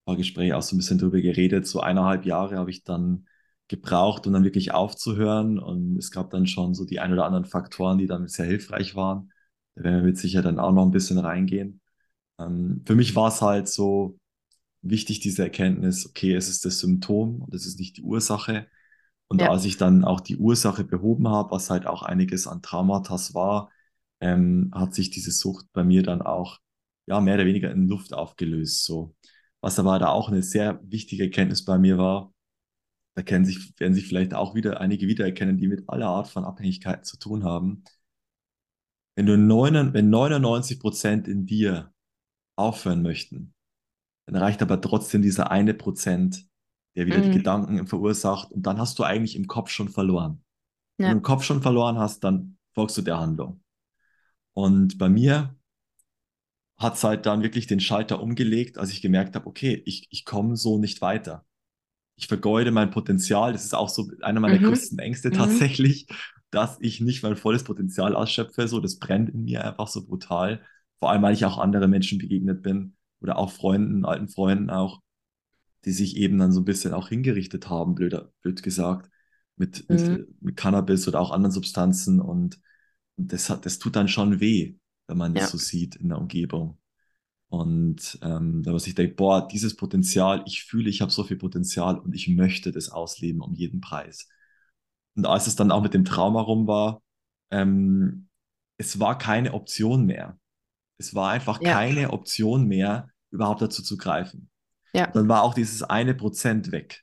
paar 0.05 0.17
Gespräche 0.17 0.57
auch 0.57 0.63
so 0.63 0.75
ein 0.75 0.79
bisschen 0.79 0.99
drüber 0.99 1.21
geredet. 1.21 1.67
So 1.67 1.81
eineinhalb 1.81 2.27
Jahre 2.27 2.57
habe 2.57 2.71
ich 2.71 2.85
dann 2.85 3.27
gebraucht, 3.69 4.27
um 4.27 4.33
dann 4.33 4.45
wirklich 4.45 4.73
aufzuhören. 4.73 5.59
Und 5.59 5.97
es 5.97 6.11
gab 6.11 6.31
dann 6.31 6.47
schon 6.47 6.75
so 6.75 6.85
die 6.85 7.01
ein 7.01 7.13
oder 7.13 7.25
anderen 7.25 7.45
Faktoren, 7.45 7.99
die 7.99 8.07
dann 8.07 8.29
sehr 8.29 8.47
hilfreich 8.47 8.95
waren. 8.95 9.33
Da 9.75 9.85
werden 9.85 9.97
wir 9.97 10.03
mit 10.05 10.19
Sicherheit 10.19 10.47
dann 10.47 10.59
auch 10.59 10.73
noch 10.73 10.85
ein 10.85 10.91
bisschen 10.91 11.19
reingehen. 11.19 11.81
Ähm, 12.39 12.83
für 12.87 12.95
mich 12.95 13.15
war 13.17 13.29
es 13.29 13.43
halt 13.43 13.69
so 13.69 14.19
wichtig, 14.83 15.21
diese 15.21 15.43
Erkenntnis, 15.43 16.07
okay, 16.07 16.35
es 16.35 16.49
ist 16.49 16.65
das 16.65 16.81
Symptom 16.81 17.43
und 17.43 17.55
es 17.55 17.67
ist 17.67 17.79
nicht 17.79 17.97
die 17.97 18.03
Ursache. 18.03 18.69
Und 19.29 19.41
ja. 19.41 19.51
als 19.51 19.65
ich 19.65 19.77
dann 19.77 20.05
auch 20.05 20.21
die 20.21 20.37
Ursache 20.37 20.85
behoben 20.85 21.29
habe, 21.29 21.51
was 21.51 21.71
halt 21.71 21.87
auch 21.87 22.03
einiges 22.03 22.47
an 22.47 22.63
Traumata 22.63 23.17
war, 23.35 23.71
ähm, 24.21 24.71
hat 24.75 24.95
sich 24.95 25.11
diese 25.11 25.33
Sucht 25.33 25.67
bei 25.73 25.85
mir 25.85 26.03
dann 26.03 26.23
auch 26.23 26.61
ja 27.07 27.21
mehr 27.21 27.35
oder 27.35 27.47
weniger 27.47 27.71
in 27.71 27.89
Luft 27.89 28.13
aufgelöst. 28.15 28.85
So. 28.85 29.15
Was 29.61 29.79
aber 29.79 29.99
da 29.99 30.09
auch 30.09 30.29
eine 30.29 30.43
sehr 30.43 30.81
wichtige 30.85 31.25
Erkenntnis 31.25 31.65
bei 31.65 31.79
mir 31.79 31.99
war, 31.99 32.33
da 33.15 33.23
kennen 33.23 33.45
sich, 33.45 33.73
werden 33.79 33.95
sich 33.95 34.09
vielleicht 34.09 34.35
auch 34.35 34.55
wieder 34.55 34.81
einige 34.81 35.07
wiedererkennen, 35.07 35.57
die 35.57 35.69
mit 35.69 35.89
aller 35.89 36.09
Art 36.09 36.29
von 36.29 36.45
Abhängigkeiten 36.45 37.05
zu 37.05 37.17
tun 37.17 37.45
haben. 37.45 37.85
Wenn 39.17 39.27
du 39.27 39.39
neun, 39.39 39.95
wenn 39.95 40.11
99 40.11 40.81
Prozent 40.81 41.29
in 41.29 41.47
dir 41.47 41.94
aufhören 42.57 43.03
möchten, 43.03 43.55
dann 44.27 44.37
reicht 44.37 44.63
aber 44.63 44.81
trotzdem 44.81 45.23
dieser 45.23 45.51
eine 45.51 45.75
Prozent, 45.75 46.47
der 46.97 47.07
wieder 47.07 47.19
mhm. 47.19 47.23
die 47.23 47.31
Gedanken 47.31 47.87
verursacht 47.87 48.53
und 48.53 48.65
dann 48.67 48.79
hast 48.79 48.99
du 48.99 49.05
eigentlich 49.05 49.37
im 49.37 49.47
Kopf 49.47 49.71
schon 49.71 49.89
verloren. 49.89 50.45
Ja. 50.99 51.09
Wenn 51.09 51.13
du 51.13 51.17
im 51.19 51.23
Kopf 51.23 51.45
schon 51.45 51.63
verloren 51.63 51.99
hast, 51.99 52.25
dann 52.25 52.59
folgst 52.75 52.97
du 52.99 53.03
der 53.03 53.19
Handlung. 53.21 53.63
Und 54.55 54.99
bei 54.99 55.09
mir 55.09 55.57
hat 56.77 56.95
es 56.95 57.05
halt 57.05 57.27
dann 57.27 57.43
wirklich 57.43 57.67
den 57.67 57.81
Schalter 57.81 58.21
umgelegt, 58.21 58.79
als 58.79 58.91
ich 58.91 59.01
gemerkt 59.01 59.37
habe, 59.37 59.47
okay, 59.47 59.83
ich, 59.87 60.09
ich 60.11 60.25
komme 60.25 60.57
so 60.57 60.79
nicht 60.79 61.01
weiter. 61.03 61.45
ich 62.17 62.29
vergeude 62.29 62.73
mein 62.73 62.91
Potenzial. 62.93 63.53
Das 63.55 63.65
ist 63.65 63.75
auch 63.75 63.89
so 63.89 64.11
einer 64.23 64.41
meiner 64.41 64.59
Mhm. 64.61 64.65
größten 64.65 64.99
Ängste 65.01 65.31
Mhm. 65.31 65.35
tatsächlich, 65.35 66.07
dass 66.51 66.79
ich 66.81 67.01
nicht 67.01 67.23
mein 67.25 67.37
volles 67.37 67.65
Potenzial 67.65 68.17
ausschöpfe. 68.17 68.69
So, 68.69 68.81
das 68.81 68.99
brennt 68.99 69.31
in 69.31 69.45
mir 69.45 69.65
einfach 69.65 69.89
so 69.89 70.05
brutal. 70.07 70.63
Vor 71.05 71.11
allem, 71.11 71.21
weil 71.21 71.35
ich 71.35 71.45
auch 71.45 71.59
andere 71.59 71.87
Menschen 71.87 72.19
begegnet 72.19 72.63
bin 72.63 72.97
oder 73.21 73.37
auch 73.37 73.53
Freunden, 73.53 74.07
alten 74.07 74.29
Freunden 74.29 74.71
auch, 74.71 75.03
die 75.85 75.91
sich 75.93 76.17
eben 76.17 76.39
dann 76.39 76.51
so 76.51 76.63
ein 76.63 76.65
bisschen 76.65 76.95
auch 76.95 77.11
hingerichtet 77.11 77.69
haben, 77.69 77.95
blöd, 77.95 78.17
blöd 78.41 78.63
gesagt, 78.63 79.11
mit, 79.57 79.87
Mhm. 79.91 79.99
mit, 79.99 80.43
mit 80.43 80.57
Cannabis 80.57 81.07
oder 81.07 81.21
auch 81.21 81.31
anderen 81.31 81.53
Substanzen. 81.53 82.21
Und 82.21 82.59
das 83.19 83.51
hat, 83.51 83.67
das 83.67 83.79
tut 83.79 83.97
dann 83.97 84.09
schon 84.09 84.41
weh, 84.41 84.77
wenn 85.09 85.19
man 85.19 85.35
das 85.35 85.43
Ja. 85.45 85.49
so 85.51 85.59
sieht 85.59 85.95
in 85.97 86.09
der 86.09 86.17
Umgebung. 86.17 86.79
Und 87.51 88.19
ähm, 88.23 88.63
da 88.63 88.73
muss 88.73 88.87
ich 88.87 88.95
denken, 88.95 89.17
boah, 89.17 89.47
dieses 89.47 89.77
Potenzial, 89.77 90.43
ich 90.47 90.65
fühle, 90.65 90.89
ich 90.89 91.03
habe 91.03 91.13
so 91.13 91.23
viel 91.23 91.37
Potenzial 91.37 91.99
und 91.99 92.15
ich 92.15 92.29
möchte 92.29 92.73
das 92.73 92.89
ausleben 92.89 93.43
um 93.43 93.53
jeden 93.53 93.83
Preis. 93.83 94.27
Und 95.17 95.27
als 95.27 95.49
es 95.49 95.55
dann 95.55 95.71
auch 95.71 95.83
mit 95.83 95.93
dem 95.93 96.07
Trauma 96.07 96.41
rum 96.41 96.67
war, 96.67 97.03
ähm, 97.51 98.29
es 98.79 98.99
war 98.99 99.19
keine 99.19 99.53
Option 99.53 100.07
mehr. 100.07 100.39
Es 100.99 101.15
war 101.15 101.31
einfach 101.31 101.61
Ja. 101.61 101.73
keine 101.75 102.11
Option 102.13 102.67
mehr, 102.67 103.09
überhaupt 103.31 103.63
dazu 103.63 103.83
zu 103.83 103.97
greifen. 103.97 104.49
Ja. 104.93 105.09
Dann 105.09 105.29
war 105.29 105.43
auch 105.43 105.55
dieses 105.55 105.83
eine 105.83 106.15
Prozent 106.15 106.71
weg. 106.73 107.03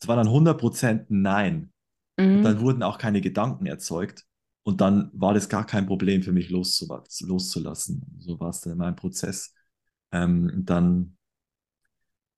Es 0.00 0.08
war 0.08 0.16
dann 0.16 0.28
100 0.28 0.58
Prozent 0.58 1.06
Nein. 1.10 1.72
Mhm. 2.16 2.36
Und 2.38 2.42
dann 2.42 2.60
wurden 2.60 2.82
auch 2.82 2.98
keine 2.98 3.20
Gedanken 3.20 3.66
erzeugt. 3.66 4.24
Und 4.64 4.80
dann 4.80 5.10
war 5.12 5.34
das 5.34 5.48
gar 5.48 5.66
kein 5.66 5.86
Problem 5.86 6.22
für 6.22 6.32
mich 6.32 6.48
loszu 6.50 6.86
loszulassen. 7.26 8.16
So 8.20 8.38
war 8.38 8.50
es 8.50 8.60
dann 8.60 8.74
in 8.74 8.78
meinem 8.78 8.96
Prozess. 8.96 9.54
Ähm, 10.12 10.50
und 10.54 10.70
dann 10.70 11.16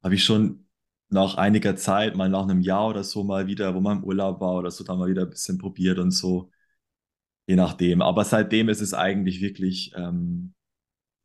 habe 0.02 0.14
ich 0.14 0.24
schon 0.24 0.66
nach 1.10 1.36
einiger 1.36 1.76
Zeit, 1.76 2.16
mal 2.16 2.28
nach 2.28 2.42
einem 2.42 2.60
Jahr 2.60 2.88
oder 2.88 3.04
so 3.04 3.24
mal 3.24 3.46
wieder, 3.46 3.74
wo 3.74 3.80
man 3.80 3.98
im 3.98 4.04
Urlaub 4.04 4.40
war 4.40 4.54
oder 4.54 4.70
so, 4.70 4.84
dann 4.84 4.98
mal 4.98 5.08
wieder 5.08 5.22
ein 5.22 5.30
bisschen 5.30 5.58
probiert 5.58 5.98
und 5.98 6.10
so. 6.10 6.50
Je 7.46 7.56
nachdem. 7.56 8.02
Aber 8.02 8.24
seitdem 8.24 8.68
ist 8.68 8.80
es 8.80 8.94
eigentlich 8.94 9.40
wirklich, 9.40 9.92
ähm, 9.96 10.54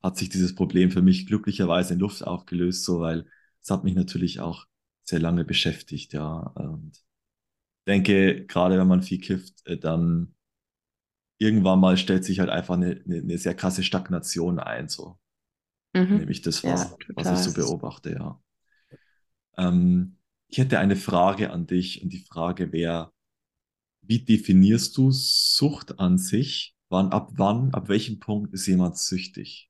hat 0.03 0.17
sich 0.17 0.29
dieses 0.29 0.55
Problem 0.55 0.91
für 0.91 1.01
mich 1.01 1.27
glücklicherweise 1.27 1.93
in 1.95 1.99
Luft 2.01 2.23
aufgelöst, 2.25 2.85
so, 2.85 3.01
weil 3.01 3.27
es 3.61 3.71
hat 3.71 3.83
mich 3.83 3.95
natürlich 3.95 4.39
auch 4.39 4.65
sehr 5.03 5.19
lange 5.19 5.45
beschäftigt, 5.45 6.13
ja. 6.13 6.37
Und 6.55 6.93
denke, 7.87 8.45
gerade 8.47 8.79
wenn 8.79 8.87
man 8.87 9.03
viel 9.03 9.19
kifft, 9.21 9.65
äh, 9.67 9.77
dann 9.77 10.35
irgendwann 11.39 11.79
mal 11.79 11.97
stellt 11.97 12.23
sich 12.25 12.39
halt 12.39 12.49
einfach 12.49 12.75
eine, 12.75 13.01
eine, 13.05 13.17
eine 13.17 13.37
sehr 13.37 13.55
krasse 13.55 13.83
Stagnation 13.83 14.59
ein, 14.59 14.89
so 14.89 15.17
Mhm. 15.93 16.21
nehme 16.21 16.31
ich 16.31 16.41
das 16.43 16.65
Ja, 16.65 16.65
wahr, 16.65 17.01
was 17.15 17.31
ich 17.31 17.43
so 17.43 17.53
beobachte, 17.53 18.11
ja. 18.13 18.41
Ähm, 19.57 20.17
ich 20.47 20.57
hätte 20.57 20.79
eine 20.79 20.95
Frage 20.95 21.51
an 21.51 21.67
dich 21.67 22.01
und 22.03 22.11
die 22.13 22.25
Frage 22.25 22.71
wäre, 22.71 23.11
wie 24.01 24.23
definierst 24.23 24.97
du 24.97 25.11
Sucht 25.11 25.99
an 25.99 26.17
sich? 26.17 26.75
Wann, 26.89 27.11
ab 27.11 27.31
wann, 27.33 27.73
ab 27.73 27.87
welchem 27.87 28.19
Punkt 28.19 28.53
ist 28.53 28.65
jemand 28.65 28.97
süchtig? 28.97 29.69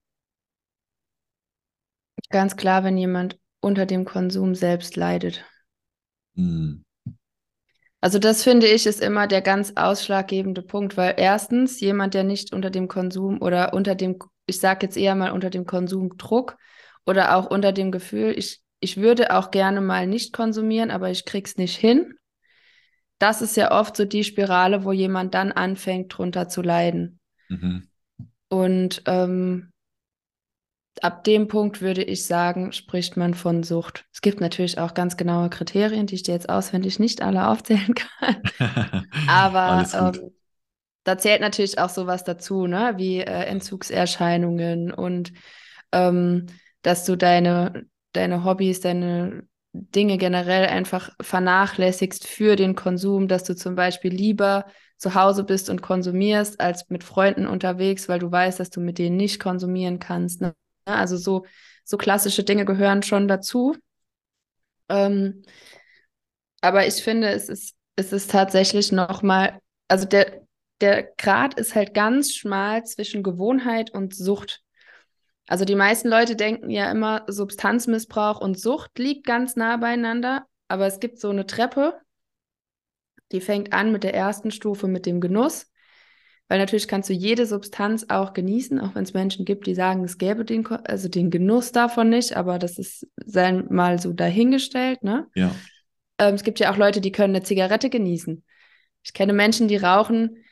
Ganz 2.29 2.55
klar, 2.55 2.83
wenn 2.83 2.97
jemand 2.97 3.37
unter 3.59 3.85
dem 3.85 4.05
Konsum 4.05 4.55
selbst 4.55 4.95
leidet. 4.95 5.43
Hm. 6.35 6.83
Also 8.01 8.17
das 8.17 8.43
finde 8.43 8.67
ich 8.67 8.85
ist 8.85 9.01
immer 9.01 9.27
der 9.27 9.41
ganz 9.41 9.73
ausschlaggebende 9.75 10.61
Punkt, 10.61 10.95
weil 10.95 11.15
erstens 11.17 11.81
jemand, 11.81 12.13
der 12.13 12.23
nicht 12.23 12.53
unter 12.53 12.69
dem 12.69 12.87
Konsum 12.87 13.41
oder 13.41 13.73
unter 13.73 13.95
dem, 13.95 14.19
ich 14.45 14.59
sage 14.59 14.85
jetzt 14.85 14.95
eher 14.95 15.15
mal 15.15 15.31
unter 15.31 15.49
dem 15.49 15.65
Konsumdruck 15.65 16.55
oder 17.05 17.35
auch 17.35 17.49
unter 17.49 17.73
dem 17.73 17.91
Gefühl, 17.91 18.33
ich, 18.37 18.61
ich 18.79 18.97
würde 18.97 19.35
auch 19.35 19.51
gerne 19.51 19.81
mal 19.81 20.07
nicht 20.07 20.31
konsumieren, 20.31 20.91
aber 20.91 21.09
ich 21.09 21.25
krieg's 21.25 21.57
nicht 21.57 21.75
hin. 21.75 22.13
Das 23.19 23.41
ist 23.41 23.57
ja 23.57 23.71
oft 23.71 23.95
so 23.97 24.05
die 24.05 24.23
Spirale, 24.23 24.83
wo 24.83 24.91
jemand 24.91 25.33
dann 25.33 25.51
anfängt, 25.51 26.17
drunter 26.17 26.47
zu 26.47 26.61
leiden. 26.61 27.19
Mhm. 27.49 27.87
Und 28.47 29.03
ähm, 29.05 29.71
ab 31.01 31.23
dem 31.23 31.47
Punkt 31.47 31.81
würde 31.81 32.03
ich 32.03 32.25
sagen, 32.25 32.71
spricht 32.71 33.17
man 33.17 33.33
von 33.33 33.63
Sucht. 33.63 34.05
Es 34.13 34.21
gibt 34.21 34.41
natürlich 34.41 34.79
auch 34.79 34.93
ganz 34.93 35.17
genaue 35.17 35.49
Kriterien, 35.49 36.07
die 36.07 36.15
ich 36.15 36.23
dir 36.23 36.33
jetzt 36.33 36.49
auswendig 36.49 36.99
nicht 36.99 37.21
alle 37.21 37.47
aufzählen 37.47 37.93
kann. 37.93 38.41
Aber 39.27 39.85
ähm, 39.93 40.31
da 41.03 41.17
zählt 41.17 41.41
natürlich 41.41 41.79
auch 41.79 41.89
sowas 41.89 42.23
dazu, 42.23 42.67
ne? 42.67 42.93
wie 42.97 43.19
äh, 43.19 43.45
Entzugserscheinungen 43.45 44.91
und 44.91 45.33
ähm, 45.91 46.47
dass 46.81 47.05
du 47.05 47.15
deine, 47.15 47.85
deine 48.13 48.43
Hobbys, 48.43 48.79
deine 48.79 49.43
Dinge 49.73 50.17
generell 50.17 50.67
einfach 50.67 51.11
vernachlässigst 51.21 52.27
für 52.27 52.55
den 52.55 52.75
Konsum, 52.75 53.27
dass 53.27 53.43
du 53.43 53.55
zum 53.55 53.75
Beispiel 53.75 54.13
lieber 54.13 54.65
zu 54.97 55.15
Hause 55.15 55.43
bist 55.43 55.69
und 55.69 55.81
konsumierst, 55.81 56.59
als 56.59 56.89
mit 56.89 57.03
Freunden 57.03 57.47
unterwegs, 57.47 58.09
weil 58.09 58.19
du 58.19 58.31
weißt, 58.31 58.59
dass 58.59 58.69
du 58.69 58.81
mit 58.81 58.97
denen 58.97 59.15
nicht 59.17 59.39
konsumieren 59.39 59.99
kannst. 59.99 60.41
Ne? 60.41 60.53
Also 60.85 61.17
so, 61.17 61.45
so 61.83 61.97
klassische 61.97 62.43
Dinge 62.43 62.65
gehören 62.65 63.03
schon 63.03 63.27
dazu. 63.27 63.75
Ähm, 64.89 65.43
aber 66.61 66.87
ich 66.87 66.95
finde, 66.95 67.29
es 67.29 67.47
ist, 67.47 67.75
es 67.95 68.11
ist 68.11 68.31
tatsächlich 68.31 68.91
nochmal, 68.91 69.59
also 69.87 70.05
der, 70.05 70.41
der 70.81 71.03
Grad 71.17 71.53
ist 71.55 71.75
halt 71.75 71.93
ganz 71.93 72.33
schmal 72.33 72.83
zwischen 72.85 73.23
Gewohnheit 73.23 73.91
und 73.91 74.15
Sucht. 74.15 74.61
Also 75.49 75.65
die 75.65 75.75
meisten 75.75 76.09
Leute 76.09 76.35
denken 76.35 76.69
ja 76.69 76.91
immer, 76.91 77.23
Substanzmissbrauch 77.25 78.39
und 78.39 78.59
Sucht 78.59 78.99
liegt 78.99 79.25
ganz 79.25 79.55
nah 79.55 79.77
beieinander, 79.77 80.45
aber 80.67 80.85
es 80.85 80.99
gibt 80.99 81.19
so 81.19 81.31
eine 81.31 81.47
Treppe, 81.47 81.99
die 83.31 83.41
fängt 83.41 83.73
an 83.73 83.91
mit 83.91 84.03
der 84.03 84.13
ersten 84.13 84.51
Stufe 84.51 84.87
mit 84.87 85.07
dem 85.07 85.19
Genuss, 85.19 85.65
weil 86.49 86.59
natürlich 86.59 86.87
kannst 86.87 87.09
du 87.09 87.13
jede 87.13 87.47
Substanz 87.47 88.05
auch 88.09 88.33
genießen, 88.33 88.79
auch 88.79 88.93
wenn 88.93 89.01
es 89.01 89.15
Menschen 89.15 89.43
gibt, 89.43 89.65
die 89.65 89.73
sagen, 89.73 90.03
es 90.03 90.19
gäbe 90.19 90.45
den, 90.45 90.67
also 90.67 91.09
den 91.09 91.31
Genuss 91.31 91.71
davon 91.71 92.09
nicht, 92.09 92.37
aber 92.37 92.59
das 92.59 92.77
ist 92.77 93.07
sei 93.25 93.51
mal 93.51 93.99
so 93.99 94.13
dahingestellt, 94.13 95.03
ne? 95.03 95.29
Ja. 95.33 95.49
Ähm, 96.19 96.35
es 96.35 96.43
gibt 96.43 96.59
ja 96.59 96.71
auch 96.71 96.77
Leute, 96.77 97.01
die 97.01 97.11
können 97.11 97.35
eine 97.35 97.43
Zigarette 97.43 97.89
genießen. 97.89 98.43
Ich 99.01 99.13
kenne 99.13 99.33
Menschen, 99.33 99.67
die 99.67 99.77
rauchen 99.77 100.43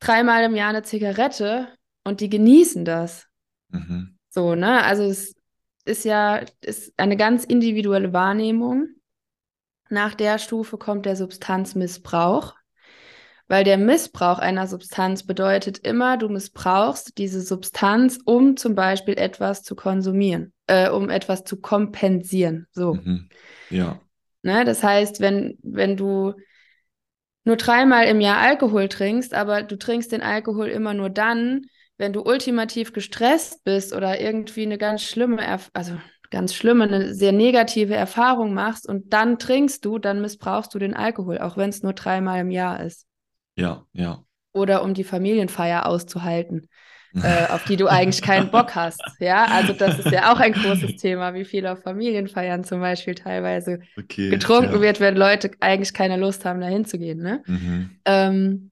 dreimal 0.00 0.42
im 0.44 0.56
Jahr 0.56 0.70
eine 0.70 0.84
Zigarette 0.84 1.68
und 2.02 2.22
die 2.22 2.30
genießen 2.30 2.86
das. 2.86 3.26
Mhm. 3.68 4.17
So, 4.30 4.54
ne? 4.54 4.84
Also 4.84 5.04
es 5.04 5.34
ist 5.84 6.04
ja 6.04 6.42
ist 6.60 6.92
eine 6.98 7.16
ganz 7.16 7.44
individuelle 7.44 8.12
Wahrnehmung. 8.12 8.88
Nach 9.90 10.14
der 10.14 10.38
Stufe 10.38 10.76
kommt 10.76 11.06
der 11.06 11.16
Substanzmissbrauch, 11.16 12.54
weil 13.48 13.64
der 13.64 13.78
Missbrauch 13.78 14.38
einer 14.38 14.66
Substanz 14.66 15.26
bedeutet 15.26 15.78
immer, 15.78 16.18
du 16.18 16.28
missbrauchst 16.28 17.16
diese 17.16 17.40
Substanz, 17.40 18.18
um 18.24 18.58
zum 18.58 18.74
Beispiel 18.74 19.14
etwas 19.18 19.62
zu 19.62 19.74
konsumieren, 19.74 20.52
äh, 20.66 20.90
um 20.90 21.08
etwas 21.08 21.44
zu 21.44 21.58
kompensieren. 21.60 22.66
So. 22.70 22.94
Mhm. 22.94 23.30
Ja. 23.70 23.98
Ne? 24.42 24.64
Das 24.66 24.82
heißt, 24.82 25.20
wenn, 25.20 25.58
wenn 25.62 25.96
du 25.96 26.34
nur 27.44 27.56
dreimal 27.56 28.04
im 28.04 28.20
Jahr 28.20 28.38
Alkohol 28.38 28.88
trinkst, 28.88 29.32
aber 29.32 29.62
du 29.62 29.78
trinkst 29.78 30.12
den 30.12 30.20
Alkohol 30.20 30.68
immer 30.68 30.92
nur 30.92 31.08
dann, 31.08 31.62
wenn 31.98 32.12
du 32.12 32.22
ultimativ 32.22 32.92
gestresst 32.92 33.64
bist 33.64 33.92
oder 33.92 34.20
irgendwie 34.20 34.62
eine 34.62 34.78
ganz 34.78 35.02
schlimme, 35.02 35.42
Erf 35.42 35.70
also 35.74 35.94
ganz 36.30 36.54
schlimme, 36.54 36.84
eine 36.84 37.14
sehr 37.14 37.32
negative 37.32 37.94
Erfahrung 37.94 38.54
machst 38.54 38.88
und 38.88 39.12
dann 39.12 39.38
trinkst 39.38 39.84
du, 39.84 39.98
dann 39.98 40.20
missbrauchst 40.20 40.74
du 40.74 40.78
den 40.78 40.94
Alkohol, 40.94 41.38
auch 41.38 41.56
wenn 41.56 41.70
es 41.70 41.82
nur 41.82 41.94
dreimal 41.94 42.40
im 42.40 42.50
Jahr 42.50 42.80
ist. 42.80 43.06
Ja, 43.56 43.84
ja. 43.92 44.22
Oder 44.52 44.82
um 44.82 44.94
die 44.94 45.04
Familienfeier 45.04 45.86
auszuhalten, 45.86 46.68
äh, 47.14 47.46
auf 47.48 47.64
die 47.64 47.76
du 47.76 47.88
eigentlich 47.88 48.22
keinen 48.22 48.50
Bock 48.50 48.74
hast. 48.74 49.02
Ja, 49.18 49.46
also 49.46 49.72
das 49.72 49.98
ist 49.98 50.12
ja 50.12 50.32
auch 50.32 50.38
ein 50.38 50.52
großes 50.52 50.96
Thema, 51.00 51.34
wie 51.34 51.44
viel 51.44 51.66
auf 51.66 51.82
Familienfeiern 51.82 52.62
zum 52.62 52.80
Beispiel 52.80 53.14
teilweise 53.14 53.80
Okay. 53.96 54.30
getrunken 54.30 54.74
ja. 54.74 54.80
wird, 54.80 55.00
wenn 55.00 55.16
Leute 55.16 55.50
eigentlich 55.60 55.94
keine 55.94 56.16
Lust 56.16 56.44
haben, 56.44 56.60
da 56.60 56.66
hinzugehen. 56.66 57.20
Ne? 57.20 57.42
Mhm. 57.46 57.90
Ähm, 58.04 58.67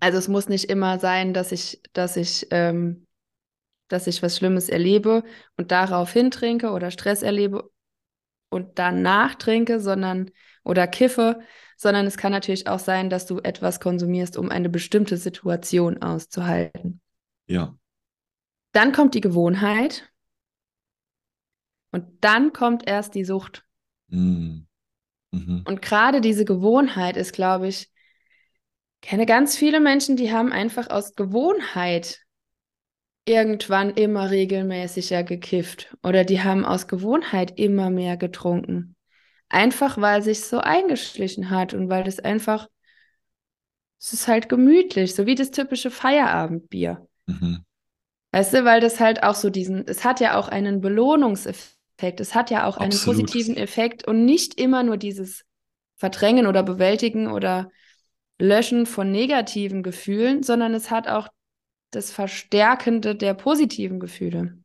also 0.00 0.18
es 0.18 0.28
muss 0.28 0.48
nicht 0.48 0.66
immer 0.66 0.98
sein, 0.98 1.34
dass 1.34 1.52
ich, 1.52 1.82
dass 1.92 2.16
ich, 2.16 2.46
ähm, 2.50 3.06
dass 3.88 4.06
ich 4.06 4.22
was 4.22 4.36
Schlimmes 4.36 4.68
erlebe 4.68 5.24
und 5.56 5.70
daraufhin 5.70 6.30
trinke 6.30 6.70
oder 6.70 6.90
Stress 6.90 7.22
erlebe 7.22 7.70
und 8.50 8.78
danach 8.78 9.34
trinke, 9.34 9.80
sondern 9.80 10.30
oder 10.64 10.86
kiffe, 10.86 11.40
sondern 11.76 12.06
es 12.06 12.16
kann 12.16 12.32
natürlich 12.32 12.66
auch 12.66 12.78
sein, 12.78 13.10
dass 13.10 13.26
du 13.26 13.38
etwas 13.38 13.80
konsumierst, 13.80 14.36
um 14.36 14.50
eine 14.50 14.68
bestimmte 14.68 15.16
Situation 15.16 16.02
auszuhalten. 16.02 17.00
Ja. 17.46 17.76
Dann 18.72 18.92
kommt 18.92 19.14
die 19.14 19.20
Gewohnheit 19.20 20.12
und 21.90 22.04
dann 22.20 22.52
kommt 22.52 22.86
erst 22.86 23.14
die 23.14 23.24
Sucht. 23.24 23.64
Mhm. 24.08 24.66
Mhm. 25.30 25.62
Und 25.66 25.82
gerade 25.82 26.20
diese 26.20 26.44
Gewohnheit 26.44 27.16
ist, 27.16 27.32
glaube 27.32 27.68
ich, 27.68 27.90
kenne 29.00 29.26
ganz 29.26 29.56
viele 29.56 29.80
Menschen, 29.80 30.16
die 30.16 30.32
haben 30.32 30.52
einfach 30.52 30.90
aus 30.90 31.14
Gewohnheit 31.14 32.20
irgendwann 33.24 33.90
immer 33.90 34.30
regelmäßiger 34.30 35.22
gekifft 35.22 35.94
oder 36.02 36.24
die 36.24 36.42
haben 36.42 36.64
aus 36.64 36.88
Gewohnheit 36.88 37.58
immer 37.58 37.90
mehr 37.90 38.16
getrunken. 38.16 38.96
Einfach 39.50 39.98
weil 39.98 40.22
sich 40.22 40.44
so 40.44 40.58
eingeschlichen 40.58 41.50
hat 41.50 41.74
und 41.74 41.90
weil 41.90 42.04
das 42.04 42.20
einfach, 42.20 42.68
es 44.00 44.12
ist 44.14 44.28
halt 44.28 44.48
gemütlich, 44.48 45.14
so 45.14 45.26
wie 45.26 45.34
das 45.34 45.50
typische 45.50 45.90
Feierabendbier. 45.90 47.06
Mhm. 47.26 47.64
Weißt 48.32 48.54
du, 48.54 48.64
weil 48.64 48.80
das 48.80 49.00
halt 49.00 49.22
auch 49.22 49.34
so 49.34 49.50
diesen, 49.50 49.86
es 49.86 50.04
hat 50.04 50.20
ja 50.20 50.38
auch 50.38 50.48
einen 50.48 50.80
Belohnungseffekt, 50.80 52.20
es 52.20 52.34
hat 52.34 52.50
ja 52.50 52.66
auch 52.66 52.76
einen 52.76 52.92
Absolut. 52.92 53.26
positiven 53.26 53.56
Effekt 53.56 54.06
und 54.06 54.24
nicht 54.24 54.58
immer 54.60 54.82
nur 54.82 54.96
dieses 54.96 55.44
Verdrängen 55.96 56.46
oder 56.46 56.62
Bewältigen 56.62 57.28
oder 57.28 57.70
Löschen 58.38 58.86
von 58.86 59.10
negativen 59.10 59.82
Gefühlen, 59.82 60.42
sondern 60.42 60.74
es 60.74 60.90
hat 60.90 61.08
auch 61.08 61.28
das 61.90 62.10
Verstärkende 62.10 63.14
der 63.14 63.34
positiven 63.34 63.98
Gefühle. 63.98 64.58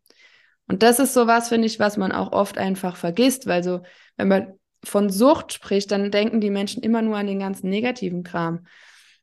Und 0.68 0.84
das 0.84 1.00
ist 1.00 1.14
sowas, 1.14 1.50
finde 1.50 1.68
ich, 1.68 1.80
was 1.80 1.98
man 1.98 2.12
auch 2.12 2.32
oft 2.32 2.58
einfach 2.58 2.96
vergisst, 2.96 3.48
weil 3.48 3.64
so, 3.64 3.82
wenn 4.18 4.28
man 4.28 4.54
von 4.84 5.10
Sucht 5.10 5.54
spricht, 5.54 5.92
dann 5.92 6.12
denken 6.12 6.42
die 6.42 6.50
Menschen 6.50 6.84
immer 6.84 7.02
nur 7.02 7.18
an 7.18 7.28
den 7.28 7.40
ganzen 7.40 7.70
negativen 7.70 8.24
Kram. 8.24 8.66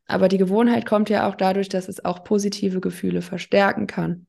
Aber 0.07 0.29
die 0.29 0.39
Gewohnheit 0.39 0.87
kommt 0.87 1.09
ja 1.09 1.29
auch 1.29 1.35
dadurch, 1.35 1.69
dass 1.69 1.89
es 1.89 2.05
auch 2.05 2.25
positive 2.25 2.81
Gefühle 2.81 3.23
verstärken 3.23 3.87
kann. 3.87 4.27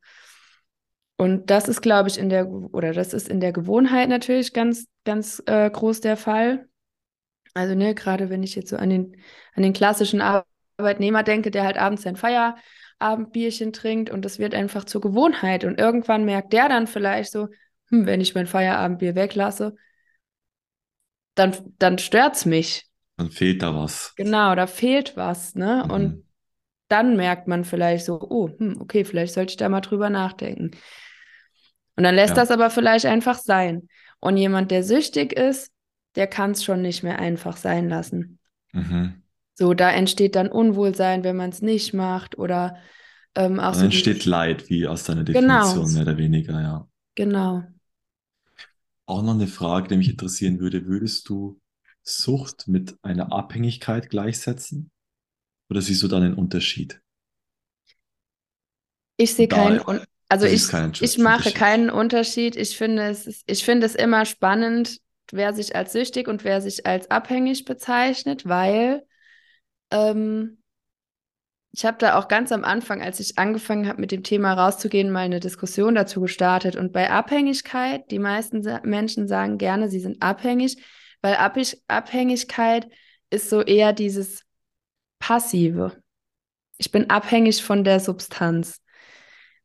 Und 1.18 1.50
das 1.50 1.68
ist, 1.68 1.82
glaube 1.82 2.10
ich, 2.10 2.18
in 2.18 2.30
der, 2.30 2.48
oder 2.50 2.94
das 2.94 3.14
ist 3.14 3.30
in 3.30 3.40
der 3.40 3.52
Gewohnheit 3.52 4.10
natürlich 4.10 4.54
ganz, 4.54 4.88
ganz 5.06 5.42
äh, 5.46 5.70
groß 5.70 6.02
der 6.02 6.18
Fall. 6.18 6.68
Also, 7.54 7.76
ne, 7.76 7.94
gerade 7.96 8.30
wenn 8.30 8.44
ich 8.44 8.56
jetzt 8.56 8.70
so 8.70 8.78
an 8.78 8.90
den, 8.90 9.18
an 9.56 9.64
den 9.64 9.74
klassischen 9.74 10.22
Arbeitnehmer 10.22 11.24
denke, 11.24 11.52
der 11.52 11.64
halt 11.64 11.78
abends 11.78 12.04
sein 12.04 12.16
Feierabendbierchen 12.16 13.74
trinkt 13.74 14.10
und 14.10 14.24
das 14.24 14.40
wird 14.40 14.56
einfach 14.56 14.86
zur 14.86 15.02
Gewohnheit. 15.02 15.66
Und 15.66 15.80
irgendwann 15.80 16.26
merkt 16.26 16.54
der 16.54 16.70
dann 16.70 16.88
vielleicht 16.88 17.32
so, 17.32 17.50
hm, 17.90 18.06
wenn 18.06 18.22
ich 18.22 18.36
mein 18.36 18.48
Feierabendbier 18.48 19.16
weglasse, 19.16 19.76
dann, 21.36 21.56
dann 21.78 21.98
stört 21.98 22.36
es 22.36 22.46
mich. 22.46 22.88
Dann 23.18 23.32
fehlt 23.32 23.62
da 23.62 23.76
was. 23.76 24.14
Genau, 24.16 24.56
da 24.56 24.68
fehlt 24.68 25.16
was, 25.16 25.56
ne? 25.56 25.84
Mhm. 25.86 25.92
Und 25.92 26.24
dann 26.88 27.16
merkt 27.16 27.48
man 27.48 27.64
vielleicht 27.64 28.06
so, 28.06 28.20
oh, 28.20 28.50
hm, 28.58 28.82
okay, 28.82 29.06
vielleicht 29.06 29.34
sollte 29.34 29.52
ich 29.52 29.58
da 29.58 29.70
mal 29.70 29.82
drüber 29.82 30.10
nachdenken. 30.10 30.72
Und 31.96 32.04
dann 32.04 32.16
lässt 32.16 32.36
ja. 32.36 32.42
das 32.42 32.52
aber 32.52 32.70
vielleicht 32.70 33.06
einfach 33.06 33.38
sein. 33.38 33.88
Und 34.20 34.38
jemand, 34.38 34.72
der 34.72 34.84
süchtig 34.84 35.34
ist, 35.34 35.72
der 36.15 36.28
kann 36.28 36.52
es 36.52 36.63
schon 36.63 36.82
nicht 36.82 37.04
mehr 37.04 37.19
einfach 37.19 37.58
sein 37.58 37.89
lassen. 37.89 38.39
Mhm. 38.74 39.21
So, 39.56 39.74
da 39.74 39.91
entsteht 39.91 40.36
dann 40.36 40.50
Unwohlsein, 40.50 41.24
wenn 41.24 41.36
man 41.36 41.50
es 41.50 41.62
nicht 41.62 41.93
macht 41.93 42.38
oder 42.38 42.78
ähm, 43.36 43.60
auch 43.60 43.71
dann 43.71 43.80
so 43.80 43.86
entsteht 43.86 44.26
Leid, 44.26 44.69
wie 44.69 44.88
aus 44.88 45.04
deiner 45.04 45.24
genau. 45.24 45.39
Definition 45.39 45.86
genau. 45.86 45.93
mehr 45.93 46.02
oder 46.04 46.17
weniger, 46.17 46.62
ja. 46.62 46.88
Genau. 47.15 47.63
Auch 49.06 49.24
noch 49.24 49.34
eine 49.34 49.47
Frage, 49.47 49.89
die 49.89 49.97
mich 49.97 50.10
interessieren 50.10 50.60
würde, 50.60 50.86
würdest 50.86 51.28
du 51.30 51.60
Sucht 52.04 52.67
mit 52.67 52.97
einer 53.04 53.32
Abhängigkeit 53.32 54.10
gleichsetzen? 54.10 54.91
Oder 55.69 55.82
siehst 55.82 56.02
du 56.04 56.08
da 56.08 56.17
einen 56.17 56.34
Unterschied? 56.34 57.02
Ich 59.17 59.34
sehe 59.36 59.47
keinen 59.47 59.80
Unterschied. 59.80 60.08
Also 60.30 60.45
ich, 60.45 60.71
ich 61.02 61.17
mache 61.17 61.52
keinen 61.52 61.89
Unterschied. 61.89 62.56
Ich 62.56 62.78
finde, 62.78 63.04
es 63.04 63.43
ich 63.45 63.65
finde 63.65 63.86
es 63.86 63.95
immer 63.95 64.26
spannend, 64.26 65.01
wer 65.34 65.54
sich 65.54 65.76
als 65.76 65.94
süchtig 65.94 66.28
und 66.28 66.44
wer 66.44 66.62
sich 66.62 66.86
als 66.86 67.10
abhängig 67.10 67.65
bezeichnet, 67.65 68.48
weil 68.48 69.06
ähm, 69.91 70.62
ich 71.74 71.86
habe 71.86 71.98
da 71.98 72.17
auch 72.17 72.28
ganz 72.28 72.52
am 72.52 72.65
Anfang, 72.65 73.02
als 73.02 73.20
ich 73.22 73.38
angefangen 73.38 73.88
habe, 73.88 74.02
mit 74.02 74.12
dem 74.12 74.24
Thema 74.24 74.54
rauszugehen, 74.54 75.10
mal 75.10 75.22
eine 75.22 75.39
Diskussion 75.39 75.96
dazu 75.96 76.20
gestartet. 76.20 76.76
Und 76.76 76.91
bei 76.91 77.10
Abhängigkeit, 77.10 78.12
die 78.12 78.20
meisten 78.20 78.62
Menschen 78.84 79.28
sagen 79.28 79.58
gerne, 79.58 79.89
sie 79.89 80.02
sind 80.02 80.22
abhängig, 80.22 80.84
weil 81.22 81.36
Abhängigkeit 81.36 82.88
ist 83.30 83.50
so 83.50 83.62
eher 83.62 83.94
dieses 83.94 84.44
Passive. 85.20 86.02
Ich 86.78 86.91
bin 86.91 87.10
abhängig 87.10 87.63
von 87.63 87.86
der 87.86 88.00
Substanz. 88.02 88.82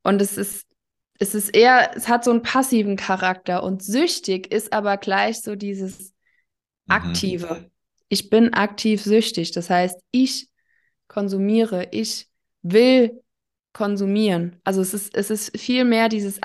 Und 0.05 0.23
es 0.23 0.37
ist 0.37 0.67
es 1.19 1.35
ist 1.35 1.55
eher, 1.55 1.97
es 1.97 2.09
hat 2.09 2.25
so 2.25 2.31
einen 2.31 2.43
passiven 2.43 2.97
Charakter 2.97 3.63
und 3.63 3.83
süchtig 3.83 4.53
ist 4.53 4.73
aber 4.73 4.97
gleich 4.97 5.41
so 5.41 5.57
dieses 5.57 6.13
mhm. 6.87 6.93
aktive. 6.93 7.55
Mhm. 7.55 7.71
Ich 8.09 8.31
bin 8.31 8.55
aktiv 8.55 9.03
süchtig. 9.03 9.53
Das 9.53 9.71
heißt, 9.71 9.99
ich 10.11 10.49
konsumiere, 11.09 11.89
ich 11.93 12.29
will 12.63 13.23
konsumieren. 13.73 14.61
Also 14.65 14.81
es 14.81 14.95
ist, 14.95 15.15
es 15.15 15.31
ist 15.31 15.59
viel 15.59 15.85
mehr 15.85 16.09
dieses, 16.09 16.41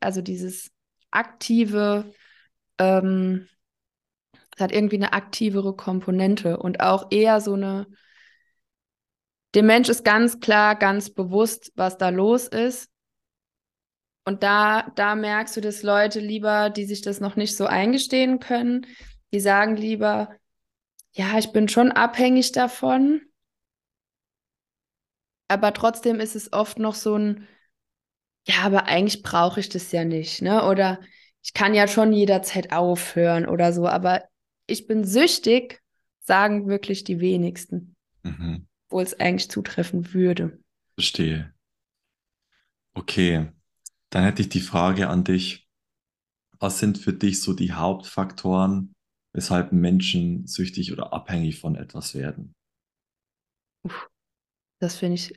also 0.00 0.22
dieses 0.22 0.70
aktive, 1.10 2.12
ähm, 2.78 3.48
es 4.54 4.60
hat 4.60 4.72
irgendwie 4.72 4.96
eine 4.96 5.12
aktivere 5.12 5.74
Komponente 5.76 6.58
und 6.58 6.80
auch 6.80 7.06
eher 7.10 7.40
so 7.40 7.54
eine, 7.54 7.86
dem 9.54 9.66
Mensch 9.66 9.88
ist 9.88 10.04
ganz 10.04 10.40
klar, 10.40 10.76
ganz 10.76 11.10
bewusst, 11.10 11.72
was 11.74 11.98
da 11.98 12.08
los 12.08 12.48
ist 12.48 12.91
und 14.24 14.42
da, 14.42 14.90
da 14.94 15.14
merkst 15.14 15.56
du, 15.56 15.60
dass 15.60 15.82
Leute 15.82 16.20
lieber, 16.20 16.70
die 16.70 16.84
sich 16.84 17.02
das 17.02 17.20
noch 17.20 17.36
nicht 17.36 17.56
so 17.56 17.66
eingestehen 17.66 18.38
können, 18.38 18.86
die 19.32 19.40
sagen 19.40 19.76
lieber, 19.76 20.36
ja, 21.12 21.38
ich 21.38 21.52
bin 21.52 21.68
schon 21.68 21.90
abhängig 21.90 22.52
davon, 22.52 23.22
aber 25.48 25.72
trotzdem 25.74 26.20
ist 26.20 26.36
es 26.36 26.52
oft 26.52 26.78
noch 26.78 26.94
so 26.94 27.16
ein, 27.16 27.48
ja, 28.46 28.62
aber 28.62 28.86
eigentlich 28.86 29.22
brauche 29.22 29.60
ich 29.60 29.68
das 29.68 29.92
ja 29.92 30.04
nicht, 30.04 30.42
ne? 30.42 30.64
Oder 30.64 31.00
ich 31.42 31.52
kann 31.52 31.74
ja 31.74 31.88
schon 31.88 32.12
jederzeit 32.12 32.72
aufhören 32.72 33.46
oder 33.46 33.72
so, 33.72 33.86
aber 33.86 34.24
ich 34.66 34.86
bin 34.86 35.04
süchtig, 35.04 35.82
sagen 36.20 36.68
wirklich 36.68 37.04
die 37.04 37.20
wenigsten, 37.20 37.96
mhm. 38.22 38.66
wo 38.88 39.00
es 39.00 39.18
eigentlich 39.18 39.50
zutreffen 39.50 40.14
würde. 40.14 40.58
Verstehe. 40.94 41.52
Okay, 42.94 43.48
dann 44.12 44.24
hätte 44.24 44.42
ich 44.42 44.50
die 44.50 44.60
Frage 44.60 45.08
an 45.08 45.24
dich, 45.24 45.66
was 46.58 46.78
sind 46.78 46.98
für 46.98 47.14
dich 47.14 47.40
so 47.40 47.54
die 47.54 47.72
Hauptfaktoren, 47.72 48.94
weshalb 49.34 49.72
Menschen 49.72 50.46
süchtig 50.46 50.92
oder 50.92 51.12
abhängig 51.12 51.58
von 51.58 51.76
etwas 51.76 52.14
werden? 52.14 52.52
Das 54.78 54.96
finde 54.96 55.14
ich 55.14 55.34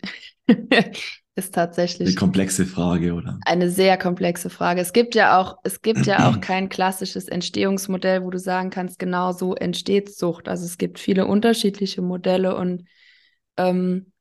ist 1.35 1.55
tatsächlich 1.55 2.09
eine 2.09 2.15
komplexe 2.15 2.65
Frage, 2.65 3.13
oder? 3.13 3.39
Eine 3.45 3.69
sehr 3.69 3.97
komplexe 3.97 4.49
Frage. 4.49 4.81
Es 4.81 4.91
gibt 4.91 5.15
ja 5.15 5.39
auch, 5.39 5.57
es 5.63 5.81
gibt 5.81 6.05
ja 6.05 6.29
auch 6.29 6.39
kein 6.41 6.67
klassisches 6.67 7.27
Entstehungsmodell, 7.29 8.23
wo 8.23 8.29
du 8.29 8.39
sagen 8.39 8.69
kannst, 8.69 8.99
genau 8.99 9.31
so 9.31 9.55
entsteht 9.55 10.13
Sucht. 10.13 10.49
Also 10.49 10.65
es 10.65 10.77
gibt 10.77 10.99
viele 10.99 11.25
unterschiedliche 11.25 12.01
Modelle 12.01 12.55
und 12.55 12.87
ähm, 13.57 14.11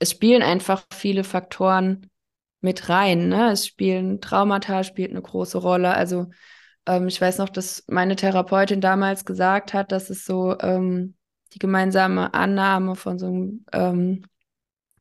es 0.00 0.10
spielen 0.10 0.42
einfach 0.42 0.84
viele 0.92 1.24
Faktoren 1.24 2.10
mit 2.64 2.88
rein. 2.88 3.28
Ne? 3.28 3.52
Es 3.52 3.66
spielen 3.66 4.22
Traumata, 4.22 4.84
spielt 4.84 5.10
eine 5.10 5.20
große 5.20 5.58
Rolle. 5.58 5.94
Also 5.94 6.30
ähm, 6.86 7.08
ich 7.08 7.20
weiß 7.20 7.36
noch, 7.36 7.50
dass 7.50 7.84
meine 7.88 8.16
Therapeutin 8.16 8.80
damals 8.80 9.26
gesagt 9.26 9.74
hat, 9.74 9.92
dass 9.92 10.08
es 10.08 10.24
so 10.24 10.58
ähm, 10.58 11.14
die 11.52 11.58
gemeinsame 11.58 12.32
Annahme 12.32 12.96
von 12.96 13.18
so 13.18 13.26
einem 13.26 13.66
ähm, 13.72 14.24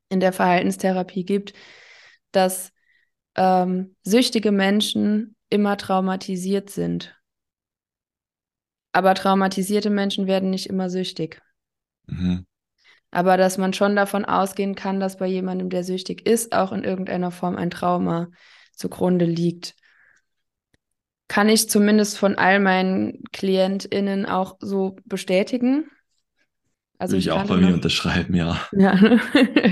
in 0.09 0.19
der 0.19 0.33
Verhaltenstherapie 0.33 1.23
gibt, 1.23 1.53
dass 2.33 2.73
ähm, 3.35 3.95
süchtige 4.03 4.51
Menschen 4.51 5.37
immer 5.49 5.77
traumatisiert 5.77 6.69
sind. 6.69 7.17
Aber 8.91 9.15
traumatisierte 9.15 9.89
Menschen 9.89 10.27
werden 10.27 10.49
nicht 10.49 10.67
immer 10.67 10.89
süchtig. 10.89 11.41
Mhm. 12.07 12.45
Aber 13.13 13.37
dass 13.37 13.59
man 13.59 13.73
schon 13.73 13.95
davon 13.95 14.25
ausgehen 14.25 14.73
kann, 14.73 14.99
dass 14.99 15.17
bei 15.17 15.27
jemandem, 15.27 15.69
der 15.69 15.83
süchtig 15.83 16.25
ist, 16.25 16.51
auch 16.51 16.71
in 16.71 16.83
irgendeiner 16.83 17.29
Form 17.29 17.55
ein 17.55 17.69
Trauma 17.69 18.29
zugrunde 18.75 19.25
liegt. 19.25 19.75
Kann 21.27 21.47
ich 21.47 21.69
zumindest 21.69 22.17
von 22.17 22.39
all 22.39 22.59
meinen 22.59 23.23
KlientInnen 23.31 24.25
auch 24.25 24.57
so 24.59 24.95
bestätigen. 25.05 25.85
Also 26.97 27.15
ich, 27.15 27.27
ich 27.27 27.31
auch 27.31 27.45
bei 27.45 27.57
noch, 27.57 27.67
mir 27.67 27.75
unterschreiben, 27.75 28.33
ja. 28.33 28.59
ja. 28.71 28.97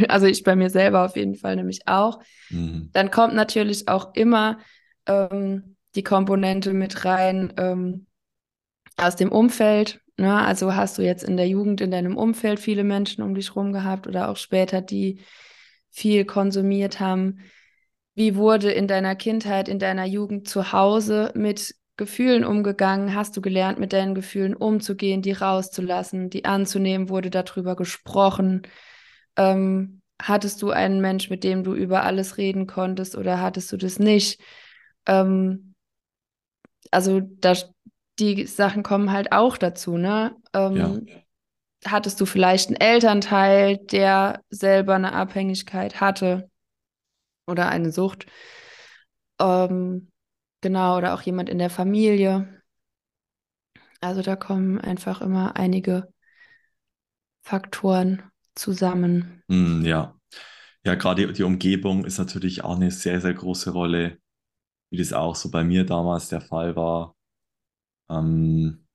also 0.07 0.27
ich 0.27 0.43
bei 0.43 0.55
mir 0.55 0.69
selber 0.69 1.03
auf 1.03 1.15
jeden 1.15 1.35
Fall 1.35 1.55
nämlich 1.55 1.87
auch. 1.87 2.19
Mhm. 2.51 2.91
Dann 2.93 3.09
kommt 3.09 3.33
natürlich 3.33 3.87
auch 3.87 4.13
immer 4.13 4.59
ähm, 5.07 5.77
die 5.95 6.03
Komponente 6.03 6.73
mit 6.73 7.05
rein 7.05 7.53
ähm, 7.57 8.05
aus 8.97 9.15
dem 9.15 9.31
Umfeld. 9.31 9.99
Ne? 10.17 10.33
Also 10.33 10.75
hast 10.75 10.97
du 10.97 11.01
jetzt 11.01 11.23
in 11.23 11.37
der 11.37 11.47
Jugend, 11.47 11.81
in 11.81 11.91
deinem 11.91 12.17
Umfeld 12.17 12.59
viele 12.59 12.83
Menschen 12.83 13.23
um 13.23 13.35
dich 13.35 13.55
rum 13.55 13.73
gehabt 13.73 14.07
oder 14.07 14.29
auch 14.29 14.37
später, 14.37 14.81
die 14.81 15.21
viel 15.89 16.25
konsumiert 16.25 16.99
haben. 16.99 17.39
Wie 18.15 18.35
wurde 18.35 18.71
in 18.71 18.87
deiner 18.87 19.15
Kindheit, 19.15 19.67
in 19.69 19.79
deiner 19.79 20.05
Jugend 20.05 20.47
zu 20.47 20.71
Hause 20.73 21.31
mit 21.35 21.75
Gefühlen 21.97 22.43
umgegangen? 22.43 23.15
Hast 23.15 23.35
du 23.37 23.41
gelernt, 23.41 23.79
mit 23.79 23.93
deinen 23.93 24.15
Gefühlen 24.15 24.55
umzugehen, 24.55 25.21
die 25.21 25.31
rauszulassen, 25.31 26.29
die 26.29 26.45
anzunehmen? 26.45 27.09
Wurde 27.09 27.29
darüber 27.29 27.75
gesprochen? 27.75 28.63
Ähm, 29.37 30.01
hattest 30.21 30.61
du 30.61 30.71
einen 30.71 31.01
Mensch, 31.01 31.29
mit 31.29 31.43
dem 31.43 31.63
du 31.63 31.73
über 31.73 32.03
alles 32.03 32.37
reden 32.37 32.67
konntest 32.67 33.15
oder 33.15 33.41
hattest 33.41 33.71
du 33.71 33.77
das 33.77 33.99
nicht? 33.99 34.41
Ähm, 35.05 35.73
also 36.91 37.21
da 37.21 37.53
die 38.21 38.45
Sachen 38.45 38.83
kommen 38.83 39.11
halt 39.11 39.31
auch 39.31 39.57
dazu, 39.57 39.97
ne? 39.97 40.35
Ähm, 40.53 40.75
ja. 40.75 41.21
Hattest 41.83 42.21
du 42.21 42.27
vielleicht 42.27 42.67
einen 42.67 42.75
Elternteil, 42.79 43.77
der 43.77 44.43
selber 44.51 44.93
eine 44.93 45.13
Abhängigkeit 45.13 45.99
hatte 45.99 46.49
oder 47.47 47.69
eine 47.69 47.91
Sucht? 47.91 48.27
Ähm, 49.39 50.11
genau, 50.61 50.97
oder 50.97 51.15
auch 51.15 51.23
jemand 51.23 51.49
in 51.49 51.57
der 51.57 51.71
Familie. 51.71 52.61
Also 53.99 54.21
da 54.21 54.35
kommen 54.35 54.79
einfach 54.79 55.21
immer 55.21 55.55
einige 55.55 56.07
Faktoren 57.41 58.21
zusammen. 58.53 59.43
Mm, 59.47 59.83
ja. 59.83 60.15
Ja, 60.83 60.95
gerade 60.95 61.33
die 61.33 61.43
Umgebung 61.43 62.05
ist 62.05 62.17
natürlich 62.17 62.63
auch 62.63 62.75
eine 62.75 62.91
sehr, 62.91 63.21
sehr 63.21 63.33
große 63.33 63.71
Rolle, 63.71 64.19
wie 64.91 64.97
das 64.97 65.13
auch 65.13 65.35
so 65.35 65.49
bei 65.49 65.63
mir 65.63 65.85
damals 65.85 66.29
der 66.29 66.41
Fall 66.41 66.75
war. 66.75 67.15
Ähm, 68.11 68.85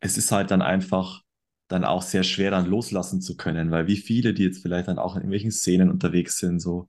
es 0.00 0.18
ist 0.18 0.32
halt 0.32 0.50
dann 0.50 0.62
einfach 0.62 1.22
dann 1.68 1.84
auch 1.84 2.02
sehr 2.02 2.24
schwer 2.24 2.50
dann 2.50 2.66
loslassen 2.66 3.20
zu 3.20 3.36
können, 3.36 3.70
weil 3.70 3.86
wie 3.86 3.96
viele, 3.96 4.34
die 4.34 4.44
jetzt 4.44 4.62
vielleicht 4.62 4.88
dann 4.88 4.98
auch 4.98 5.14
in 5.14 5.22
irgendwelchen 5.22 5.50
Szenen 5.50 5.90
unterwegs 5.90 6.38
sind, 6.38 6.60
so, 6.60 6.88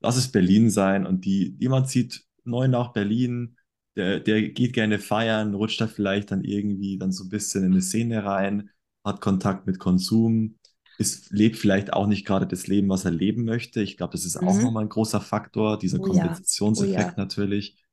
lass 0.00 0.16
es 0.16 0.30
Berlin 0.30 0.70
sein 0.70 1.06
und 1.06 1.24
die, 1.24 1.56
jemand 1.58 1.88
zieht 1.88 2.24
neu 2.44 2.68
nach 2.68 2.92
Berlin, 2.92 3.56
der, 3.96 4.20
der 4.20 4.50
geht 4.50 4.72
gerne 4.72 4.98
feiern, 4.98 5.54
rutscht 5.54 5.80
da 5.80 5.86
vielleicht 5.86 6.30
dann 6.30 6.44
irgendwie 6.44 6.98
dann 6.98 7.12
so 7.12 7.24
ein 7.24 7.30
bisschen 7.30 7.64
in 7.64 7.72
eine 7.72 7.82
Szene 7.82 8.24
rein, 8.24 8.70
hat 9.04 9.20
Kontakt 9.20 9.66
mit 9.66 9.78
Konsum, 9.78 10.58
ist, 10.98 11.30
lebt 11.30 11.56
vielleicht 11.56 11.92
auch 11.92 12.06
nicht 12.06 12.24
gerade 12.24 12.46
das 12.46 12.66
Leben, 12.68 12.88
was 12.88 13.04
er 13.04 13.10
leben 13.10 13.44
möchte. 13.44 13.82
Ich 13.82 13.96
glaube, 13.96 14.12
das 14.12 14.24
ist 14.24 14.40
mhm. 14.40 14.48
auch 14.48 14.60
nochmal 14.60 14.84
ein 14.84 14.88
großer 14.88 15.20
Faktor, 15.20 15.78
dieser 15.78 15.98
oh, 15.98 16.04
Kompensationseffekt 16.04 16.98
ja. 16.98 17.06
oh, 17.06 17.10
ja. 17.10 17.14
natürlich. 17.16 17.84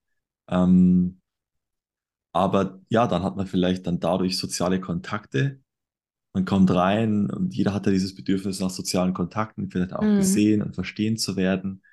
Ähm, 0.47 1.19
aber 2.39 2.79
ja, 2.87 3.05
dann 3.05 3.23
hat 3.23 3.35
man 3.35 3.47
vielleicht 3.47 3.85
dann 3.85 3.99
dadurch 3.99 4.37
soziale 4.37 4.79
Kontakte. 4.79 5.59
Man 6.33 6.45
kommt 6.45 6.71
rein 6.71 7.29
und 7.29 7.53
jeder 7.53 7.73
hat 7.73 7.85
ja 7.85 7.91
dieses 7.91 8.15
Bedürfnis 8.15 8.61
nach 8.61 8.69
sozialen 8.69 9.13
Kontakten, 9.13 9.69
vielleicht 9.69 9.91
auch 9.91 10.03
mhm. 10.03 10.15
gesehen 10.15 10.61
und 10.61 10.73
verstehen 10.73 11.17
zu 11.17 11.35
werden. 11.35 11.83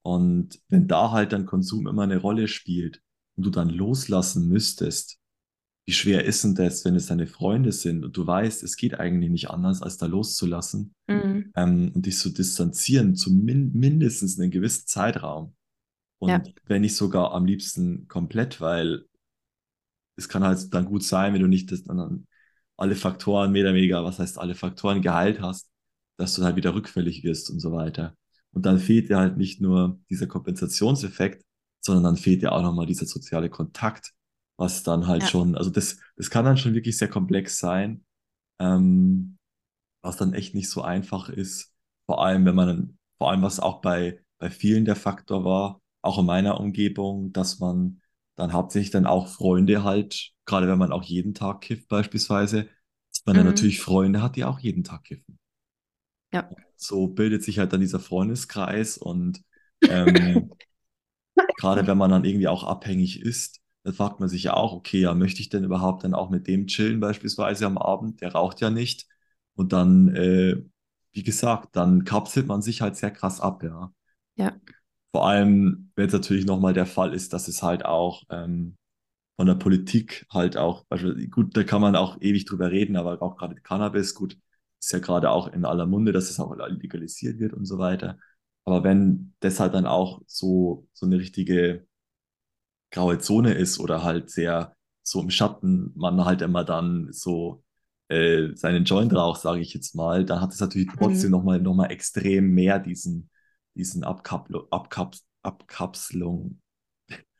Und 0.00 0.58
wenn 0.70 0.88
da 0.88 1.10
halt 1.10 1.34
dann 1.34 1.44
Konsum 1.44 1.86
immer 1.86 2.04
eine 2.04 2.16
Rolle 2.16 2.48
spielt 2.48 3.02
und 3.36 3.44
du 3.44 3.50
dann 3.50 3.68
loslassen 3.68 4.48
müsstest, 4.48 5.18
wie 5.84 5.92
schwer 5.92 6.24
ist 6.24 6.42
denn 6.42 6.54
das, 6.54 6.86
wenn 6.86 6.96
es 6.96 7.08
deine 7.08 7.26
Freunde 7.26 7.72
sind 7.72 8.02
und 8.02 8.16
du 8.16 8.26
weißt, 8.26 8.62
es 8.62 8.76
geht 8.76 8.98
eigentlich 8.98 9.30
nicht 9.30 9.50
anders, 9.50 9.82
als 9.82 9.98
da 9.98 10.06
loszulassen 10.06 10.94
mhm. 11.06 11.52
ähm, 11.54 11.92
und 11.94 12.06
dich 12.06 12.16
zu 12.16 12.30
distanzieren, 12.30 13.14
zu 13.14 13.30
min 13.30 13.72
mindestens 13.74 14.40
einen 14.40 14.50
gewissen 14.50 14.86
Zeitraum. 14.86 15.54
Und 16.18 16.30
ja. 16.30 16.42
wenn 16.64 16.80
nicht 16.80 16.96
sogar 16.96 17.32
am 17.32 17.44
liebsten 17.44 18.08
komplett, 18.08 18.58
weil 18.62 19.04
es 20.22 20.28
kann 20.28 20.44
halt 20.44 20.72
dann 20.72 20.86
gut 20.86 21.04
sein, 21.04 21.34
wenn 21.34 21.42
du 21.42 21.48
nicht 21.48 21.70
das 21.72 21.84
dann 21.84 22.26
alle 22.76 22.96
Faktoren 22.96 23.52
mehr 23.52 23.64
oder 23.64 23.74
weniger, 23.74 24.04
was 24.04 24.18
heißt 24.18 24.38
alle 24.38 24.54
Faktoren 24.54 25.02
geheilt 25.02 25.40
hast, 25.40 25.70
dass 26.16 26.34
du 26.34 26.42
halt 26.44 26.56
wieder 26.56 26.74
rückfällig 26.74 27.22
wirst 27.24 27.50
und 27.50 27.60
so 27.60 27.72
weiter. 27.72 28.16
Und 28.52 28.66
dann 28.66 28.78
fehlt 28.78 29.08
dir 29.08 29.18
halt 29.18 29.36
nicht 29.36 29.60
nur 29.60 29.98
dieser 30.10 30.26
Kompensationseffekt, 30.26 31.44
sondern 31.80 32.04
dann 32.04 32.16
fehlt 32.16 32.42
dir 32.42 32.52
auch 32.52 32.62
nochmal 32.62 32.86
dieser 32.86 33.06
soziale 33.06 33.50
Kontakt, 33.50 34.12
was 34.56 34.82
dann 34.82 35.06
halt 35.06 35.22
ja. 35.22 35.28
schon, 35.28 35.56
also 35.56 35.70
das, 35.70 35.98
das 36.16 36.30
kann 36.30 36.44
dann 36.44 36.56
schon 36.56 36.74
wirklich 36.74 36.98
sehr 36.98 37.08
komplex 37.08 37.58
sein, 37.58 38.04
ähm, 38.58 39.38
was 40.02 40.16
dann 40.16 40.34
echt 40.34 40.54
nicht 40.54 40.68
so 40.68 40.82
einfach 40.82 41.28
ist. 41.28 41.72
Vor 42.06 42.24
allem, 42.24 42.44
wenn 42.44 42.54
man, 42.54 42.98
vor 43.18 43.30
allem 43.30 43.42
was 43.42 43.58
auch 43.58 43.80
bei, 43.80 44.20
bei 44.38 44.50
vielen 44.50 44.84
der 44.84 44.96
Faktor 44.96 45.44
war, 45.44 45.80
auch 46.02 46.18
in 46.18 46.26
meiner 46.26 46.60
Umgebung, 46.60 47.32
dass 47.32 47.58
man 47.58 48.01
dann 48.36 48.52
hauptsächlich 48.52 48.90
dann 48.90 49.06
auch 49.06 49.28
Freunde 49.28 49.84
halt, 49.84 50.32
gerade 50.44 50.68
wenn 50.68 50.78
man 50.78 50.92
auch 50.92 51.02
jeden 51.02 51.34
Tag 51.34 51.60
kifft 51.60 51.88
beispielsweise, 51.88 52.68
dass 53.10 53.26
man 53.26 53.34
mhm. 53.34 53.38
dann 53.38 53.46
natürlich 53.46 53.80
Freunde 53.80 54.22
hat, 54.22 54.36
die 54.36 54.44
auch 54.44 54.58
jeden 54.58 54.84
Tag 54.84 55.04
kiffen. 55.04 55.38
Ja. 56.32 56.48
So 56.76 57.08
bildet 57.08 57.44
sich 57.44 57.58
halt 57.58 57.72
dann 57.72 57.80
dieser 57.80 58.00
Freundeskreis 58.00 58.96
und 58.96 59.42
ähm, 59.88 60.50
gerade 61.58 61.86
wenn 61.86 61.98
man 61.98 62.10
dann 62.10 62.24
irgendwie 62.24 62.48
auch 62.48 62.64
abhängig 62.64 63.20
ist, 63.20 63.60
dann 63.84 63.94
fragt 63.94 64.20
man 64.20 64.28
sich 64.28 64.44
ja 64.44 64.54
auch, 64.54 64.72
okay, 64.72 65.00
ja, 65.00 65.14
möchte 65.14 65.40
ich 65.40 65.48
denn 65.48 65.64
überhaupt 65.64 66.04
dann 66.04 66.14
auch 66.14 66.30
mit 66.30 66.46
dem 66.46 66.66
chillen 66.66 67.00
beispielsweise 67.00 67.66
am 67.66 67.78
Abend? 67.78 68.20
Der 68.20 68.32
raucht 68.32 68.60
ja 68.60 68.70
nicht. 68.70 69.06
Und 69.54 69.72
dann, 69.72 70.08
äh, 70.14 70.56
wie 71.12 71.22
gesagt, 71.22 71.76
dann 71.76 72.04
kapselt 72.04 72.46
man 72.46 72.62
sich 72.62 72.80
halt 72.80 72.96
sehr 72.96 73.10
krass 73.10 73.40
ab, 73.40 73.62
ja. 73.62 73.92
Ja. 74.36 74.52
Vor 75.12 75.26
allem, 75.26 75.92
wenn 75.94 76.06
es 76.06 76.12
natürlich 76.12 76.46
nochmal 76.46 76.72
der 76.72 76.86
Fall 76.86 77.14
ist, 77.14 77.32
dass 77.32 77.48
es 77.48 77.62
halt 77.62 77.84
auch 77.84 78.22
ähm, 78.30 78.76
von 79.36 79.46
der 79.46 79.54
Politik 79.54 80.26
halt 80.30 80.56
auch, 80.56 80.86
gut, 81.30 81.56
da 81.56 81.64
kann 81.64 81.80
man 81.82 81.96
auch 81.96 82.20
ewig 82.20 82.46
drüber 82.46 82.70
reden, 82.70 82.96
aber 82.96 83.20
auch 83.22 83.36
gerade 83.36 83.56
Cannabis, 83.56 84.14
gut, 84.14 84.38
ist 84.80 84.92
ja 84.92 84.98
gerade 84.98 85.30
auch 85.30 85.48
in 85.52 85.64
aller 85.64 85.86
Munde, 85.86 86.12
dass 86.12 86.30
es 86.30 86.40
auch 86.40 86.56
legalisiert 86.56 87.38
wird 87.38 87.52
und 87.52 87.66
so 87.66 87.78
weiter. 87.78 88.18
Aber 88.64 88.84
wenn 88.84 89.34
das 89.40 89.60
halt 89.60 89.74
dann 89.74 89.86
auch 89.86 90.22
so, 90.26 90.88
so 90.92 91.06
eine 91.06 91.18
richtige 91.18 91.86
graue 92.90 93.18
Zone 93.18 93.54
ist 93.54 93.80
oder 93.80 94.02
halt 94.02 94.30
sehr 94.30 94.76
so 95.02 95.20
im 95.20 95.30
Schatten, 95.30 95.92
man 95.96 96.24
halt 96.24 96.42
immer 96.42 96.64
dann 96.64 97.08
so 97.12 97.64
äh, 98.08 98.54
seinen 98.54 98.84
Joint 98.84 99.14
raucht, 99.14 99.40
sage 99.40 99.60
ich 99.60 99.74
jetzt 99.74 99.94
mal, 99.94 100.24
dann 100.24 100.40
hat 100.40 100.52
es 100.52 100.60
natürlich 100.60 100.88
trotzdem 100.96 101.30
mhm. 101.30 101.32
nochmal 101.32 101.60
noch 101.60 101.74
mal 101.74 101.86
extrem 101.86 102.54
mehr 102.54 102.78
diesen, 102.78 103.30
diesen 103.74 104.04
Abkapl 104.04 104.66
Abkap 104.70 105.16
Abkapselung, 105.42 106.60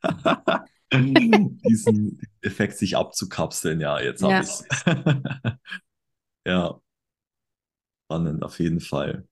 diesen 0.93 2.21
Effekt 2.41 2.77
sich 2.77 2.97
abzukapseln, 2.97 3.81
ja, 3.81 4.01
jetzt 4.01 4.23
habe 4.23 4.35
ja. 4.35 4.41
ich 4.41 5.59
Ja, 6.47 6.81
spannend 8.07 8.43
auf 8.43 8.59
jeden 8.59 8.81
Fall. 8.81 9.27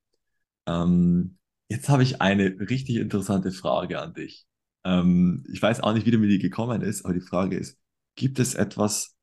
Ähm, 0.66 1.38
jetzt 1.68 1.88
habe 1.88 2.02
ich 2.02 2.20
eine 2.20 2.56
richtig 2.60 2.96
interessante 2.96 3.52
Frage 3.52 4.00
an 4.00 4.14
dich. 4.14 4.46
Ähm, 4.84 5.44
ich 5.52 5.60
weiß 5.60 5.80
auch 5.80 5.92
nicht, 5.94 6.06
wie 6.06 6.10
du 6.10 6.18
mit 6.18 6.30
die 6.30 6.38
gekommen 6.38 6.82
ist, 6.82 7.04
aber 7.04 7.14
die 7.14 7.20
Frage 7.20 7.56
ist, 7.56 7.78
gibt 8.16 8.38
es 8.38 8.54
etwas, 8.54 9.16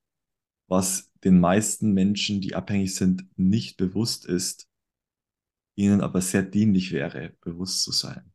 was 0.68 1.12
den 1.24 1.40
meisten 1.40 1.94
Menschen, 1.94 2.42
die 2.42 2.56
abhängig 2.56 2.96
sind, 2.96 3.26
nicht 3.38 3.78
bewusst 3.78 4.26
ist, 4.26 4.67
ihnen 5.78 6.02
aber 6.02 6.22
sehr 6.22 6.42
dienlich 6.42 6.92
wäre, 6.92 7.34
bewusst 7.42 7.84
zu 7.84 7.92
sein? 7.92 8.34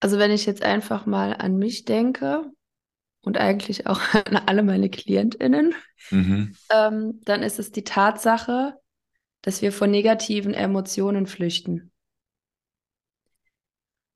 Also 0.00 0.18
wenn 0.18 0.30
ich 0.30 0.46
jetzt 0.46 0.62
einfach 0.62 1.06
mal 1.06 1.34
an 1.34 1.56
mich 1.56 1.84
denke 1.84 2.50
und 3.22 3.38
eigentlich 3.38 3.86
auch 3.86 4.00
an 4.26 4.36
alle 4.36 4.62
meine 4.62 4.88
Klientinnen, 4.88 5.74
mhm. 6.10 6.54
ähm, 6.70 7.20
dann 7.24 7.42
ist 7.42 7.58
es 7.58 7.72
die 7.72 7.84
Tatsache, 7.84 8.74
dass 9.42 9.62
wir 9.62 9.72
vor 9.72 9.86
negativen 9.86 10.54
Emotionen 10.54 11.26
flüchten. 11.26 11.90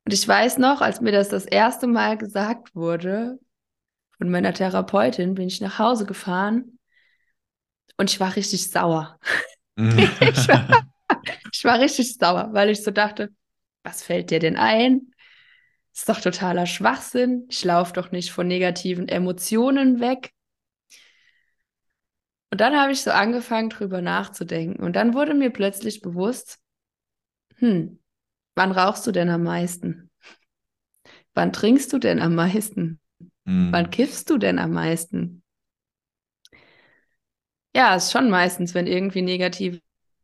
Und 0.05 0.13
ich 0.13 0.27
weiß 0.27 0.57
noch, 0.57 0.81
als 0.81 1.01
mir 1.01 1.11
das 1.11 1.29
das 1.29 1.45
erste 1.45 1.85
Mal 1.85 2.17
gesagt 2.17 2.75
wurde 2.75 3.39
von 4.17 4.29
meiner 4.29 4.53
Therapeutin, 4.53 5.35
bin 5.35 5.47
ich 5.47 5.61
nach 5.61 5.77
Hause 5.77 6.05
gefahren 6.05 6.79
und 7.97 8.09
ich 8.09 8.19
war 8.19 8.35
richtig 8.35 8.69
sauer. 8.69 9.19
ich, 9.79 10.47
war, 10.47 10.83
ich 11.51 11.63
war 11.63 11.79
richtig 11.79 12.15
sauer, 12.15 12.49
weil 12.53 12.69
ich 12.69 12.83
so 12.83 12.91
dachte, 12.91 13.29
was 13.83 14.03
fällt 14.03 14.31
dir 14.31 14.39
denn 14.39 14.57
ein? 14.57 15.13
Ist 15.93 16.07
doch 16.07 16.21
totaler 16.21 16.65
Schwachsinn. 16.65 17.45
Ich 17.49 17.63
laufe 17.63 17.93
doch 17.93 18.11
nicht 18.11 18.31
von 18.31 18.47
negativen 18.47 19.07
Emotionen 19.07 19.99
weg. 19.99 20.31
Und 22.51 22.61
dann 22.61 22.75
habe 22.75 22.91
ich 22.91 23.01
so 23.01 23.11
angefangen, 23.11 23.69
drüber 23.69 24.01
nachzudenken. 24.01 24.83
Und 24.83 24.95
dann 24.95 25.13
wurde 25.13 25.33
mir 25.33 25.51
plötzlich 25.51 26.01
bewusst, 26.01 26.59
hm, 27.57 27.99
wann 28.55 28.71
rauchst 28.71 29.05
du 29.05 29.11
denn 29.11 29.29
am 29.29 29.43
meisten? 29.43 30.09
Wann 31.33 31.53
trinkst 31.53 31.93
du 31.93 31.99
denn 31.99 32.19
am 32.19 32.35
meisten? 32.35 32.99
Hm. 33.45 33.71
Wann 33.71 33.89
kiffst 33.91 34.29
du 34.29 34.37
denn 34.37 34.59
am 34.59 34.71
meisten? 34.71 35.43
Ja, 37.75 37.95
ist 37.95 38.11
schon 38.11 38.29
meistens, 38.29 38.73
wenn 38.73 38.87
irgendwie 38.87 39.21
negative 39.21 39.79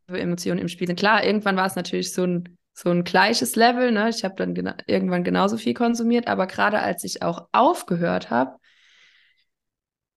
Emotionen 0.08 0.60
im 0.60 0.68
Spiel 0.68 0.88
sind. 0.88 1.00
Klar, 1.00 1.24
irgendwann 1.24 1.58
war 1.58 1.66
es 1.66 1.76
natürlich 1.76 2.14
so 2.14 2.26
ein, 2.26 2.58
so 2.74 2.90
ein 2.90 3.04
gleiches 3.04 3.56
Level. 3.56 3.92
Ne? 3.92 4.10
Ich 4.10 4.24
habe 4.24 4.36
dann 4.36 4.54
gena 4.54 4.76
irgendwann 4.88 5.24
genauso 5.24 5.58
viel 5.58 5.74
konsumiert, 5.74 6.28
aber 6.28 6.48
gerade 6.48 6.80
als 6.80 7.04
ich 7.04 7.22
auch 7.22 7.48
aufgehört 7.52 8.30
habe, 8.30 8.58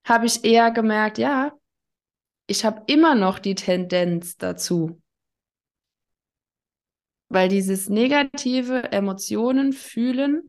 habe 0.04 0.26
ich 0.26 0.44
eher 0.44 0.70
gemerkt, 0.70 1.18
ja, 1.18 1.52
ich 2.46 2.64
habe 2.64 2.82
immer 2.86 3.14
noch 3.14 3.38
die 3.38 3.54
Tendenz 3.54 4.36
dazu. 4.38 5.00
Weil 7.28 7.50
dieses 7.50 7.90
negative 7.90 8.90
Emotionen 8.90 9.74
fühlen 9.74 10.48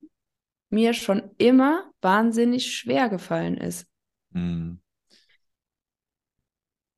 mir 0.69 0.93
schon 0.93 1.31
immer 1.37 1.91
wahnsinnig 2.01 2.73
schwer 2.73 3.09
gefallen 3.09 3.57
ist. 3.57 3.85
Mhm. 4.31 4.79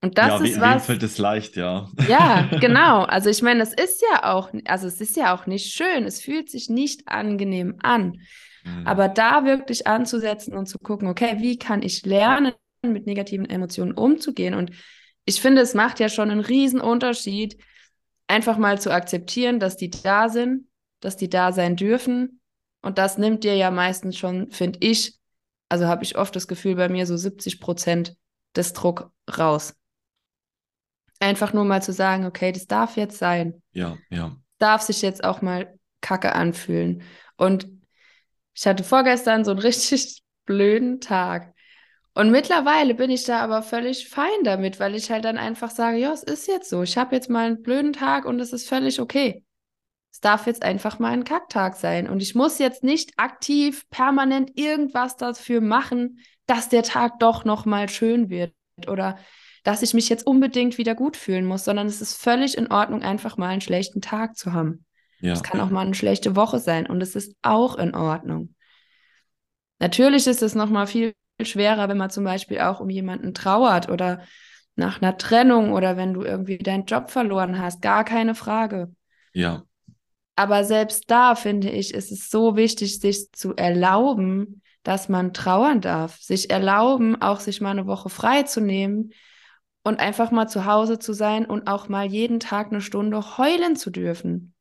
Und 0.04 0.18
das 0.18 0.28
ja, 0.28 0.44
ist 0.44 0.58
we 0.58 0.62
was. 0.62 0.86
fällt 0.88 1.04
es 1.04 1.20
leicht, 1.20 1.56
ja. 1.56 1.88
Ja, 2.08 2.50
genau. 2.60 3.04
Also 3.04 3.30
ich 3.30 3.44
meine, 3.44 3.62
es 3.62 3.74
ist 3.74 4.04
ja 4.12 4.34
auch, 4.34 4.50
also 4.66 4.88
es 4.88 5.00
ist 5.00 5.16
ja 5.16 5.36
auch 5.36 5.46
nicht 5.46 5.72
schön. 5.74 6.06
Es 6.06 6.20
fühlt 6.20 6.50
sich 6.50 6.70
nicht 6.70 7.08
angenehm 7.08 7.76
an. 7.84 8.20
Mhm. 8.64 8.88
Aber 8.88 9.08
da 9.08 9.46
wirklich 9.46 9.86
anzusetzen 9.86 10.56
und 10.56 10.66
zu 10.66 10.80
gucken, 10.80 11.08
okay, 11.08 11.38
wie 11.40 11.58
kann 11.58 11.84
ich 11.84 12.04
lernen, 12.06 12.54
mit 12.82 13.06
negativen 13.06 13.48
Emotionen 13.48 13.92
umzugehen? 13.92 14.56
Und 14.56 14.72
ich 15.26 15.40
finde, 15.40 15.62
es 15.62 15.76
macht 15.76 16.00
ja 16.00 16.10
schon 16.10 16.32
einen 16.32 16.42
riesen 16.42 16.82
Unterschied, 16.82 17.58
einfach 18.28 18.58
mal 18.58 18.82
zu 18.82 18.92
akzeptieren, 18.92 19.60
dass 19.60 19.78
die 19.78 19.92
da 19.92 20.30
sind, 20.30 20.68
dass 21.00 21.16
die 21.16 21.30
da 21.30 21.52
sein 21.52 21.76
dürfen. 21.76 22.42
Und 22.82 22.98
das 22.98 23.20
nimmt 23.20 23.44
dir 23.44 23.56
ja 23.56 23.70
meistens 23.70 24.18
schon, 24.18 24.50
finde 24.50 24.80
ich, 24.82 25.20
also 25.70 25.86
habe 25.86 26.04
ich 26.04 26.18
oft 26.18 26.36
das 26.36 26.48
Gefühl 26.48 26.76
bei 26.76 26.90
mir, 26.90 27.06
so 27.06 27.16
70 27.16 27.60
Prozent 27.60 28.16
des 28.56 28.74
Druck 28.74 29.12
raus. 29.38 29.76
Einfach 31.22 31.54
nur 31.54 31.66
mal 31.66 31.82
zu 31.82 31.94
sagen, 31.94 32.26
okay, 32.26 32.52
das 32.52 32.66
darf 32.66 32.98
jetzt 32.98 33.18
sein. 33.18 33.62
Ja, 33.74 33.98
ja. 34.10 34.36
Darf 34.58 34.82
sich 34.82 35.02
jetzt 35.02 35.24
auch 35.24 35.42
mal 35.42 35.78
kacke 36.02 36.34
anfühlen. 36.34 37.04
Und 37.38 37.68
ich 38.54 38.66
hatte 38.66 38.84
vorgestern 38.84 39.46
so 39.46 39.52
einen 39.52 39.60
richtig 39.62 40.24
blöden 40.46 41.00
Tag. 41.00 41.54
Und 42.14 42.32
mittlerweile 42.32 42.94
bin 42.94 43.10
ich 43.10 43.24
da 43.24 43.40
aber 43.40 43.62
völlig 43.62 44.10
fein 44.10 44.44
damit, 44.44 44.80
weil 44.80 44.96
ich 44.96 45.12
halt 45.12 45.24
dann 45.24 45.38
einfach 45.38 45.70
sage, 45.70 45.98
ja, 45.98 46.12
es 46.12 46.24
ist 46.24 46.48
jetzt 46.48 46.70
so. 46.70 46.84
Ich 46.84 46.98
habe 46.98 47.16
jetzt 47.16 47.30
mal 47.30 47.46
einen 47.46 47.62
blöden 47.62 47.94
Tag 47.94 48.26
und 48.26 48.40
es 48.40 48.52
ist 48.52 48.68
völlig 48.68 49.00
okay. 49.00 49.46
Es 50.12 50.20
darf 50.20 50.46
jetzt 50.46 50.64
einfach 50.64 51.00
mal 51.00 51.14
ein 51.14 51.24
Kacktag 51.24 51.76
sein. 51.78 52.10
Und 52.10 52.22
ich 52.22 52.36
muss 52.36 52.60
jetzt 52.60 52.84
nicht 52.84 53.14
aktiv, 53.16 53.90
permanent 53.90 54.58
irgendwas 54.58 55.16
dafür 55.16 55.62
machen, 55.62 56.20
dass 56.48 56.68
der 56.68 56.84
Tag 56.84 57.20
doch 57.20 57.46
noch 57.46 57.66
mal 57.66 57.88
schön 57.88 58.30
wird 58.30 58.54
oder 58.88 59.18
dass 59.64 59.84
ich 59.84 59.94
mich 59.94 60.10
jetzt 60.10 60.26
unbedingt 60.26 60.78
wieder 60.78 60.96
gut 60.96 61.18
fühlen 61.18 61.46
muss, 61.46 61.66
sondern 61.66 61.88
es 61.88 62.02
ist 62.02 62.22
völlig 62.22 62.58
in 62.58 62.72
Ordnung, 62.72 63.04
einfach 63.04 63.38
mal 63.38 63.50
einen 63.50 63.62
schlechten 63.62 64.02
Tag 64.02 64.36
zu 64.36 64.54
haben. 64.54 64.86
Ja. 65.20 65.34
Es 65.34 65.44
kann 65.44 65.62
auch 65.62 65.70
mal 65.70 65.86
eine 65.86 65.94
schlechte 65.94 66.36
Woche 66.36 66.60
sein 66.60 66.88
und 66.88 67.02
es 67.02 67.16
ist 67.16 67.36
auch 67.44 67.78
in 67.78 67.94
Ordnung. 67.94 68.56
Natürlich 69.80 70.28
ist 70.28 70.42
es 70.42 70.56
noch 70.56 70.70
mal 70.70 70.88
viel 70.88 71.14
schwerer, 71.42 71.90
wenn 71.90 71.98
man 71.98 72.10
zum 72.10 72.24
Beispiel 72.24 72.60
auch 72.60 72.80
um 72.80 72.90
jemanden 72.90 73.34
trauert 73.34 73.90
oder 73.90 74.22
nach 74.76 75.02
einer 75.02 75.18
Trennung 75.18 75.74
oder 75.74 75.98
wenn 75.98 76.14
du 76.14 76.24
irgendwie 76.24 76.58
deinen 76.58 76.86
Job 76.86 77.12
verloren 77.12 77.60
hast. 77.60 77.82
Gar 77.82 78.04
keine 78.04 78.36
Frage. 78.36 78.92
Ja. 79.34 79.64
Aber 80.36 80.64
selbst 80.64 81.12
da 81.12 81.36
finde 81.36 81.70
ich, 81.70 81.94
ist 81.94 82.12
es 82.12 82.30
so 82.30 82.56
wichtig, 82.56 83.00
sich 83.00 83.32
zu 83.32 83.56
erlauben, 83.56 84.62
dass 84.84 85.10
man 85.10 85.34
trauern 85.34 85.82
darf. 85.82 86.20
Sich 86.20 86.50
erlauben, 86.50 87.22
auch 87.22 87.40
sich 87.40 87.62
mal 87.62 87.72
eine 87.72 87.86
Woche 87.86 88.10
frei 88.10 88.44
zu 88.44 88.62
nehmen 88.62 89.12
und 89.84 90.00
einfach 90.00 90.32
mal 90.32 90.48
zu 90.48 90.66
Hause 90.66 91.00
zu 91.00 91.14
sein 91.14 91.46
und 91.46 91.68
auch 91.68 91.90
mal 91.90 92.06
jeden 92.06 92.40
Tag 92.40 92.68
eine 92.68 92.82
Stunde 92.82 93.38
heulen 93.38 93.76
zu 93.76 93.90
dürfen. 93.90 94.54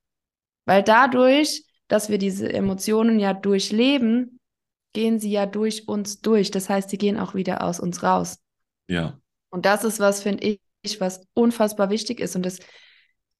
Weil 0.64 0.82
dadurch, 0.82 1.64
dass 1.88 2.08
wir 2.08 2.18
diese 2.18 2.52
Emotionen 2.52 3.18
ja 3.18 3.34
durchleben, 3.34 4.40
gehen 4.92 5.18
sie 5.18 5.30
ja 5.30 5.46
durch 5.46 5.88
uns 5.88 6.20
durch. 6.20 6.50
Das 6.50 6.68
heißt, 6.68 6.90
sie 6.90 6.98
gehen 6.98 7.18
auch 7.18 7.34
wieder 7.34 7.62
aus 7.64 7.80
uns 7.80 8.02
raus. 8.02 8.38
Ja. 8.88 9.18
Und 9.50 9.66
das 9.66 9.84
ist 9.84 10.00
was, 10.00 10.22
finde 10.22 10.58
ich, 10.82 11.00
was 11.00 11.26
unfassbar 11.34 11.90
wichtig 11.90 12.20
ist. 12.20 12.36
Und 12.36 12.46
das, 12.46 12.58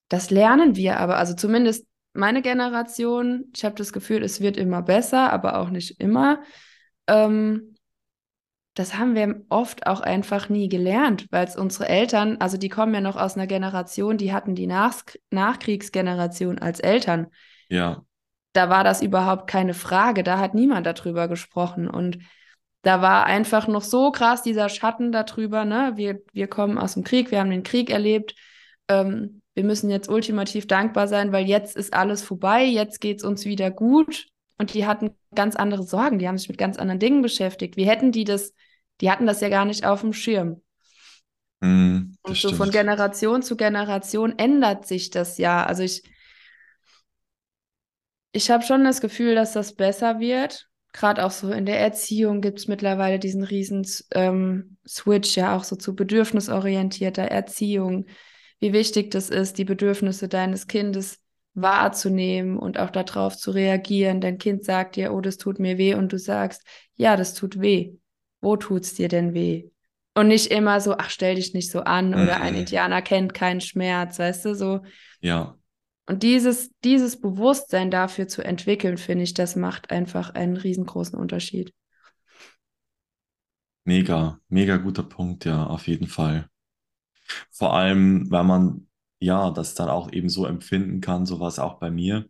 das 0.09 0.29
lernen 0.29 0.75
wir 0.75 0.99
aber, 0.99 1.17
also 1.17 1.33
zumindest 1.33 1.85
meine 2.13 2.41
Generation, 2.41 3.45
ich 3.55 3.63
habe 3.63 3.75
das 3.75 3.93
Gefühl, 3.93 4.23
es 4.23 4.41
wird 4.41 4.57
immer 4.57 4.81
besser, 4.81 5.31
aber 5.31 5.57
auch 5.57 5.69
nicht 5.69 5.99
immer. 5.99 6.43
Ähm, 7.07 7.75
das 8.73 8.97
haben 8.97 9.15
wir 9.15 9.43
oft 9.49 9.85
auch 9.87 10.01
einfach 10.01 10.49
nie 10.49 10.69
gelernt, 10.69 11.27
weil 11.31 11.45
es 11.45 11.55
unsere 11.55 11.89
Eltern, 11.89 12.37
also 12.39 12.57
die 12.57 12.69
kommen 12.69 12.93
ja 12.93 13.01
noch 13.01 13.17
aus 13.17 13.35
einer 13.35 13.47
Generation, 13.47 14.17
die 14.17 14.33
hatten 14.33 14.55
die 14.55 14.67
Nach 14.67 15.03
Nachkriegsgeneration 15.29 16.59
als 16.59 16.79
Eltern. 16.79 17.27
Ja 17.67 18.03
da 18.53 18.69
war 18.69 18.83
das 18.83 19.01
überhaupt 19.01 19.47
keine 19.47 19.73
Frage. 19.73 20.23
Da 20.23 20.39
hat 20.39 20.53
niemand 20.53 20.85
darüber 20.85 21.27
gesprochen. 21.27 21.89
Und 21.89 22.19
da 22.81 23.01
war 23.01 23.25
einfach 23.25 23.67
noch 23.67 23.83
so 23.83 24.11
krass 24.11 24.41
dieser 24.43 24.69
Schatten 24.69 25.11
darüber. 25.11 25.65
Ne? 25.65 25.93
Wir, 25.95 26.21
wir 26.33 26.47
kommen 26.47 26.77
aus 26.77 26.93
dem 26.95 27.03
Krieg, 27.03 27.31
wir 27.31 27.39
haben 27.39 27.51
den 27.51 27.63
Krieg 27.63 27.89
erlebt. 27.89 28.35
Ähm, 28.87 29.41
wir 29.53 29.63
müssen 29.63 29.89
jetzt 29.89 30.09
ultimativ 30.09 30.67
dankbar 30.67 31.07
sein, 31.07 31.31
weil 31.31 31.45
jetzt 31.45 31.75
ist 31.75 31.93
alles 31.93 32.21
vorbei, 32.23 32.63
jetzt 32.63 33.01
geht 33.01 33.19
es 33.19 33.23
uns 33.23 33.45
wieder 33.45 33.69
gut. 33.69 34.27
Und 34.61 34.75
die 34.75 34.85
hatten 34.85 35.15
ganz 35.33 35.55
andere 35.55 35.81
Sorgen, 35.81 36.19
die 36.19 36.27
haben 36.27 36.37
sich 36.37 36.47
mit 36.47 36.59
ganz 36.59 36.77
anderen 36.77 36.99
Dingen 36.99 37.23
beschäftigt. 37.23 37.77
Wie 37.77 37.87
hätten 37.87 38.11
die 38.11 38.25
das, 38.25 38.53
die 39.01 39.09
hatten 39.09 39.25
das 39.25 39.41
ja 39.41 39.49
gar 39.49 39.65
nicht 39.65 39.87
auf 39.87 40.01
dem 40.01 40.13
Schirm. 40.13 40.61
Mm, 41.61 42.13
und 42.21 42.27
so 42.27 42.35
stimmt. 42.35 42.57
von 42.57 42.69
Generation 42.69 43.41
zu 43.41 43.57
Generation 43.57 44.37
ändert 44.37 44.85
sich 44.85 45.09
das 45.09 45.39
ja. 45.39 45.65
Also 45.65 45.81
ich, 45.81 46.03
ich 48.33 48.51
habe 48.51 48.63
schon 48.63 48.83
das 48.83 49.01
Gefühl, 49.01 49.33
dass 49.33 49.53
das 49.53 49.73
besser 49.73 50.19
wird. 50.19 50.69
Gerade 50.93 51.25
auch 51.25 51.31
so 51.31 51.51
in 51.51 51.65
der 51.65 51.79
Erziehung 51.79 52.39
gibt 52.41 52.59
es 52.59 52.67
mittlerweile 52.67 53.17
diesen 53.17 53.43
riesen 53.43 53.83
ähm, 54.13 54.77
Switch 54.87 55.37
ja 55.37 55.57
auch 55.57 55.63
so 55.63 55.75
zu 55.75 55.95
bedürfnisorientierter 55.95 57.23
Erziehung. 57.23 58.05
Wie 58.59 58.73
wichtig 58.73 59.09
das 59.09 59.31
ist, 59.31 59.57
die 59.57 59.65
Bedürfnisse 59.65 60.27
deines 60.27 60.67
Kindes 60.67 61.17
wahrzunehmen 61.53 62.57
und 62.57 62.79
auch 62.79 62.89
darauf 62.89 63.37
zu 63.37 63.51
reagieren. 63.51 64.21
Dein 64.21 64.37
Kind 64.37 64.63
sagt 64.63 64.95
dir, 64.95 65.13
oh, 65.13 65.21
das 65.21 65.37
tut 65.37 65.59
mir 65.59 65.77
weh 65.77 65.95
und 65.95 66.13
du 66.13 66.17
sagst, 66.17 66.65
ja, 66.95 67.17
das 67.17 67.33
tut 67.33 67.59
weh. 67.59 67.93
Wo 68.39 68.55
tut's 68.55 68.93
dir 68.93 69.07
denn 69.07 69.33
weh? 69.33 69.69
Und 70.13 70.27
nicht 70.27 70.47
immer 70.47 70.81
so, 70.81 70.97
ach, 70.97 71.09
stell 71.09 71.35
dich 71.35 71.53
nicht 71.53 71.71
so 71.71 71.81
an 71.81 72.13
oder 72.13 72.41
ein 72.41 72.53
mhm. 72.53 72.61
Indianer 72.61 73.01
kennt 73.01 73.33
keinen 73.33 73.61
Schmerz, 73.61 74.19
weißt 74.19 74.45
du, 74.45 74.55
so. 74.55 74.81
Ja. 75.21 75.57
Und 76.05 76.23
dieses, 76.23 76.71
dieses 76.83 77.21
Bewusstsein 77.21 77.91
dafür 77.91 78.27
zu 78.27 78.43
entwickeln, 78.43 78.97
finde 78.97 79.23
ich, 79.23 79.33
das 79.33 79.55
macht 79.55 79.91
einfach 79.91 80.33
einen 80.33 80.57
riesengroßen 80.57 81.17
Unterschied. 81.17 81.73
Mega, 83.85 84.39
mega 84.49 84.77
guter 84.77 85.03
Punkt, 85.03 85.45
ja, 85.45 85.65
auf 85.65 85.87
jeden 85.87 86.07
Fall. 86.07 86.49
Vor 87.49 87.73
allem, 87.73 88.29
weil 88.29 88.43
man 88.43 88.87
ja 89.21 89.51
das 89.51 89.75
dann 89.75 89.89
auch 89.89 90.11
eben 90.11 90.29
so 90.29 90.45
empfinden 90.45 90.99
kann, 90.99 91.25
so 91.25 91.39
war 91.39 91.47
es 91.47 91.59
auch 91.59 91.79
bei 91.79 91.91
mir, 91.91 92.27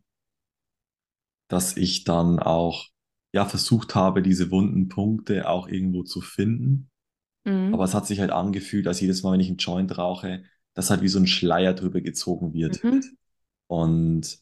dass 1.48 1.76
ich 1.76 2.04
dann 2.04 2.40
auch 2.40 2.88
ja 3.34 3.46
versucht 3.46 3.96
habe, 3.96 4.22
diese 4.22 4.52
wunden 4.52 4.90
Punkte 4.90 5.50
auch 5.50 5.68
irgendwo 5.68 6.04
zu 6.04 6.22
finden. 6.22 6.90
Mhm. 7.46 7.74
Aber 7.74 7.86
es 7.86 7.94
hat 7.94 8.06
sich 8.06 8.20
halt 8.20 8.32
angefühlt, 8.32 8.86
dass 8.86 9.02
jedes 9.02 9.24
Mal, 9.24 9.34
wenn 9.34 9.40
ich 9.40 9.48
einen 9.48 9.58
Joint 9.58 9.98
rauche, 9.98 10.44
dass 10.74 10.90
halt 10.90 11.02
wie 11.02 11.08
so 11.08 11.20
ein 11.20 11.28
Schleier 11.28 11.74
drüber 11.74 12.02
gezogen 12.02 12.54
wird. 12.54 12.84
Mhm. 12.84 13.04
Und 13.68 14.40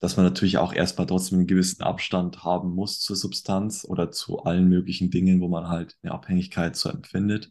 dass 0.00 0.16
man 0.16 0.24
natürlich 0.24 0.58
auch 0.58 0.72
erstmal 0.72 1.08
trotzdem 1.08 1.38
einen 1.38 1.46
gewissen 1.48 1.82
Abstand 1.82 2.44
haben 2.44 2.70
muss 2.70 3.00
zur 3.00 3.16
Substanz 3.16 3.84
oder 3.84 4.12
zu 4.12 4.44
allen 4.44 4.68
möglichen 4.68 5.10
Dingen, 5.10 5.40
wo 5.40 5.48
man 5.48 5.68
halt 5.68 5.98
eine 6.02 6.12
Abhängigkeit 6.12 6.76
so 6.76 6.88
empfindet, 6.88 7.50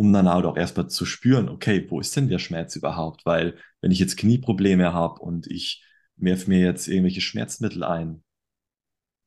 um 0.00 0.14
dann 0.14 0.30
halt 0.30 0.46
auch 0.46 0.56
erstmal 0.56 0.88
zu 0.88 1.04
spüren, 1.04 1.50
okay, 1.50 1.86
wo 1.90 2.00
ist 2.00 2.16
denn 2.16 2.30
der 2.30 2.38
Schmerz 2.38 2.74
überhaupt? 2.74 3.26
Weil 3.26 3.58
wenn 3.82 3.90
ich 3.90 3.98
jetzt 3.98 4.16
Knieprobleme 4.16 4.94
habe 4.94 5.20
und 5.20 5.46
ich 5.46 5.84
werfe 6.16 6.48
mir 6.48 6.60
jetzt 6.60 6.88
irgendwelche 6.88 7.20
Schmerzmittel 7.20 7.84
ein, 7.84 8.24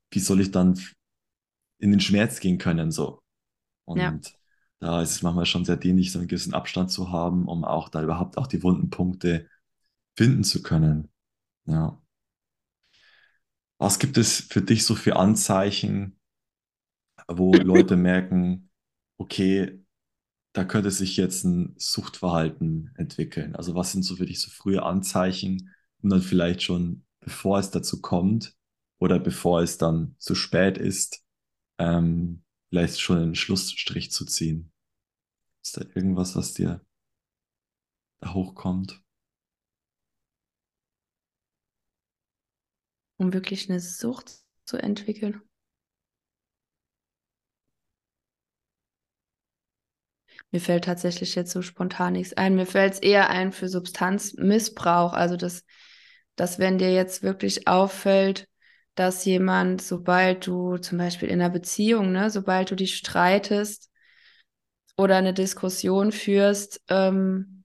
wie 0.09 0.17
soll 0.17 0.41
ich 0.41 0.49
dann 0.49 0.79
in 1.77 1.91
den 1.91 1.99
Schmerz 1.99 2.39
gehen 2.39 2.57
können 2.57 2.89
so? 2.89 3.21
Und 3.85 3.99
ja. 3.99 4.19
da 4.79 5.03
ist 5.03 5.11
es 5.11 5.21
manchmal 5.21 5.45
schon 5.45 5.63
sehr 5.63 5.77
dienlich, 5.77 6.11
so 6.11 6.17
einen 6.17 6.27
gewissen 6.27 6.55
Abstand 6.55 6.89
zu 6.89 7.11
haben, 7.11 7.47
um 7.47 7.65
auch 7.65 7.89
da 7.89 8.01
überhaupt 8.01 8.39
auch 8.39 8.47
die 8.47 8.63
wunden 8.63 8.89
Punkte 8.89 9.47
finden 10.17 10.43
zu 10.43 10.63
können. 10.63 11.11
Ja. 11.65 12.01
Was 13.77 13.99
gibt 13.99 14.17
es 14.17 14.41
für 14.41 14.63
dich 14.63 14.85
so 14.85 14.95
für 14.95 15.17
Anzeichen, 15.17 16.19
wo 17.27 17.53
Leute 17.53 17.95
merken, 17.95 18.71
okay, 19.19 19.82
da 20.53 20.63
könnte 20.65 20.91
sich 20.91 21.17
jetzt 21.17 21.43
ein 21.43 21.75
Suchtverhalten 21.77 22.91
entwickeln? 22.95 23.55
Also 23.55 23.75
was 23.75 23.91
sind 23.91 24.03
so 24.03 24.15
für 24.15 24.25
dich 24.25 24.39
so 24.39 24.49
frühe 24.49 24.83
Anzeichen, 24.83 25.73
um 26.01 26.09
dann 26.09 26.21
vielleicht 26.21 26.61
schon, 26.61 27.05
bevor 27.19 27.59
es 27.59 27.71
dazu 27.71 28.01
kommt 28.01 28.55
oder 28.99 29.19
bevor 29.19 29.61
es 29.61 29.77
dann 29.77 30.15
zu 30.19 30.35
spät 30.35 30.77
ist, 30.77 31.23
ähm, 31.79 32.43
vielleicht 32.69 32.99
schon 32.99 33.17
einen 33.17 33.35
Schlussstrich 33.35 34.11
zu 34.11 34.25
ziehen? 34.25 34.71
Ist 35.63 35.77
da 35.77 35.85
irgendwas, 35.95 36.35
was 36.35 36.53
dir 36.53 36.85
da 38.19 38.33
hochkommt? 38.33 39.03
um 43.17 43.33
wirklich 43.33 43.69
eine 43.69 43.79
Sucht 43.79 44.43
zu 44.65 44.77
entwickeln? 44.77 45.41
Mir 50.53 50.61
fällt 50.61 50.85
tatsächlich 50.85 51.33
jetzt 51.33 51.51
so 51.51 51.63
spontan 51.63 52.13
nichts 52.13 52.33
ein. 52.33 52.53
Mir 52.53 52.67
fällt 52.67 52.93
es 52.93 52.99
eher 52.99 53.31
ein 53.31 53.51
für 53.51 53.67
Substanzmissbrauch. 53.67 55.13
Also, 55.13 55.35
dass, 55.35 55.65
dass 56.35 56.59
wenn 56.59 56.77
dir 56.77 56.93
jetzt 56.93 57.23
wirklich 57.23 57.67
auffällt, 57.67 58.47
dass 58.93 59.25
jemand, 59.25 59.81
sobald 59.81 60.45
du 60.45 60.77
zum 60.77 60.99
Beispiel 60.99 61.29
in 61.29 61.41
einer 61.41 61.49
Beziehung, 61.49 62.11
ne, 62.11 62.29
sobald 62.29 62.69
du 62.69 62.75
dich 62.75 62.95
streitest 62.95 63.89
oder 64.95 65.15
eine 65.17 65.33
Diskussion 65.33 66.11
führst, 66.11 66.83
ähm, 66.87 67.63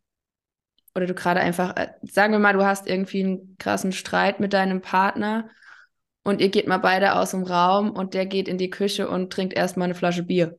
oder 0.95 1.07
du 1.07 1.13
gerade 1.13 1.41
einfach, 1.41 1.77
äh, 1.77 1.89
sagen 2.05 2.33
wir 2.33 2.39
mal, 2.39 2.55
du 2.55 2.65
hast 2.65 2.87
irgendwie 2.87 3.23
einen 3.23 3.57
krassen 3.59 3.93
Streit 3.93 4.41
mit 4.41 4.55
deinem 4.55 4.81
Partner 4.81 5.51
und 6.25 6.41
ihr 6.41 6.49
geht 6.49 6.67
mal 6.67 6.79
beide 6.79 7.17
aus 7.17 7.33
dem 7.33 7.43
Raum 7.43 7.91
und 7.91 8.15
der 8.15 8.25
geht 8.25 8.49
in 8.49 8.57
die 8.57 8.71
Küche 8.71 9.11
und 9.11 9.31
trinkt 9.31 9.53
erstmal 9.53 9.85
eine 9.85 9.95
Flasche 9.95 10.23
Bier. 10.23 10.59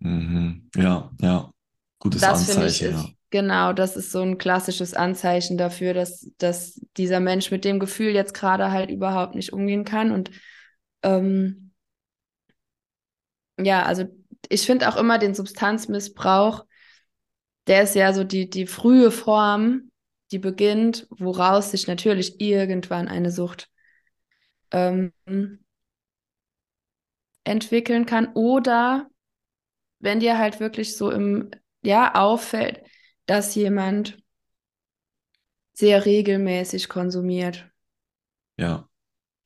Mhm. 0.00 0.68
Ja, 0.76 1.10
ja. 1.20 1.50
Gutes 1.98 2.22
Das 2.22 2.42
ich 2.42 2.56
Anzeichen, 2.56 2.94
ist, 2.94 3.04
ja. 3.04 3.08
genau, 3.30 3.72
das 3.72 3.96
ist 3.96 4.10
so 4.10 4.22
ein 4.22 4.38
klassisches 4.38 4.94
Anzeichen 4.94 5.58
dafür, 5.58 5.94
dass, 5.94 6.30
dass 6.38 6.80
dieser 6.96 7.20
Mensch 7.20 7.50
mit 7.50 7.64
dem 7.64 7.78
Gefühl 7.78 8.12
jetzt 8.12 8.34
gerade 8.34 8.70
halt 8.70 8.90
überhaupt 8.90 9.34
nicht 9.34 9.52
umgehen 9.52 9.84
kann. 9.84 10.10
Und 10.10 10.30
ähm, 11.02 11.72
ja, 13.58 13.84
also 13.84 14.06
ich 14.48 14.64
finde 14.64 14.88
auch 14.88 14.96
immer 14.96 15.18
den 15.18 15.34
Substanzmissbrauch, 15.34 16.64
der 17.66 17.82
ist 17.82 17.94
ja 17.94 18.12
so 18.14 18.24
die, 18.24 18.48
die 18.48 18.66
frühe 18.66 19.10
Form, 19.10 19.90
die 20.32 20.38
beginnt, 20.38 21.06
woraus 21.10 21.70
sich 21.70 21.86
natürlich 21.86 22.40
irgendwann 22.40 23.08
eine 23.08 23.30
Sucht 23.30 23.68
ähm, 24.70 25.12
entwickeln 27.44 28.06
kann. 28.06 28.32
Oder 28.34 29.09
wenn 30.00 30.20
dir 30.20 30.38
halt 30.38 30.60
wirklich 30.60 30.96
so 30.96 31.10
im, 31.10 31.50
ja, 31.82 32.14
auffällt, 32.14 32.82
dass 33.26 33.54
jemand 33.54 34.18
sehr 35.72 36.04
regelmäßig 36.06 36.88
konsumiert. 36.88 37.68
Ja, 38.56 38.88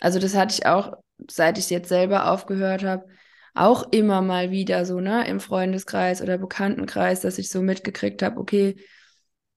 Also 0.00 0.18
das 0.18 0.34
hatte 0.34 0.54
ich 0.54 0.66
auch, 0.66 0.94
seit 1.30 1.58
ich 1.58 1.70
jetzt 1.70 1.88
selber 1.88 2.30
aufgehört 2.30 2.84
habe, 2.84 3.06
auch 3.54 3.84
immer 3.92 4.20
mal 4.20 4.50
wieder 4.50 4.84
so, 4.84 5.00
ne, 5.00 5.26
im 5.28 5.40
Freundeskreis 5.40 6.20
oder 6.22 6.38
Bekanntenkreis, 6.38 7.20
dass 7.20 7.38
ich 7.38 7.48
so 7.50 7.62
mitgekriegt 7.62 8.22
habe, 8.22 8.38
okay, 8.40 8.76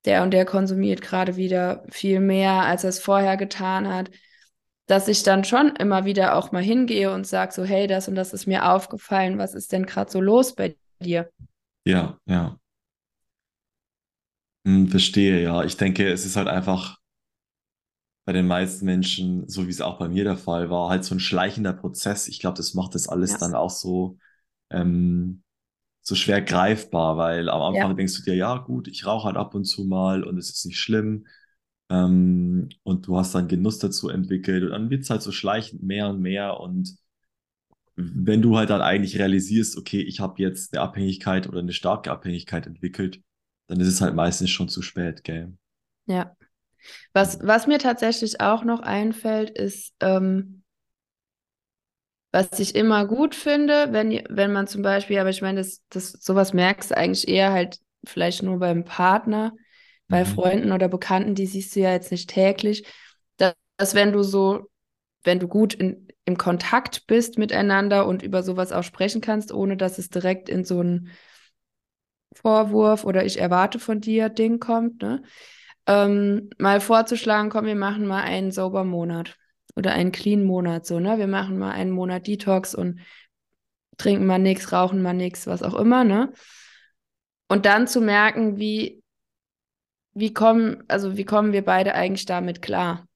der 0.05 0.23
und 0.23 0.31
der 0.31 0.45
konsumiert 0.45 1.01
gerade 1.01 1.37
wieder 1.37 1.85
viel 1.91 2.19
mehr, 2.19 2.63
als 2.63 2.83
er 2.85 2.91
es 2.91 2.99
vorher 2.99 3.37
getan 3.37 3.87
hat, 3.93 4.11
dass 4.87 5.07
ich 5.09 5.23
dann 5.23 5.43
schon 5.45 5.75
immer 5.77 6.05
wieder 6.05 6.35
auch 6.37 6.51
mal 6.51 6.63
hingehe 6.63 7.11
und 7.13 7.27
sage 7.27 7.53
so, 7.53 7.65
hey, 7.65 7.87
das 7.87 8.07
und 8.07 8.15
das 8.15 8.33
ist 8.33 8.47
mir 8.47 8.69
aufgefallen, 8.71 9.37
was 9.39 9.55
ist 9.55 9.71
denn 9.73 9.85
gerade 9.85 10.11
so 10.11 10.21
los 10.21 10.55
bei 10.55 10.77
dir? 10.99 11.31
ja, 11.85 12.19
ja. 12.25 12.59
Hm, 14.65 14.87
verstehe, 14.89 15.41
ja. 15.41 15.63
Ich 15.63 15.77
denke, 15.77 16.07
es 16.11 16.23
ist 16.25 16.35
halt 16.35 16.47
einfach 16.47 16.99
bei 18.25 18.33
den 18.33 18.47
meisten 18.47 18.85
Menschen, 18.85 19.47
so 19.47 19.67
wie 19.67 19.71
es 19.71 19.81
auch 19.81 19.97
bei 19.99 20.09
mir 20.09 20.23
der 20.25 20.37
Fall 20.37 20.69
war, 20.69 20.89
halt 20.89 21.03
so 21.05 21.15
ein 21.15 21.19
schleichender 21.19 21.73
Prozess. 21.73 22.27
Ich 22.27 22.39
glaube, 22.39 22.57
das 22.57 22.73
macht 22.73 22.93
das 22.95 23.07
alles 23.07 23.31
Ja. 23.31 23.37
dann 23.37 23.55
auch 23.55 23.69
so, 23.69 24.17
ähm, 24.69 25.43
so 26.01 26.15
schwer 26.15 26.41
greifbar, 26.41 27.17
weil 27.17 27.49
am 27.49 27.61
Anfang 27.61 27.91
Ja. 27.91 27.97
denkst 27.97 28.15
du 28.17 28.23
dir, 28.23 28.35
ja, 28.35 28.57
gut, 28.59 28.87
ich 28.89 29.05
rauche 29.05 29.27
halt 29.27 29.37
ab 29.37 29.55
und 29.55 29.65
zu 29.65 29.85
mal 29.85 30.23
und 30.23 30.37
es 30.37 30.49
ist 30.51 30.65
nicht 30.65 30.79
schlimm. 30.79 31.27
Ähm, 31.89 32.69
und 32.83 33.07
du 33.07 33.17
hast 33.17 33.35
dann 33.35 33.47
Genuss 33.49 33.79
dazu 33.79 34.09
entwickelt 34.09 34.63
und 34.63 34.71
dann 34.71 34.89
wird 34.91 35.03
es 35.03 35.09
halt 35.11 35.21
so 35.23 35.31
schleichend 35.33 35.83
mehr 35.83 36.09
und 36.09 36.21
mehr 36.21 36.59
und 36.59 36.97
wenn 37.97 38.41
du 38.43 38.57
halt 38.57 38.69
dann 38.71 38.81
eigentlich 38.81 39.17
realisierst, 39.19 39.77
okay, 39.77 40.01
ich 40.01 40.21
habe 40.21 40.41
jetzt 40.41 40.73
eine 40.73 40.83
Abhängigkeit 40.83 41.47
oder 41.49 41.59
eine 41.59 41.73
starke 41.73 42.11
Abhängigkeit 42.11 42.67
entwickelt, 42.67 43.21
dann 43.67 43.79
ist 43.81 43.87
es 43.89 44.01
halt 44.01 44.15
meistens 44.15 44.51
schon 44.51 44.69
zu 44.69 44.81
spät, 44.83 45.23
gell? 45.25 45.53
Ja. 46.05 46.35
Was, 47.13 47.39
was 47.43 47.67
mir 47.67 47.79
tatsächlich 47.79 48.41
auch 48.41 48.63
noch 48.65 48.81
einfällt, 48.81 49.51
ist, 49.51 49.93
ähm, 50.01 50.63
was 52.31 52.59
ich 52.59 52.75
immer 52.75 53.05
gut 53.05 53.35
finde, 53.35 53.87
wenn, 53.91 54.11
wenn 54.29 54.51
man 54.53 54.67
zum 54.67 54.81
Beispiel, 54.81 55.17
aber 55.19 55.29
ich 55.29 55.41
meine, 55.41 55.59
das, 55.61 55.81
das, 55.89 56.11
sowas 56.11 56.53
merkst 56.53 56.91
du 56.91 56.97
eigentlich 56.97 57.27
eher 57.27 57.51
halt 57.51 57.79
vielleicht 58.05 58.43
nur 58.43 58.59
beim 58.59 58.83
Partner, 58.85 59.53
bei 60.09 60.23
Mhm. 60.23 60.25
Freunden 60.25 60.71
oder 60.71 60.87
Bekannten, 60.87 61.35
die 61.35 61.45
siehst 61.47 61.75
du 61.75 61.79
ja 61.81 61.91
jetzt 61.91 62.11
nicht 62.11 62.29
täglich, 62.29 62.85
dass, 63.37 63.53
dass 63.77 63.95
wenn 63.95 64.11
du 64.11 64.23
so, 64.23 64.69
wenn 65.23 65.39
du 65.39 65.47
gut 65.47 65.73
in, 65.73 66.06
im 66.27 66.37
Kontakt 66.37 67.07
bist 67.07 67.37
miteinander 67.37 68.05
und 68.05 68.21
über 68.21 68.43
sowas 68.43 68.73
auch 68.73 68.83
sprechen 68.83 69.21
kannst, 69.21 69.53
ohne 69.53 69.77
dass 69.77 69.97
es 69.97 70.09
direkt 70.09 70.49
in 70.49 70.65
so 70.65 70.81
ein 70.81 71.09
Vorwurf 72.35 73.05
oder 73.05 73.25
ich 73.25 73.39
erwarte 73.39 73.79
von 73.79 74.01
dir 74.01 74.27
Ding 74.27 74.59
kommt, 74.59 75.01
ne? 75.01 75.23
Ähm, 75.85 76.49
mal 76.57 76.81
vorzuschlagen, 76.81 77.49
komm, 77.49 77.65
wir 77.65 77.75
machen 77.75 78.05
mal 78.05 78.23
einen 78.23 78.51
sauber 78.51 78.83
Monat 78.83 79.37
oder 79.77 79.93
einen 79.93 80.11
clean 80.11 80.43
Monat, 80.43 80.85
so, 80.85 80.99
ne? 80.99 81.17
Wir 81.17 81.27
machen 81.27 81.57
mal 81.57 81.71
einen 81.71 81.91
Monat 81.91 82.27
Detox 82.27 82.75
und 82.75 82.99
trinken 83.95 84.25
mal 84.25 84.37
nichts, 84.37 84.73
rauchen 84.73 85.01
mal 85.01 85.13
nichts, 85.13 85.47
was 85.47 85.63
auch 85.63 85.75
immer, 85.75 86.03
ne? 86.03 86.33
Und 87.47 87.65
dann 87.65 87.87
zu 87.87 88.01
merken, 88.01 88.57
wie, 88.57 89.01
wie 90.13 90.33
kommen, 90.33 90.83
also 90.89 91.15
wie 91.15 91.23
kommen 91.23 91.53
wir 91.53 91.63
beide 91.63 91.93
eigentlich 91.95 92.25
damit 92.25 92.61
klar? 92.61 93.06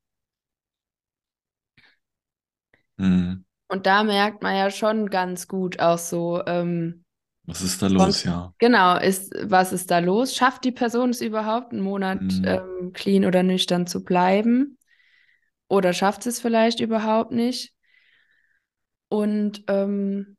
Mhm. 2.97 3.43
Und 3.69 3.87
da 3.87 4.03
merkt 4.03 4.43
man 4.43 4.55
ja 4.55 4.69
schon 4.69 5.09
ganz 5.09 5.47
gut 5.47 5.79
auch 5.79 5.97
so, 5.97 6.43
ähm, 6.45 7.05
Was 7.45 7.61
ist 7.61 7.79
da 7.83 7.87
los, 7.87 8.23
ja? 8.23 8.51
genau, 8.59 8.97
ist, 8.97 9.33
was 9.43 9.73
ist 9.73 9.91
da 9.91 9.99
los? 9.99 10.35
Schafft 10.35 10.63
die 10.65 10.71
Person 10.71 11.09
es 11.11 11.21
überhaupt, 11.21 11.71
einen 11.73 11.81
Monat 11.81 12.39
Mhm. 12.39 12.43
ähm, 12.43 12.91
clean 12.93 13.25
oder 13.25 13.43
nüchtern 13.43 13.87
zu 13.87 14.03
bleiben? 14.03 14.77
Oder 15.69 15.93
schafft 15.93 16.25
es 16.27 16.39
vielleicht 16.41 16.79
überhaupt 16.81 17.31
nicht? 17.31 17.73
Und 19.09 19.63
ähm, 19.67 20.37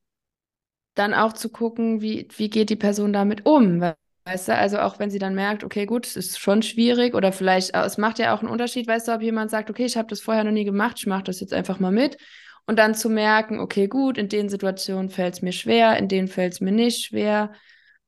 dann 0.95 1.15
auch 1.15 1.33
zu 1.35 1.51
gucken, 1.51 2.01
wie, 2.03 2.29
wie 2.37 2.51
geht 2.51 2.71
die 2.71 2.77
Person 2.77 3.13
damit 3.13 3.47
um? 3.47 3.81
We- 3.81 3.97
Weißt 4.25 4.49
du, 4.49 4.57
also 4.57 4.79
auch 4.79 5.01
wenn 5.01 5.11
sie 5.11 5.19
dann 5.19 5.35
merkt, 5.35 5.65
okay, 5.65 5.85
gut, 5.85 6.07
es 6.07 6.15
ist 6.15 6.39
schon 6.39 6.63
schwierig 6.63 7.15
oder 7.15 7.33
vielleicht, 7.33 7.75
äh, 7.75 7.83
es 7.83 7.99
macht 7.99 8.21
ja 8.21 8.35
auch 8.35 8.41
einen 8.41 8.51
Unterschied, 8.51 8.87
weißt 8.87 9.09
du, 9.09 9.13
ob 9.13 9.23
jemand 9.23 9.51
sagt, 9.51 9.69
okay, 9.69 9.85
ich 9.85 9.97
habe 9.97 10.09
das 10.09 10.21
vorher 10.21 10.45
noch 10.45 10.53
nie 10.53 10.65
gemacht, 10.65 10.97
ich 10.99 11.07
mache 11.07 11.25
das 11.25 11.41
jetzt 11.41 11.53
einfach 11.53 11.81
mal 11.81 11.91
mit. 11.91 12.17
Und 12.65 12.79
dann 12.79 12.95
zu 12.95 13.11
merken, 13.11 13.59
okay, 13.59 13.89
gut, 13.89 14.19
in 14.19 14.29
den 14.29 14.49
Situationen 14.49 15.11
fällt 15.11 15.35
es 15.35 15.43
mir 15.43 15.53
schwer, 15.53 15.97
in 15.97 16.07
denen 16.07 16.29
fällt 16.29 16.53
es 16.53 16.61
mir 16.61 16.71
nicht 16.71 17.05
schwer. 17.05 17.53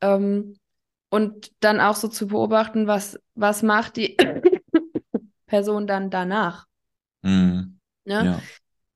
Ähm, 0.00 0.56
und 1.10 1.50
dann 1.60 1.80
auch 1.80 1.96
so 1.96 2.06
zu 2.06 2.28
beobachten, 2.28 2.86
was, 2.86 3.18
was 3.34 3.62
macht 3.62 3.96
die 3.96 4.16
Person 5.46 5.88
dann 5.88 6.10
danach? 6.10 6.66
Mhm. 7.22 7.78
Ne? 8.04 8.40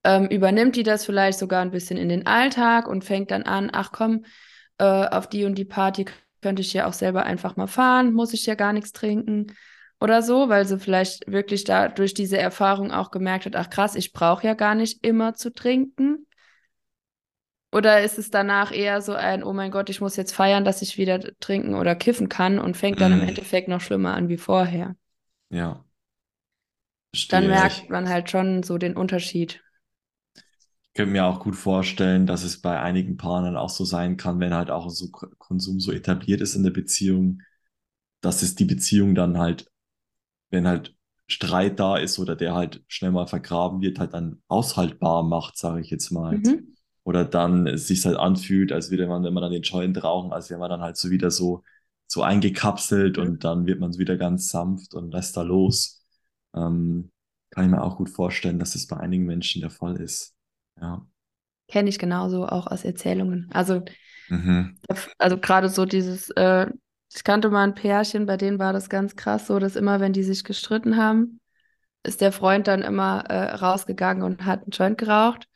Ja. 0.04 0.16
ähm, 0.16 0.26
übernimmt 0.26 0.76
die 0.76 0.82
das 0.84 1.04
vielleicht 1.04 1.38
sogar 1.38 1.62
ein 1.62 1.70
bisschen 1.70 1.96
in 1.96 2.08
den 2.08 2.26
Alltag 2.26 2.86
und 2.86 3.04
fängt 3.04 3.30
dann 3.32 3.42
an, 3.42 3.70
ach 3.72 3.90
komm, 3.90 4.24
äh, 4.78 4.84
auf 4.84 5.28
die 5.28 5.44
und 5.44 5.56
die 5.56 5.64
Party 5.64 6.04
könnte 6.40 6.62
ich 6.62 6.72
ja 6.72 6.86
auch 6.86 6.92
selber 6.92 7.24
einfach 7.24 7.56
mal 7.56 7.66
fahren, 7.66 8.12
muss 8.12 8.32
ich 8.34 8.46
ja 8.46 8.54
gar 8.54 8.72
nichts 8.72 8.92
trinken 8.92 9.48
oder 10.00 10.22
so, 10.22 10.48
weil 10.48 10.66
sie 10.66 10.78
vielleicht 10.78 11.30
wirklich 11.30 11.64
da 11.64 11.88
durch 11.88 12.14
diese 12.14 12.38
Erfahrung 12.38 12.92
auch 12.92 13.10
gemerkt 13.10 13.46
hat, 13.46 13.56
ach 13.56 13.70
krass, 13.70 13.94
ich 13.96 14.12
brauche 14.12 14.46
ja 14.46 14.54
gar 14.54 14.74
nicht 14.74 15.04
immer 15.04 15.34
zu 15.34 15.52
trinken. 15.52 16.26
Oder 17.70 18.02
ist 18.02 18.18
es 18.18 18.30
danach 18.30 18.72
eher 18.72 19.02
so 19.02 19.12
ein, 19.14 19.44
oh 19.44 19.52
mein 19.52 19.70
Gott, 19.70 19.90
ich 19.90 20.00
muss 20.00 20.16
jetzt 20.16 20.32
feiern, 20.34 20.64
dass 20.64 20.80
ich 20.80 20.96
wieder 20.96 21.20
trinken 21.40 21.74
oder 21.74 21.94
kiffen 21.94 22.28
kann 22.30 22.58
und 22.58 22.76
fängt 22.76 23.00
dann 23.00 23.12
im 23.12 23.20
Mm. 23.20 23.28
Endeffekt 23.28 23.68
noch 23.68 23.80
schlimmer 23.82 24.14
an 24.14 24.28
wie 24.28 24.38
vorher. 24.38 24.96
Ja. 25.50 25.84
Dann 27.28 27.44
Verstehe. 27.44 27.48
merkt 27.48 27.84
Ich 27.84 27.90
man 27.90 28.08
halt 28.08 28.30
schon 28.30 28.62
so 28.62 28.76
den 28.78 28.96
Unterschied. 28.96 29.62
Könnte 30.98 31.12
mir 31.12 31.26
auch 31.26 31.40
gut 31.40 31.56
vorstellen, 31.56 32.26
dass 32.26 32.44
es 32.44 32.60
bei 32.62 32.80
einigen 32.80 33.16
Paaren 33.18 33.46
dann 33.46 33.56
auch 33.56 33.70
so 33.70 33.84
sein 33.86 34.18
kann, 34.18 34.40
wenn 34.40 34.54
halt 34.54 34.70
auch 34.70 34.90
so 34.90 35.08
Konsum 35.10 35.80
so 35.80 35.92
etabliert 35.92 36.42
ist 36.42 36.56
in 36.56 36.64
der 36.64 36.72
Beziehung, 36.72 37.42
dass 38.22 38.42
es 38.42 38.56
die 38.56 38.66
Beziehung 38.66 39.14
dann 39.14 39.38
halt, 39.38 39.70
wenn 40.50 40.68
halt 40.68 40.96
Streit 41.28 41.80
da 41.80 41.98
ist 41.98 42.18
oder 42.20 42.36
der 42.36 42.54
halt 42.54 42.84
schnell 42.88 43.12
mal 43.12 43.26
vergraben 43.28 43.82
wird, 43.82 43.98
halt 44.00 44.14
dann 44.14 44.42
aushaltbar 44.48 45.24
macht, 45.24 45.58
sage 45.58 45.80
ich 45.82 45.90
jetzt 45.90 46.10
mal. 46.12 46.42
Mhm. 46.44 46.74
Oder 47.04 47.24
dann 47.26 47.66
es 47.66 47.88
sich 47.88 48.04
halt 48.06 48.16
anfühlt, 48.18 48.72
als 48.72 48.90
würde 48.90 49.06
man 49.08 49.24
immer 49.26 49.40
dann 49.42 49.52
den 49.52 49.62
Joint 49.62 50.02
rauchen, 50.04 50.32
als 50.32 50.50
wäre 50.50 50.60
man 50.60 50.70
dann 50.70 50.82
halt 50.82 50.96
so 50.98 51.10
wieder 51.10 51.30
so, 51.32 51.64
so 52.08 52.22
eingekapselt 52.22 53.18
Mhm. 53.18 53.28
und 53.28 53.44
dann 53.44 53.66
wird 53.66 53.80
man 53.80 53.92
so 53.92 54.00
wieder 54.00 54.16
ganz 54.16 54.50
sanft 54.50 54.94
und 54.94 55.12
lässt 55.12 55.36
da 55.36 55.42
los. 55.42 56.04
Ähm, 56.54 57.10
kann 57.50 57.64
ich 57.66 57.70
mir 57.72 57.82
auch 57.82 57.96
gut 57.98 58.10
vorstellen, 58.10 58.60
dass 58.60 58.74
das 58.74 58.86
bei 58.88 58.98
einigen 58.98 59.26
Menschen 59.26 59.62
der 59.62 59.70
Fall 59.70 59.96
ist. 60.00 60.37
Ja. 60.80 61.06
Kenne 61.68 61.88
ich 61.88 61.98
genauso 61.98 62.46
auch 62.46 62.66
aus 62.66 62.84
Erzählungen. 62.84 63.50
Also 63.52 63.82
Mhm. 64.28 64.76
Also 65.18 65.38
gerade 65.38 65.68
so 65.68 65.84
dieses, 65.84 66.30
äh, 66.30 66.66
ich 67.14 67.24
kannte 67.24 67.50
mal 67.50 67.64
ein 67.64 67.74
Pärchen, 67.74 68.26
bei 68.26 68.36
denen 68.36 68.58
war 68.58 68.72
das 68.72 68.88
ganz 68.88 69.16
krass, 69.16 69.46
so 69.46 69.58
dass 69.58 69.76
immer, 69.76 70.00
wenn 70.00 70.12
die 70.12 70.22
sich 70.22 70.44
gestritten 70.44 70.96
haben, 70.96 71.40
ist 72.02 72.20
der 72.20 72.32
Freund 72.32 72.68
dann 72.68 72.82
immer 72.82 73.24
äh, 73.28 73.54
rausgegangen 73.56 74.22
und 74.22 74.44
hat 74.44 74.62
einen 74.62 74.70
Joint 74.70 74.98
geraucht. 74.98 75.48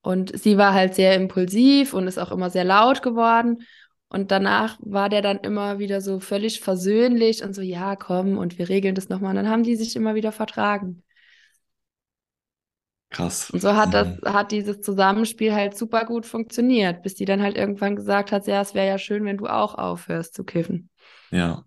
Und 0.00 0.38
sie 0.38 0.58
war 0.58 0.74
halt 0.74 0.94
sehr 0.94 1.14
impulsiv 1.14 1.94
und 1.94 2.06
ist 2.06 2.18
auch 2.18 2.30
immer 2.30 2.50
sehr 2.50 2.64
laut 2.64 3.02
geworden. 3.02 3.62
Und 4.08 4.30
danach 4.30 4.78
war 4.80 5.08
der 5.08 5.22
dann 5.22 5.38
immer 5.38 5.78
wieder 5.78 6.00
so 6.00 6.20
völlig 6.20 6.60
versöhnlich 6.60 7.42
und 7.42 7.54
so, 7.54 7.62
ja, 7.62 7.96
komm, 7.96 8.38
und 8.38 8.58
wir 8.58 8.68
regeln 8.68 8.94
das 8.94 9.08
nochmal. 9.08 9.30
Und 9.30 9.36
dann 9.36 9.48
haben 9.48 9.62
die 9.64 9.76
sich 9.76 9.96
immer 9.96 10.14
wieder 10.14 10.30
vertragen. 10.30 11.02
Krass. 13.14 13.50
Und 13.50 13.60
so 13.60 13.74
hat 13.76 13.94
das, 13.94 14.08
Mhm. 14.08 14.20
hat 14.24 14.50
dieses 14.50 14.80
Zusammenspiel 14.80 15.54
halt 15.54 15.76
super 15.76 16.04
gut 16.04 16.26
funktioniert, 16.26 17.02
bis 17.02 17.14
die 17.14 17.24
dann 17.24 17.42
halt 17.42 17.56
irgendwann 17.56 17.94
gesagt 17.96 18.32
hat, 18.32 18.46
ja, 18.46 18.60
es 18.60 18.74
wäre 18.74 18.88
ja 18.88 18.98
schön, 18.98 19.24
wenn 19.24 19.36
du 19.36 19.46
auch 19.46 19.76
aufhörst 19.76 20.34
zu 20.34 20.44
kiffen. 20.44 20.90
Ja, 21.30 21.66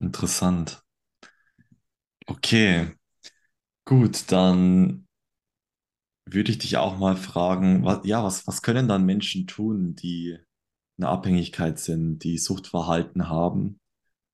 interessant. 0.00 0.82
Okay, 2.28 2.96
gut, 3.86 4.30
dann 4.32 5.06
würde 6.26 6.50
ich 6.52 6.58
dich 6.58 6.76
auch 6.76 6.98
mal 6.98 7.16
fragen, 7.16 7.84
was, 7.84 8.00
ja, 8.04 8.22
was, 8.22 8.46
was 8.46 8.62
können 8.62 8.88
dann 8.88 9.04
Menschen 9.06 9.46
tun, 9.46 9.96
die 9.96 10.38
in 10.98 11.04
einer 11.04 11.12
Abhängigkeit 11.12 11.78
sind, 11.78 12.20
die 12.20 12.38
Suchtverhalten 12.38 13.28
haben, 13.28 13.80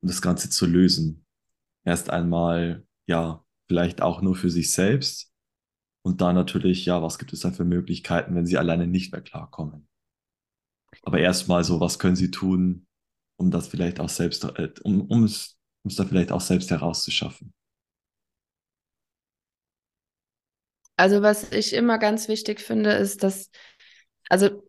um 0.03 0.09
das 0.09 0.22
Ganze 0.22 0.51
zu 0.51 0.66
lösen? 0.66 1.24
Erst 1.84 2.11
einmal, 2.11 2.86
ja, 3.09 3.44
vielleicht 3.68 4.03
auch 4.03 4.22
nur 4.22 4.36
für 4.36 4.51
sich 4.51 4.72
selbst 4.72 5.32
und 6.07 6.20
dann 6.20 6.36
natürlich, 6.36 6.86
ja, 6.86 7.02
was 7.02 7.18
gibt 7.18 7.32
es 7.32 7.40
da 7.40 7.50
für 7.50 7.64
Möglichkeiten, 7.64 8.36
wenn 8.36 8.46
sie 8.46 8.59
alleine 8.59 8.86
nicht 8.86 9.11
mehr 9.11 9.22
klarkommen? 9.22 9.88
Aber 11.02 11.18
erstmal 11.18 11.64
so, 11.64 11.80
was 11.80 11.98
können 11.98 12.14
sie 12.14 12.30
tun, 12.30 12.86
um 13.34 13.50
das 13.50 13.66
vielleicht 13.66 13.98
auch 13.98 14.09
selbst, 14.09 14.44
äh, 14.44 14.70
um, 14.84 15.00
um 15.00 15.24
es, 15.24 15.59
um 15.82 15.88
es 15.88 15.96
da 15.96 16.04
vielleicht 16.04 16.30
auch 16.30 16.40
selbst 16.40 16.70
herauszuschaffen? 16.70 17.52
Also 20.96 21.22
was 21.22 21.50
ich 21.50 21.72
immer 21.72 21.98
ganz 21.98 22.28
wichtig 22.28 22.61
finde, 22.61 22.92
ist, 22.92 23.24
dass, 23.24 23.50
also 24.28 24.64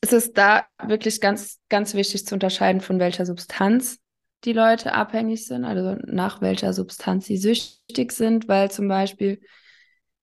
es 0.00 0.14
ist 0.14 0.38
da 0.38 0.64
wirklich 0.82 1.20
ganz, 1.20 1.58
ganz 1.68 1.92
wichtig 1.92 2.24
zu 2.24 2.34
unterscheiden, 2.34 2.80
von 2.80 2.98
welcher 2.98 3.26
Substanz 3.26 3.98
die 4.44 4.54
Leute 4.54 4.94
abhängig 4.94 5.44
sind, 5.44 5.66
also 5.66 6.00
nach 6.06 6.40
welcher 6.40 6.72
Substanz 6.72 7.26
sie 7.26 7.36
süchtig 7.36 8.12
sind, 8.12 8.48
weil 8.48 8.70
zum 8.70 8.88
Beispiel 8.88 9.42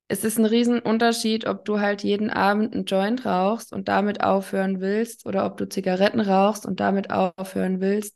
es 0.09 0.23
ist 0.23 0.37
ein 0.39 0.45
Riesenunterschied, 0.45 1.45
ob 1.47 1.65
du 1.65 1.79
halt 1.79 2.03
jeden 2.03 2.29
Abend 2.29 2.73
einen 2.73 2.85
Joint 2.85 3.25
rauchst 3.25 3.73
und 3.73 3.87
damit 3.87 4.21
aufhören 4.23 4.79
willst 4.81 5.25
oder 5.25 5.45
ob 5.45 5.57
du 5.57 5.67
Zigaretten 5.69 6.19
rauchst 6.21 6.65
und 6.65 6.79
damit 6.79 7.09
aufhören 7.11 7.79
willst, 7.81 8.15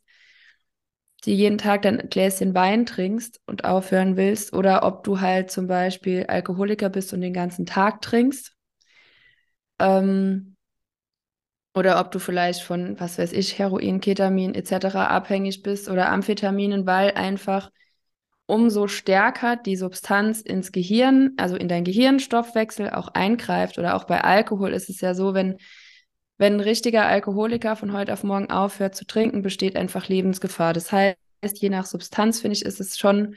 die 1.24 1.34
jeden 1.34 1.56
Tag 1.58 1.82
dann 1.82 1.98
ein 2.00 2.08
Gläschen 2.10 2.54
Wein 2.54 2.84
trinkst 2.86 3.40
und 3.46 3.64
aufhören 3.64 4.16
willst 4.16 4.52
oder 4.52 4.82
ob 4.84 5.02
du 5.04 5.20
halt 5.20 5.50
zum 5.50 5.66
Beispiel 5.66 6.26
Alkoholiker 6.26 6.88
bist 6.90 7.12
und 7.14 7.22
den 7.22 7.32
ganzen 7.32 7.64
Tag 7.66 8.02
trinkst. 8.02 8.54
Ähm, 9.78 10.56
oder 11.74 12.00
ob 12.00 12.10
du 12.10 12.18
vielleicht 12.18 12.62
von, 12.62 12.98
was 13.00 13.18
weiß 13.18 13.32
ich, 13.32 13.58
Heroin, 13.58 14.00
Ketamin 14.00 14.54
etc. 14.54 15.08
abhängig 15.08 15.62
bist 15.62 15.88
oder 15.88 16.10
Amphetaminen, 16.10 16.86
weil 16.86 17.12
einfach 17.12 17.70
umso 18.52 18.86
stärker 18.86 19.56
die 19.56 19.76
Substanz 19.76 20.42
ins 20.42 20.72
Gehirn, 20.72 21.32
also 21.38 21.56
in 21.56 21.68
deinen 21.68 21.84
Gehirnstoffwechsel 21.84 22.90
auch 22.90 23.08
eingreift. 23.08 23.78
Oder 23.78 23.96
auch 23.96 24.04
bei 24.04 24.22
Alkohol 24.22 24.74
ist 24.74 24.90
es 24.90 25.00
ja 25.00 25.14
so, 25.14 25.32
wenn, 25.32 25.56
wenn 26.36 26.56
ein 26.56 26.60
richtiger 26.60 27.06
Alkoholiker 27.06 27.76
von 27.76 27.94
heute 27.94 28.12
auf 28.12 28.24
morgen 28.24 28.50
aufhört 28.50 28.94
zu 28.94 29.06
trinken, 29.06 29.40
besteht 29.40 29.74
einfach 29.74 30.06
Lebensgefahr. 30.06 30.74
Das 30.74 30.92
heißt, 30.92 31.16
je 31.54 31.70
nach 31.70 31.86
Substanz, 31.86 32.42
finde 32.42 32.54
ich, 32.54 32.66
ist 32.66 32.78
es 32.78 32.98
schon 32.98 33.36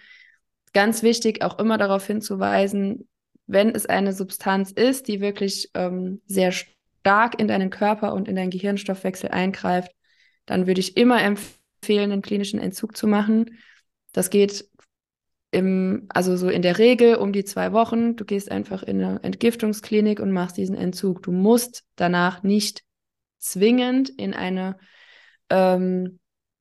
ganz 0.74 1.02
wichtig, 1.02 1.42
auch 1.42 1.60
immer 1.60 1.78
darauf 1.78 2.06
hinzuweisen, 2.06 3.08
wenn 3.48 3.70
es 3.70 3.86
eine 3.86 4.12
Substanz 4.12 4.74
ist, 4.74 5.08
die 5.08 5.22
wirklich 5.22 5.70
ähm, 5.76 6.22
sehr 6.26 6.52
stark 6.52 7.40
in 7.40 7.48
deinen 7.48 7.70
Körper 7.70 8.12
und 8.12 8.28
in 8.28 8.36
deinen 8.36 8.50
Gehirnstoffwechsel 8.50 9.30
eingreift, 9.30 9.94
dann 10.46 10.68
würde 10.68 10.82
ich 10.82 10.98
immer 10.98 11.24
empfehlen, 11.24 12.12
einen 12.12 12.22
klinischen 12.22 12.60
Entzug 12.60 12.98
zu 12.98 13.08
machen. 13.08 13.58
Das 14.12 14.30
geht 14.30 14.66
im, 15.56 16.08
also 16.10 16.36
so 16.36 16.50
in 16.50 16.62
der 16.62 16.80
Regel 16.80 17.16
um 17.16 17.32
die 17.32 17.46
zwei 17.46 17.72
Wochen. 17.72 18.18
Du 18.18 18.26
gehst 18.26 18.52
einfach 18.52 18.84
in 18.84 19.02
eine 19.02 19.24
Entgiftungsklinik 19.24 20.20
und 20.20 20.32
machst 20.32 20.58
diesen 20.58 20.76
Entzug. 20.76 21.24
Du 21.24 21.32
musst 21.32 21.86
danach 21.96 22.44
nicht 22.44 22.84
zwingend 23.40 24.10
in 24.10 24.34
eine 24.34 24.78
ähm, 25.50 26.20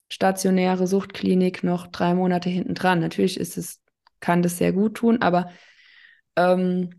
stationäre 0.08 0.86
Suchtklinik 0.86 1.64
noch 1.64 1.88
drei 1.88 2.14
Monate 2.14 2.48
hinten 2.48 2.74
dran. 2.74 3.00
Natürlich 3.00 3.40
ist 3.40 3.58
es, 3.58 3.80
kann 4.20 4.42
das 4.42 4.58
sehr 4.58 4.72
gut 4.72 4.94
tun, 4.94 5.22
aber 5.22 5.50
ähm, 6.36 6.90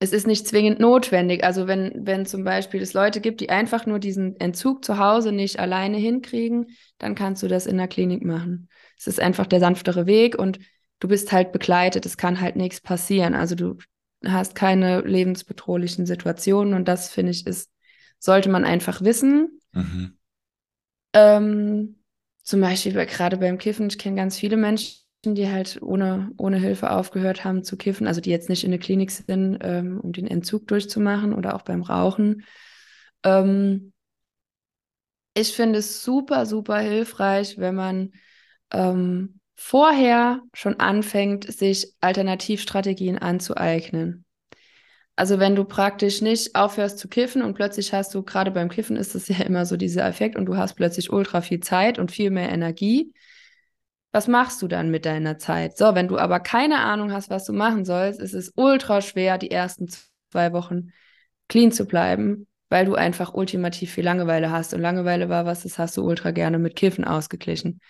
es 0.00 0.12
ist 0.12 0.26
nicht 0.26 0.46
zwingend 0.46 0.80
notwendig. 0.80 1.44
Also 1.44 1.66
wenn, 1.66 1.92
wenn 1.94 2.26
zum 2.26 2.44
Beispiel 2.44 2.82
es 2.82 2.92
Leute 2.92 3.22
gibt, 3.22 3.40
die 3.40 3.48
einfach 3.48 3.86
nur 3.86 3.98
diesen 3.98 4.38
Entzug 4.38 4.84
zu 4.84 4.98
Hause 4.98 5.32
nicht 5.32 5.58
alleine 5.58 5.96
hinkriegen, 5.96 6.76
dann 6.98 7.14
kannst 7.14 7.42
du 7.42 7.48
das 7.48 7.66
in 7.66 7.78
der 7.78 7.88
Klinik 7.88 8.22
machen. 8.22 8.68
Es 8.98 9.06
ist 9.06 9.18
einfach 9.18 9.46
der 9.46 9.60
sanftere 9.60 10.04
Weg 10.04 10.38
und 10.38 10.58
du 11.00 11.08
bist 11.08 11.32
halt 11.32 11.52
begleitet, 11.52 12.06
es 12.06 12.16
kann 12.16 12.40
halt 12.40 12.56
nichts 12.56 12.80
passieren. 12.80 13.34
Also 13.34 13.54
du 13.54 13.78
hast 14.24 14.54
keine 14.54 15.00
lebensbedrohlichen 15.00 16.06
Situationen 16.06 16.74
und 16.74 16.86
das 16.86 17.10
finde 17.10 17.32
ich 17.32 17.46
ist, 17.46 17.70
sollte 18.18 18.50
man 18.50 18.64
einfach 18.64 19.02
wissen. 19.02 19.60
Mhm. 19.72 20.18
Ähm, 21.12 21.96
zum 22.42 22.60
Beispiel 22.60 22.92
gerade 23.06 23.38
beim 23.38 23.58
Kiffen, 23.58 23.88
ich 23.88 23.98
kenne 23.98 24.16
ganz 24.16 24.38
viele 24.38 24.56
Menschen, 24.56 25.00
die 25.24 25.48
halt 25.48 25.80
ohne, 25.82 26.30
ohne 26.36 26.58
Hilfe 26.58 26.90
aufgehört 26.90 27.44
haben 27.44 27.64
zu 27.64 27.76
kiffen, 27.76 28.06
also 28.06 28.20
die 28.20 28.30
jetzt 28.30 28.48
nicht 28.48 28.64
in 28.64 28.70
der 28.70 28.80
Klinik 28.80 29.10
sind, 29.10 29.58
ähm, 29.62 30.00
um 30.00 30.12
den 30.12 30.26
Entzug 30.26 30.66
durchzumachen 30.68 31.34
oder 31.34 31.54
auch 31.54 31.62
beim 31.62 31.82
Rauchen. 31.82 32.44
Ähm, 33.24 33.92
ich 35.34 35.54
finde 35.54 35.78
es 35.78 36.02
super, 36.02 36.44
super 36.44 36.78
hilfreich, 36.78 37.58
wenn 37.58 37.74
man 37.74 38.12
ähm, 38.72 39.39
vorher 39.62 40.40
schon 40.54 40.80
anfängt, 40.80 41.52
sich 41.52 41.92
Alternativstrategien 42.00 43.18
anzueignen. 43.18 44.24
Also 45.16 45.38
wenn 45.38 45.54
du 45.54 45.64
praktisch 45.64 46.22
nicht 46.22 46.56
aufhörst 46.56 46.98
zu 46.98 47.08
kiffen 47.08 47.42
und 47.42 47.52
plötzlich 47.52 47.92
hast 47.92 48.14
du, 48.14 48.22
gerade 48.22 48.52
beim 48.52 48.70
Kiffen 48.70 48.96
ist 48.96 49.14
es 49.14 49.28
ja 49.28 49.44
immer 49.44 49.66
so 49.66 49.76
dieser 49.76 50.06
Effekt 50.06 50.36
und 50.36 50.46
du 50.46 50.56
hast 50.56 50.74
plötzlich 50.74 51.12
ultra 51.12 51.42
viel 51.42 51.60
Zeit 51.60 51.98
und 51.98 52.10
viel 52.10 52.30
mehr 52.30 52.48
Energie. 52.48 53.12
Was 54.12 54.28
machst 54.28 54.62
du 54.62 54.66
dann 54.66 54.90
mit 54.90 55.04
deiner 55.04 55.36
Zeit? 55.36 55.76
So, 55.76 55.94
wenn 55.94 56.08
du 56.08 56.16
aber 56.16 56.40
keine 56.40 56.78
Ahnung 56.78 57.12
hast, 57.12 57.28
was 57.28 57.44
du 57.44 57.52
machen 57.52 57.84
sollst, 57.84 58.18
ist 58.18 58.32
es 58.32 58.52
ultra 58.56 59.02
schwer, 59.02 59.36
die 59.36 59.50
ersten 59.50 59.88
zwei 60.32 60.54
Wochen 60.54 60.88
clean 61.48 61.70
zu 61.70 61.84
bleiben, 61.84 62.46
weil 62.70 62.86
du 62.86 62.94
einfach 62.94 63.34
ultimativ 63.34 63.92
viel 63.92 64.04
Langeweile 64.04 64.50
hast. 64.50 64.72
Und 64.72 64.80
Langeweile 64.80 65.28
war 65.28 65.44
was, 65.44 65.64
das 65.64 65.78
hast 65.78 65.98
du 65.98 66.02
ultra 66.02 66.30
gerne 66.30 66.58
mit 66.58 66.76
Kiffen 66.76 67.04
ausgeglichen. 67.04 67.80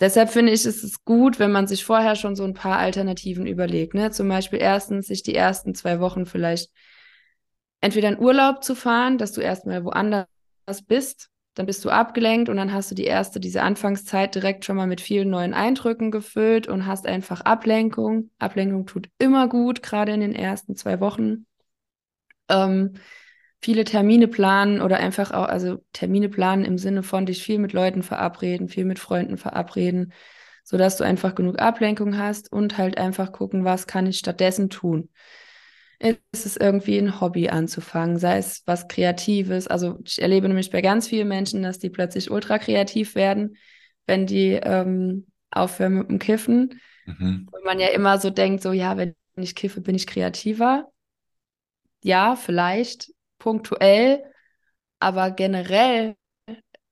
Deshalb 0.00 0.30
finde 0.30 0.52
ich, 0.52 0.64
ist 0.64 0.82
es 0.82 1.04
gut, 1.04 1.38
wenn 1.38 1.52
man 1.52 1.66
sich 1.66 1.84
vorher 1.84 2.16
schon 2.16 2.34
so 2.34 2.44
ein 2.44 2.54
paar 2.54 2.78
Alternativen 2.78 3.46
überlegt. 3.46 3.92
Ne? 3.94 4.10
Zum 4.10 4.28
Beispiel 4.28 4.58
erstens, 4.60 5.06
sich 5.06 5.22
die 5.22 5.34
ersten 5.34 5.74
zwei 5.74 6.00
Wochen 6.00 6.24
vielleicht 6.24 6.70
entweder 7.82 8.08
in 8.08 8.18
Urlaub 8.18 8.64
zu 8.64 8.74
fahren, 8.74 9.18
dass 9.18 9.32
du 9.32 9.42
erstmal 9.42 9.84
woanders 9.84 10.26
bist, 10.86 11.30
dann 11.54 11.66
bist 11.66 11.84
du 11.84 11.90
abgelenkt 11.90 12.48
und 12.48 12.56
dann 12.56 12.72
hast 12.72 12.90
du 12.90 12.94
die 12.94 13.04
erste, 13.04 13.40
diese 13.40 13.62
Anfangszeit 13.62 14.34
direkt 14.34 14.64
schon 14.64 14.76
mal 14.76 14.86
mit 14.86 15.00
vielen 15.00 15.28
neuen 15.28 15.52
Eindrücken 15.52 16.10
gefüllt 16.10 16.68
und 16.68 16.86
hast 16.86 17.06
einfach 17.06 17.42
Ablenkung. 17.42 18.30
Ablenkung 18.38 18.86
tut 18.86 19.08
immer 19.18 19.48
gut, 19.48 19.82
gerade 19.82 20.12
in 20.12 20.20
den 20.20 20.34
ersten 20.34 20.76
zwei 20.76 21.00
Wochen. 21.00 21.46
Ähm, 22.48 22.94
viele 23.60 23.84
Termine 23.84 24.28
planen 24.28 24.80
oder 24.80 24.98
einfach 24.98 25.32
auch, 25.32 25.46
also 25.46 25.84
Termine 25.92 26.28
planen 26.28 26.64
im 26.64 26.78
Sinne 26.78 27.02
von 27.02 27.26
dich 27.26 27.42
viel 27.42 27.58
mit 27.58 27.72
Leuten 27.72 28.02
verabreden, 28.02 28.68
viel 28.68 28.84
mit 28.84 28.98
Freunden 28.98 29.36
verabreden, 29.36 30.12
sodass 30.64 30.96
du 30.96 31.04
einfach 31.04 31.34
genug 31.34 31.58
Ablenkung 31.58 32.16
hast 32.16 32.50
und 32.52 32.78
halt 32.78 32.96
einfach 32.96 33.32
gucken, 33.32 33.64
was 33.64 33.86
kann 33.86 34.06
ich 34.06 34.18
stattdessen 34.18 34.70
tun. 34.70 35.10
Ist 35.98 36.46
es 36.46 36.56
irgendwie 36.56 36.96
ein 36.96 37.20
Hobby 37.20 37.50
anzufangen, 37.50 38.18
sei 38.18 38.38
es 38.38 38.62
was 38.64 38.88
Kreatives. 38.88 39.66
Also 39.66 39.98
ich 40.04 40.22
erlebe 40.22 40.48
nämlich 40.48 40.70
bei 40.70 40.80
ganz 40.80 41.08
vielen 41.08 41.28
Menschen, 41.28 41.62
dass 41.62 41.78
die 41.78 41.90
plötzlich 41.90 42.30
ultra 42.30 42.58
kreativ 42.58 43.14
werden, 43.14 43.56
wenn 44.06 44.26
die 44.26 44.52
ähm, 44.52 45.26
aufhören 45.50 45.94
mit 45.94 46.08
dem 46.08 46.18
Kiffen. 46.18 46.80
Mhm. 47.04 47.48
Und 47.52 47.64
man 47.66 47.78
ja 47.78 47.88
immer 47.88 48.18
so 48.18 48.30
denkt, 48.30 48.62
so 48.62 48.72
ja, 48.72 48.96
wenn 48.96 49.14
ich 49.36 49.54
kiffe, 49.54 49.82
bin 49.82 49.94
ich 49.94 50.06
kreativer. 50.06 50.90
Ja, 52.02 52.34
vielleicht, 52.34 53.12
punktuell, 53.40 54.22
aber 55.00 55.32
generell 55.32 56.14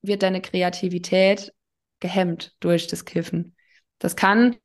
wird 0.01 0.23
deine 0.23 0.41
Kreativität 0.41 1.53
gehemmt 2.01 2.53
durch 2.59 2.87
das 2.87 3.05
Kiffen. 3.05 3.55
Das 3.99 4.17
kann, 4.17 4.57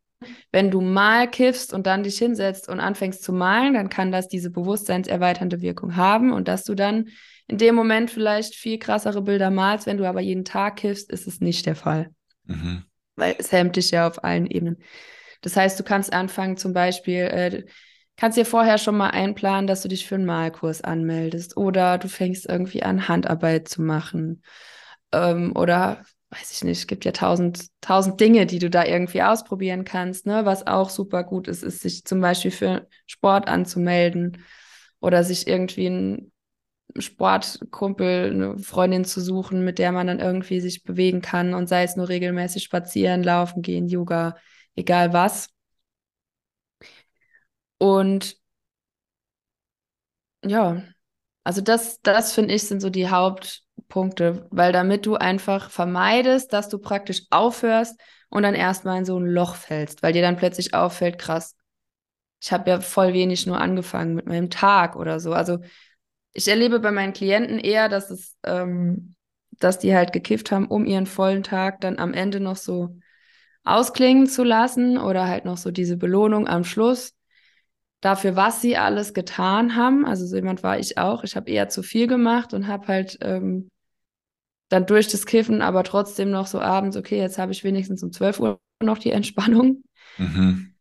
wenn 0.51 0.71
du 0.71 0.81
mal 0.81 1.31
kiffst 1.31 1.73
und 1.73 1.87
dann 1.87 2.03
dich 2.03 2.19
hinsetzt 2.19 2.69
und 2.69 2.81
anfängst 2.81 3.23
zu 3.23 3.33
malen, 3.33 3.75
dann 3.75 3.89
kann 3.89 4.11
das 4.11 4.29
diese 4.29 4.51
bewusstseinserweiternde 4.51 5.61
Wirkung 5.61 5.95
haben 5.97 6.33
und 6.33 6.49
dass 6.49 6.65
du 6.65 6.75
dann 6.75 7.09
in 7.47 7.59
dem 7.59 7.75
Moment 7.75 8.11
vielleicht 8.11 8.55
viel 8.55 8.79
krassere 8.79 9.23
Bilder 9.23 9.51
malst, 9.51 9.87
wenn 9.87 9.99
du 9.99 10.09
aber 10.09 10.21
jeden 10.21 10.45
Tag 10.45 10.77
kiffst, 10.77 11.11
ist 11.11 11.27
es 11.27 11.41
nicht 11.41 11.67
der 11.67 11.77
Fall. 11.77 12.11
Mhm. 12.45 12.85
Weil 13.17 13.37
es 13.39 13.53
hemmt 13.53 13.77
dich 13.77 13.91
ja 13.91 14.09
auf 14.09 14.25
allen 14.25 14.47
Ebenen. 14.47 14.79
Das 15.43 15.57
heißt, 15.57 15.79
du 15.79 15.85
kannst 15.85 16.13
anfangen, 16.13 16.57
zum 16.57 16.73
Beispiel, 16.73 17.21
äh, 17.21 17.65
kannst 18.17 18.39
dir 18.39 18.47
vorher 18.47 18.79
schon 18.79 18.97
mal 18.97 19.11
einplanen, 19.11 19.67
dass 19.67 19.83
du 19.83 19.89
dich 19.89 20.07
für 20.07 20.15
einen 20.15 20.27
Malkurs 20.27 20.83
anmeldest 20.83 21.57
oder 21.57 21.99
du 21.99 22.09
fängst 22.09 22.49
irgendwie 22.49 22.83
an, 22.83 23.09
Handarbeit 23.09 23.69
zu 23.69 23.83
machen. 23.83 24.43
Ähm, 25.13 25.53
oder 25.57 26.03
weiß 26.31 26.53
ich 26.53 26.65
nicht, 26.65 26.79
es 26.79 26.87
gibt 26.87 27.05
ja 27.05 27.13
tausend, 27.13 27.67
tausend 27.81 28.21
Dinge, 28.21 28.47
die 28.47 28.59
du 28.59 28.71
da 28.71 28.85
irgendwie 28.85 29.23
ausprobieren 29.23 29.85
kannst. 29.85 30.27
Ne? 30.27 30.45
Was 30.45 30.67
auch 30.67 30.91
super 30.91 31.25
gut 31.25 31.49
ist, 31.49 31.63
ist, 31.63 31.81
sich 31.81 32.05
zum 32.05 32.21
Beispiel 32.21 32.51
für 32.51 32.89
Sport 33.07 33.49
anzumelden 33.49 34.45
oder 35.01 35.23
sich 35.23 35.47
irgendwie 35.47 35.87
einen 35.87 36.33
Sportkumpel, 36.97 38.31
eine 38.31 38.59
Freundin 38.59 39.05
zu 39.05 39.21
suchen, 39.21 39.65
mit 39.65 39.79
der 39.79 39.93
man 39.93 40.07
dann 40.07 40.21
irgendwie 40.21 40.61
sich 40.61 40.83
bewegen 40.85 41.21
kann 41.23 41.55
und 41.55 41.69
sei 41.69 41.85
es 41.85 41.97
nur 41.97 42.09
regelmäßig 42.09 42.63
spazieren, 42.63 43.23
laufen 43.23 43.63
gehen, 43.63 43.89
Yoga, 43.89 44.37
egal 44.77 45.13
was. 45.13 45.54
Und 47.79 48.37
ja, 50.45 50.83
also 51.45 51.61
das, 51.61 52.01
das 52.03 52.33
finde 52.33 52.55
ich 52.55 52.65
sind 52.69 52.81
so 52.81 52.91
die 52.91 53.09
Hauptpunkte, 53.09 54.47
weil 54.51 54.73
damit 54.73 55.07
du 55.07 55.17
einfach 55.17 55.71
vermeidest, 55.71 56.53
dass 56.53 56.69
du 56.69 56.79
praktisch 56.79 57.25
aufhörst 57.31 58.01
und 58.31 58.43
dann 58.43 58.55
erstmal 58.55 58.99
in 58.99 59.05
so 59.05 59.19
ein 59.19 59.27
Loch 59.27 59.57
fällst, 59.57 60.03
weil 60.03 60.13
dir 60.13 60.23
dann 60.23 60.37
plötzlich 60.37 60.75
auffällt, 60.75 61.19
krass, 61.19 61.57
ich 62.43 62.53
habe 62.53 62.71
ja 62.71 62.81
voll 62.81 63.15
wenig 63.15 63.47
nur 63.47 63.61
angefangen 63.61 64.15
mit 64.15 64.27
meinem 64.27 64.51
Tag 64.51 64.97
oder 64.97 65.21
so. 65.21 65.33
Also 65.35 65.61
ich 66.33 66.49
erlebe 66.49 66.81
bei 66.81 66.91
meinen 66.91 67.13
Klienten 67.13 67.59
eher, 67.59 67.89
dass 67.89 68.11
es, 68.11 68.37
ähm, 68.45 69.15
dass 69.61 69.79
die 69.79 69.95
halt 69.95 70.13
gekifft 70.13 70.53
haben, 70.53 70.67
um 70.69 70.87
ihren 70.87 71.07
vollen 71.07 71.43
Tag 71.43 71.81
dann 71.81 71.99
am 71.99 72.15
Ende 72.15 72.41
noch 72.41 72.57
so 72.57 72.99
ausklingen 73.65 74.27
zu 74.27 74.45
lassen 74.45 74.99
oder 74.99 75.27
halt 75.29 75.45
noch 75.45 75.57
so 75.59 75.71
diese 75.71 75.97
Belohnung 75.97 76.49
am 76.49 76.65
Schluss 76.65 77.15
dafür, 78.05 78.37
was 78.37 78.61
sie 78.61 78.77
alles 78.77 79.15
getan 79.15 79.77
haben. 79.77 80.05
Also 80.05 80.27
so 80.27 80.37
jemand 80.37 80.63
war 80.63 80.79
ich 80.79 80.99
auch. 80.99 81.25
Ich 81.25 81.37
habe 81.37 81.51
eher 81.51 81.69
zu 81.69 81.83
viel 81.83 82.07
gemacht 82.07 82.53
und 82.53 82.67
habe 82.67 82.89
halt 82.89 83.19
ähm, 83.23 83.71
dann 84.69 84.87
durch 84.87 85.09
das 85.09 85.25
Kiffen, 85.25 85.63
aber 85.63 85.85
trotzdem 85.85 86.31
noch 86.31 86.47
so 86.47 86.61
abends, 86.61 86.97
okay, 86.97 87.19
jetzt 87.19 87.39
habe 87.39 87.53
ich 87.53 87.65
wenigstens 87.65 88.03
um 88.03 88.13
12 88.13 88.41
Uhr 88.41 88.61
noch 88.83 88.99
die 88.99 89.13
Entspannung. 89.13 89.85
Mhm. 90.19 90.75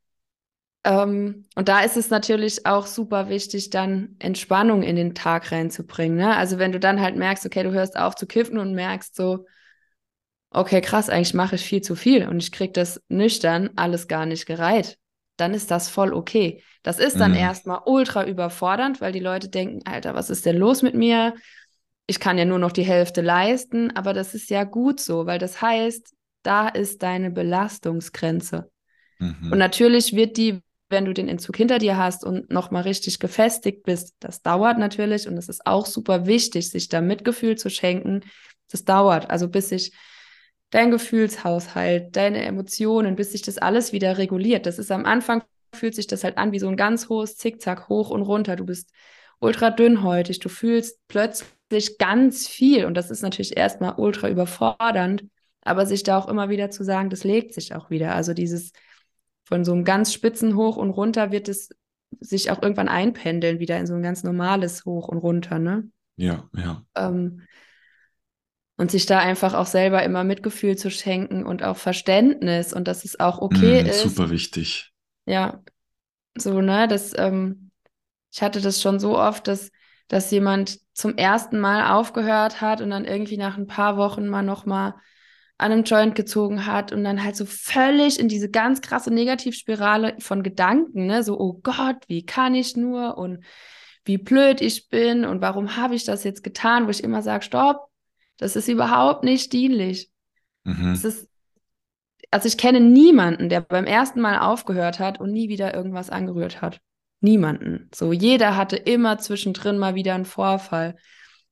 Ähm, 0.83 1.45
und 1.55 1.69
da 1.69 1.79
ist 1.79 1.95
es 1.95 2.09
natürlich 2.09 2.65
auch 2.65 2.87
super 2.87 3.29
wichtig, 3.29 3.69
dann 3.69 4.17
Entspannung 4.19 4.83
in 4.83 4.97
den 4.97 5.15
Tag 5.15 5.51
reinzubringen. 5.51 6.17
Ne? 6.17 6.35
Also 6.35 6.59
wenn 6.59 6.73
du 6.73 6.79
dann 6.79 6.99
halt 6.99 7.15
merkst, 7.15 7.45
okay, 7.45 7.63
du 7.63 7.71
hörst 7.71 7.97
auf 7.97 8.15
zu 8.15 8.27
kiffen 8.27 8.57
und 8.57 8.73
merkst 8.73 9.15
so, 9.15 9.45
okay, 10.49 10.81
krass, 10.81 11.09
eigentlich 11.09 11.33
mache 11.33 11.55
ich 11.55 11.63
viel 11.63 11.81
zu 11.81 11.95
viel 11.95 12.27
und 12.27 12.43
ich 12.43 12.51
kriege 12.51 12.73
das 12.73 13.01
nüchtern 13.07 13.69
alles 13.77 14.09
gar 14.09 14.25
nicht 14.25 14.45
gereiht, 14.45 14.97
dann 15.37 15.53
ist 15.53 15.71
das 15.71 15.89
voll 15.89 16.13
okay. 16.13 16.63
Das 16.83 16.99
ist 16.99 17.19
dann 17.19 17.31
mhm. 17.31 17.37
erstmal 17.37 17.81
ultra 17.85 18.25
überfordernd, 18.25 19.01
weil 19.01 19.11
die 19.11 19.19
Leute 19.19 19.49
denken, 19.49 19.81
Alter, 19.85 20.13
was 20.13 20.29
ist 20.29 20.45
denn 20.45 20.57
los 20.57 20.81
mit 20.81 20.95
mir? 20.95 21.33
Ich 22.07 22.19
kann 22.19 22.37
ja 22.37 22.45
nur 22.45 22.59
noch 22.59 22.73
die 22.73 22.83
Hälfte 22.83 23.21
leisten, 23.21 23.95
aber 23.95 24.13
das 24.13 24.35
ist 24.35 24.49
ja 24.49 24.65
gut 24.65 24.99
so, 24.99 25.25
weil 25.25 25.39
das 25.39 25.61
heißt, 25.61 26.13
da 26.43 26.67
ist 26.67 27.01
deine 27.01 27.31
Belastungsgrenze. 27.31 28.69
Mhm. 29.19 29.51
Und 29.51 29.57
natürlich 29.57 30.13
wird 30.13 30.35
die, 30.35 30.61
wenn 30.89 31.05
du 31.05 31.13
den 31.13 31.29
Entzug 31.29 31.55
hinter 31.55 31.79
dir 31.79 31.97
hast 31.97 32.25
und 32.25 32.51
nochmal 32.51 32.83
richtig 32.83 33.19
gefestigt 33.19 33.83
bist, 33.83 34.15
das 34.19 34.41
dauert 34.41 34.77
natürlich 34.77 35.27
und 35.27 35.37
es 35.37 35.47
ist 35.47 35.65
auch 35.65 35.85
super 35.85 36.25
wichtig, 36.25 36.69
sich 36.69 36.89
da 36.89 36.99
Mitgefühl 36.99 37.57
zu 37.57 37.69
schenken. 37.69 38.21
Das 38.69 38.83
dauert, 38.83 39.29
also 39.29 39.47
bis 39.47 39.69
sich 39.69 39.93
dein 40.73 40.89
Gefühlshaushalt, 40.89 42.15
deine 42.15 42.43
Emotionen, 42.43 43.15
bis 43.15 43.31
sich 43.31 43.43
das 43.43 43.59
alles 43.59 43.93
wieder 43.93 44.17
reguliert. 44.17 44.65
Das 44.65 44.79
ist 44.79 44.91
am 44.91 45.05
Anfang, 45.05 45.43
fühlt 45.71 45.93
sich 45.93 46.07
das 46.07 46.23
halt 46.23 46.39
an 46.39 46.51
wie 46.51 46.57
so 46.57 46.67
ein 46.67 46.77
ganz 46.77 47.09
hohes 47.09 47.37
Zickzack, 47.37 47.89
hoch 47.89 48.09
und 48.09 48.23
runter. 48.23 48.55
Du 48.55 48.65
bist 48.65 48.91
ultra 49.39 49.69
dünnhäutig, 49.69 50.39
du 50.39 50.49
fühlst 50.49 50.99
plötzlich 51.07 51.99
ganz 51.99 52.47
viel 52.47 52.85
und 52.85 52.95
das 52.95 53.11
ist 53.11 53.21
natürlich 53.21 53.55
erstmal 53.55 53.93
ultra 53.97 54.29
überfordernd, 54.29 55.25
aber 55.61 55.85
sich 55.85 56.01
da 56.01 56.17
auch 56.17 56.27
immer 56.27 56.49
wieder 56.49 56.71
zu 56.71 56.83
sagen, 56.83 57.11
das 57.11 57.23
legt 57.23 57.53
sich 57.53 57.75
auch 57.75 57.91
wieder. 57.91 58.15
Also 58.15 58.33
dieses 58.33 58.71
von 59.45 59.63
so 59.63 59.73
einem 59.73 59.83
ganz 59.83 60.11
spitzen 60.11 60.55
Hoch 60.55 60.77
und 60.77 60.89
runter 60.89 61.31
wird 61.31 61.49
es 61.49 61.69
sich 62.19 62.49
auch 62.49 62.63
irgendwann 62.63 62.87
einpendeln, 62.89 63.59
wieder 63.59 63.77
in 63.77 63.85
so 63.85 63.93
ein 63.93 64.01
ganz 64.01 64.23
normales 64.23 64.85
Hoch 64.85 65.07
und 65.07 65.17
runter, 65.19 65.59
ne? 65.59 65.87
Ja, 66.15 66.49
ja. 66.55 66.83
Ähm, 66.95 67.41
und 68.83 68.91
sich 68.91 69.05
da 69.05 69.19
einfach 69.19 69.53
auch 69.53 69.65
selber 69.65 70.03
immer 70.03 70.25
Mitgefühl 70.25 70.75
zu 70.75 70.91
schenken 70.91 71.45
und 71.45 71.63
auch 71.63 71.77
Verständnis 71.77 72.73
und 72.73 72.85
dass 72.89 73.05
es 73.05 73.17
auch 73.17 73.39
okay 73.39 73.81
mm, 73.81 73.85
ist. 73.85 74.01
Super 74.01 74.29
wichtig. 74.29 74.91
Ja, 75.25 75.63
so, 76.35 76.59
ne, 76.59 76.89
das, 76.89 77.13
ähm, 77.17 77.71
ich 78.29 78.41
hatte 78.41 78.59
das 78.59 78.81
schon 78.81 78.99
so 78.99 79.17
oft, 79.17 79.47
dass, 79.47 79.71
dass 80.09 80.31
jemand 80.31 80.79
zum 80.91 81.15
ersten 81.15 81.61
Mal 81.61 81.93
aufgehört 81.93 82.59
hat 82.59 82.81
und 82.81 82.89
dann 82.89 83.05
irgendwie 83.05 83.37
nach 83.37 83.57
ein 83.57 83.67
paar 83.67 83.95
Wochen 83.95 84.27
mal 84.27 84.43
nochmal 84.43 84.95
an 85.57 85.71
einem 85.71 85.85
Joint 85.85 86.15
gezogen 86.15 86.65
hat 86.65 86.91
und 86.91 87.05
dann 87.05 87.23
halt 87.23 87.37
so 87.37 87.45
völlig 87.45 88.19
in 88.19 88.27
diese 88.27 88.49
ganz 88.49 88.81
krasse 88.81 89.11
Negativspirale 89.11 90.17
von 90.19 90.43
Gedanken, 90.43 91.05
ne, 91.05 91.23
so, 91.23 91.39
oh 91.39 91.61
Gott, 91.63 92.03
wie 92.07 92.25
kann 92.25 92.53
ich 92.53 92.75
nur 92.75 93.17
und 93.17 93.45
wie 94.03 94.17
blöd 94.17 94.59
ich 94.59 94.89
bin 94.89 95.23
und 95.23 95.39
warum 95.39 95.77
habe 95.77 95.95
ich 95.95 96.03
das 96.03 96.25
jetzt 96.25 96.43
getan, 96.43 96.85
wo 96.85 96.89
ich 96.89 97.01
immer 97.01 97.21
sage, 97.21 97.45
stopp, 97.45 97.92
das 98.43 98.57
ist 98.57 98.67
überhaupt 98.67 99.23
nicht 99.23 99.53
dienlich. 99.53 100.11
Mhm. 100.65 100.93
Ist, 100.93 101.29
also 102.29 102.47
ich 102.47 102.57
kenne 102.57 102.81
niemanden, 102.81 103.47
der 103.47 103.61
beim 103.61 103.85
ersten 103.85 104.19
Mal 104.19 104.39
aufgehört 104.39 104.99
hat 104.99 105.21
und 105.21 105.31
nie 105.31 105.47
wieder 105.47 105.73
irgendwas 105.73 106.09
angerührt 106.09 106.61
hat. 106.61 106.81
Niemanden. 107.21 107.89
So, 107.95 108.11
jeder 108.11 108.57
hatte 108.57 108.75
immer 108.75 109.17
zwischendrin 109.17 109.77
mal 109.77 109.95
wieder 109.95 110.13
einen 110.13 110.25
Vorfall. 110.25 110.97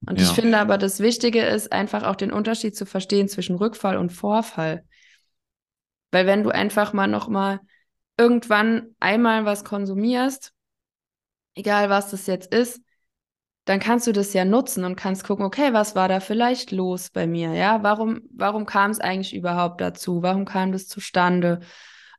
Und 0.06 0.20
ja. 0.20 0.26
ich 0.26 0.32
finde 0.34 0.58
aber, 0.58 0.78
das 0.78 1.00
Wichtige 1.00 1.42
ist 1.44 1.72
einfach 1.72 2.04
auch 2.04 2.18
den 2.18 2.34
Unterschied 2.34 2.76
zu 2.76 2.86
verstehen 2.86 3.30
zwischen 3.30 3.56
Rückfall 3.56 3.96
und 3.96 4.12
Vorfall. 4.12 4.84
Weil 6.12 6.26
wenn 6.26 6.44
du 6.44 6.50
einfach 6.50 6.92
mal 6.92 7.08
noch 7.08 7.30
mal 7.30 7.62
irgendwann 8.18 8.96
einmal 9.00 9.46
was 9.46 9.64
konsumierst, 9.64 10.52
egal 11.56 11.90
was 11.90 12.12
das 12.12 12.28
jetzt 12.28 12.54
ist, 12.54 12.82
dann 13.66 13.80
kannst 13.80 14.08
du 14.08 14.12
das 14.12 14.34
ja 14.34 14.44
nutzen 14.44 14.84
und 14.84 14.96
kannst 14.96 15.24
gucken, 15.24 15.46
okay, 15.46 15.72
was 15.74 15.96
war 15.96 16.08
da 16.08 16.20
vielleicht 16.20 16.72
los 16.72 17.10
bei 17.12 17.28
mir? 17.28 17.54
Ja, 17.54 17.84
warum, 17.84 18.22
warum 18.34 18.66
kam 18.66 18.92
es 18.92 19.00
eigentlich 19.00 19.36
überhaupt 19.36 19.82
dazu? 19.82 20.24
Warum 20.24 20.46
kam 20.46 20.72
das 20.72 20.88
zustande? 20.88 21.60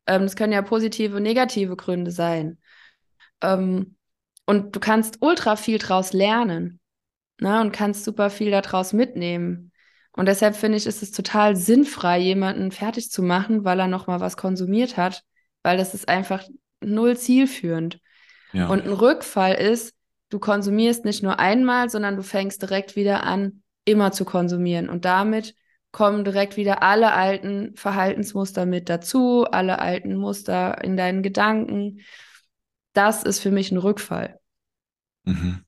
Ähm, 0.07 0.23
das 0.23 0.37
können 0.37 0.53
ja 0.53 0.63
positive, 0.63 1.21
negative 1.21 1.77
Gründe 1.77 2.13
sein. 2.13 2.59
Ähm, 3.41 3.97
und 4.47 4.75
du 4.77 4.81
kannst 4.81 5.19
ultra 5.21 5.57
viel 5.57 5.79
draus 5.79 6.13
lernen 6.13 6.81
ne, 7.41 7.61
und 7.61 7.73
kannst 7.73 8.05
super 8.05 8.31
viel 8.31 8.51
daraus 8.51 8.93
mitnehmen. 8.93 9.73
Und 10.13 10.27
deshalb 10.27 10.55
finde 10.55 10.79
ich, 10.79 10.87
ist 10.87 11.03
es 11.03 11.11
total 11.11 11.57
sinnfrei, 11.57 12.19
jemanden 12.19 12.71
fertig 12.71 13.11
zu 13.11 13.23
machen, 13.23 13.65
weil 13.65 13.81
er 13.81 13.89
nochmal 13.89 14.21
was 14.21 14.37
konsumiert 14.37 14.97
hat, 14.97 15.23
weil 15.63 15.77
das 15.77 15.95
ist 15.95 16.09
einfach 16.09 16.45
null 16.81 17.17
zielführend. 17.17 17.99
Ja. 18.53 18.69
Und 18.69 18.85
ein 18.85 18.93
Rückfall 18.93 19.55
ist, 19.55 19.95
du 20.33 20.39
konsumierst 20.39 21.05
nicht 21.05 21.23
nur 21.23 21.39
einmal, 21.39 21.91
sondern 21.91 22.17
du 22.17 22.23
fängst 22.23 22.63
direkt 22.63 22.97
wieder 22.97 23.25
an, 23.25 23.63
immer 23.85 24.13
zu 24.13 24.25
konsumieren. 24.25 24.89
Und 24.89 25.05
damit 25.05 25.55
kommen 25.91 26.25
direkt 26.25 26.57
wieder 26.57 26.83
alle 26.83 27.13
alten 27.13 27.77
Verhaltensmuster 27.77 28.65
mit 28.65 28.89
dazu, 28.89 29.45
alle 29.45 29.79
alten 29.79 30.17
Muster 30.17 30.83
in 30.83 30.97
deinen 30.97 31.23
Gedanken. 31.23 32.01
Das 32.95 33.25
ist 33.25 33.41
für 33.41 33.51
mich 33.51 33.71
ein 33.73 33.77
Rückfall. 33.77 34.41
Mhm. 35.25 35.65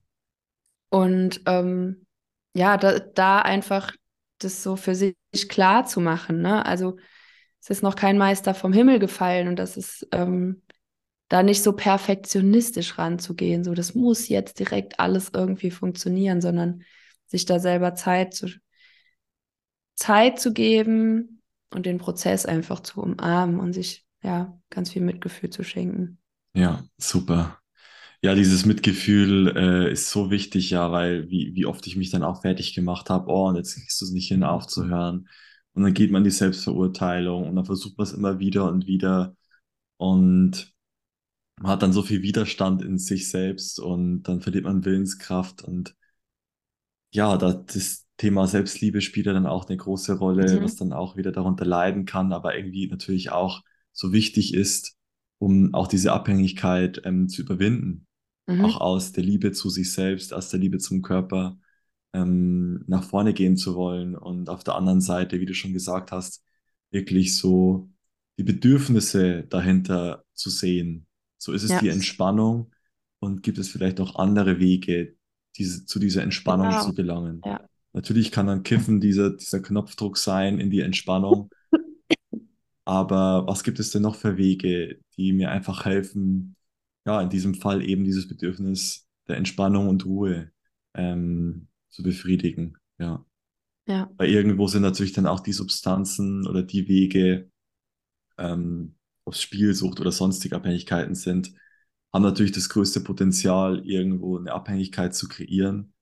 Und 0.89 1.43
ähm, 1.45 2.07
ja, 2.55 2.79
da, 2.79 3.01
da, 3.01 3.41
einfach 3.41 3.93
das 4.39 4.63
so 4.63 4.77
für 4.77 4.95
sich 4.95 5.15
klar 5.49 5.85
zu 5.85 6.01
machen. 6.01 6.41
Ne? 6.41 6.65
Also 6.65 6.97
es 7.61 7.69
ist 7.69 7.83
noch 7.83 7.97
kein 7.97 8.17
Meister 8.17 8.55
vom 8.55 8.73
Himmel 8.73 8.99
gefallen 8.99 9.49
und 9.49 9.57
das 9.57 9.77
ist 9.77 10.09
ähm, 10.13 10.63
da 11.29 11.43
nicht 11.43 11.63
so 11.63 11.73
perfektionistisch 11.73 12.99
ranzugehen, 12.99 13.65
so 13.65 13.75
das 13.75 13.95
muss 13.95 14.29
jetzt 14.29 14.59
direkt 14.59 15.01
alles 15.01 15.31
irgendwie 15.35 15.71
funktionieren, 15.71 16.41
sondern 16.41 16.83
sich 17.27 17.47
da 17.47 17.59
selber 17.59 17.95
Zeit 17.95 18.35
zu, 18.35 18.49
Zeit 19.95 20.39
zu 20.39 20.53
geben 20.53 21.43
und 21.71 21.87
den 21.87 21.99
Prozess 21.99 22.47
einfach 22.47 22.81
zu 22.81 23.01
umarmen 23.01 23.59
und 23.59 23.73
sich 23.73 24.05
ja 24.23 24.59
ganz 24.71 24.93
viel 24.93 25.03
Mitgefühl 25.03 25.51
zu 25.51 25.65
schenken. 25.65 26.19
Ja, 26.55 26.85
super. 26.99 27.59
Ja, 28.23 28.35
dieses 28.35 28.65
Mitgefühl 28.65 29.55
äh, 29.57 29.93
ist 29.93 30.11
so 30.11 30.31
wichtig, 30.31 30.71
ja, 30.71 30.91
weil 30.93 31.29
wie, 31.29 31.55
wie 31.55 31.67
oft 31.67 31.87
ich 31.87 31.97
mich 31.97 32.11
dann 32.11 32.23
auch 32.23 32.41
fertig 32.41 32.75
gemacht 32.75 33.11
habe, 33.11 33.31
oh, 33.31 33.49
und 33.49 33.57
jetzt 33.57 33.75
kriegst 33.75 34.01
du 34.01 34.07
es 34.07 34.13
nicht 34.13 34.29
hin, 34.29 34.45
aufzuhören. 34.45 35.29
Und 35.75 35.83
dann 35.83 35.93
geht 35.93 36.11
man 36.11 36.25
die 36.25 36.31
Selbstverurteilung 36.31 37.47
und 37.49 37.57
dann 37.57 37.67
versucht 37.67 37.99
man 37.99 38.07
es 38.07 38.13
immer 38.13 38.39
wieder 38.39 38.71
und 38.71 38.87
wieder. 38.87 39.37
Und 39.99 40.74
man 41.61 41.73
hat 41.73 41.83
dann 41.83 41.93
so 41.93 42.03
viel 42.03 42.23
Widerstand 42.23 42.83
in 42.83 42.99
sich 42.99 43.29
selbst 43.31 43.79
und 43.79 44.25
dann 44.25 44.41
verliert 44.41 44.65
man 44.65 44.85
Willenskraft 44.85 45.63
und 45.63 45.95
ja, 47.13 47.37
das 47.37 48.07
Thema 48.17 48.47
Selbstliebe 48.47 49.01
spielt 49.01 49.27
ja 49.27 49.33
dann 49.33 49.47
auch 49.47 49.69
eine 49.69 49.77
große 49.77 50.19
Rolle, 50.19 50.59
mhm. 50.59 50.65
was 50.65 50.77
dann 50.77 50.93
auch 50.93 51.17
wieder 51.17 51.31
darunter 51.31 51.65
leiden 51.65 52.07
kann, 52.07 52.33
aber 52.33 52.57
irgendwie 52.57 52.89
natürlich 52.89 53.31
auch 53.31 53.63
so 53.93 54.13
wichtig 54.13 54.53
ist, 54.55 54.97
um 55.39 55.75
auch 55.75 55.87
diese 55.87 56.13
Abhängigkeit 56.13 57.03
ähm, 57.05 57.29
zu 57.29 57.43
überwinden. 57.43 58.07
Mhm. 58.47 58.65
Auch 58.65 58.81
aus 58.81 59.13
der 59.13 59.23
Liebe 59.25 59.53
zu 59.53 59.71
sich 59.71 59.93
selbst, 59.93 60.35
aus 60.35 60.49
der 60.49 60.61
Liebe 60.61 60.79
zum 60.79 61.03
Körper 61.03 61.57
ähm, 62.13 62.85
nach 62.87 63.05
vorne 63.05 63.33
gehen 63.33 63.57
zu 63.57 63.75
wollen 63.75 64.17
und 64.17 64.49
auf 64.49 64.65
der 64.65 64.75
anderen 64.75 65.01
Seite, 65.01 65.41
wie 65.41 65.47
du 65.47 65.55
schon 65.55 65.73
gesagt 65.73 66.13
hast, 66.13 66.43
wirklich 66.91 67.37
so 67.37 67.91
die 68.39 68.45
Bedürfnisse 68.45 69.45
dahinter 69.45 70.25
zu 70.35 70.51
sehen 70.51 71.07
so 71.45 71.53
ist 71.53 71.63
es 71.63 71.71
ja. 71.71 71.79
die 71.79 71.91
Entspannung 71.91 72.73
und 73.21 73.43
gibt 73.43 73.59
es 73.59 73.69
vielleicht 73.69 74.01
auch 74.01 74.17
andere 74.17 74.59
Wege, 74.59 75.15
diese, 75.57 75.85
zu 75.85 75.99
dieser 75.99 76.23
Entspannung 76.23 76.71
genau. 76.71 76.85
zu 76.85 76.95
gelangen. 76.95 77.43
Ja. 77.45 77.69
Natürlich 77.93 78.33
kann 78.33 78.47
dann 78.47 78.63
Kiffen 78.63 78.99
dieser, 78.99 79.31
dieser 79.31 79.61
Knopfdruck 79.61 80.17
sein 80.17 80.59
in 80.59 80.71
die 80.71 80.81
Entspannung. 80.81 81.51
Aber 82.87 83.47
was 83.47 83.63
gibt 83.63 83.79
es 83.79 83.91
denn 83.91 84.03
noch 84.03 84.17
für 84.17 84.39
Wege, 84.39 85.01
die 85.17 85.35
mir 85.35 85.51
einfach 85.51 85.85
helfen, 85.85 86.57
ja, 87.07 87.21
in 87.21 87.29
diesem 87.29 87.55
Fall 87.55 87.83
eben 87.83 88.05
dieses 88.05 88.27
Bedürfnis 88.27 89.07
der 89.29 89.37
Entspannung 89.37 89.89
und 89.89 90.07
Ruhe 90.07 90.51
ähm, 90.95 91.69
zu 91.91 92.03
befriedigen. 92.03 92.79
Ja. 92.99 93.25
Ja. 93.87 94.11
Weil 94.17 94.31
irgendwo 94.31 94.67
sind 94.67 94.81
natürlich 94.81 95.13
dann 95.13 95.27
auch 95.27 95.41
die 95.41 95.53
Substanzen 95.53 96.47
oder 96.47 96.63
die 96.63 96.89
Wege, 96.89 97.51
ähm, 98.39 98.95
ob 99.25 99.35
es 99.35 99.43
Spielsucht 99.43 100.01
oder 100.01 100.13
sonstige 100.13 100.57
Abhängigkeiten 100.57 101.15
sind, 101.15 101.53
haben 102.13 102.23
natürlich 102.23 102.53
das 102.53 102.69
größte 102.69 103.01
Potenzial, 103.01 103.85
irgendwo 103.87 104.39
eine 104.39 104.53
Abhängigkeit 104.53 105.15
zu 105.15 105.29
kreieren. 105.29 105.95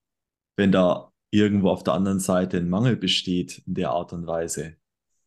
Wenn 0.57 0.73
da 0.73 1.13
irgendwo 1.31 1.71
auf 1.71 1.83
der 1.83 1.95
anderen 1.95 2.21
Seite 2.21 2.59
ein 2.59 2.69
Mangel 2.69 2.97
besteht 2.97 3.59
in 3.67 3.75
der 3.75 3.91
Art 3.91 4.13
und 4.13 4.27
Weise, 4.27 4.77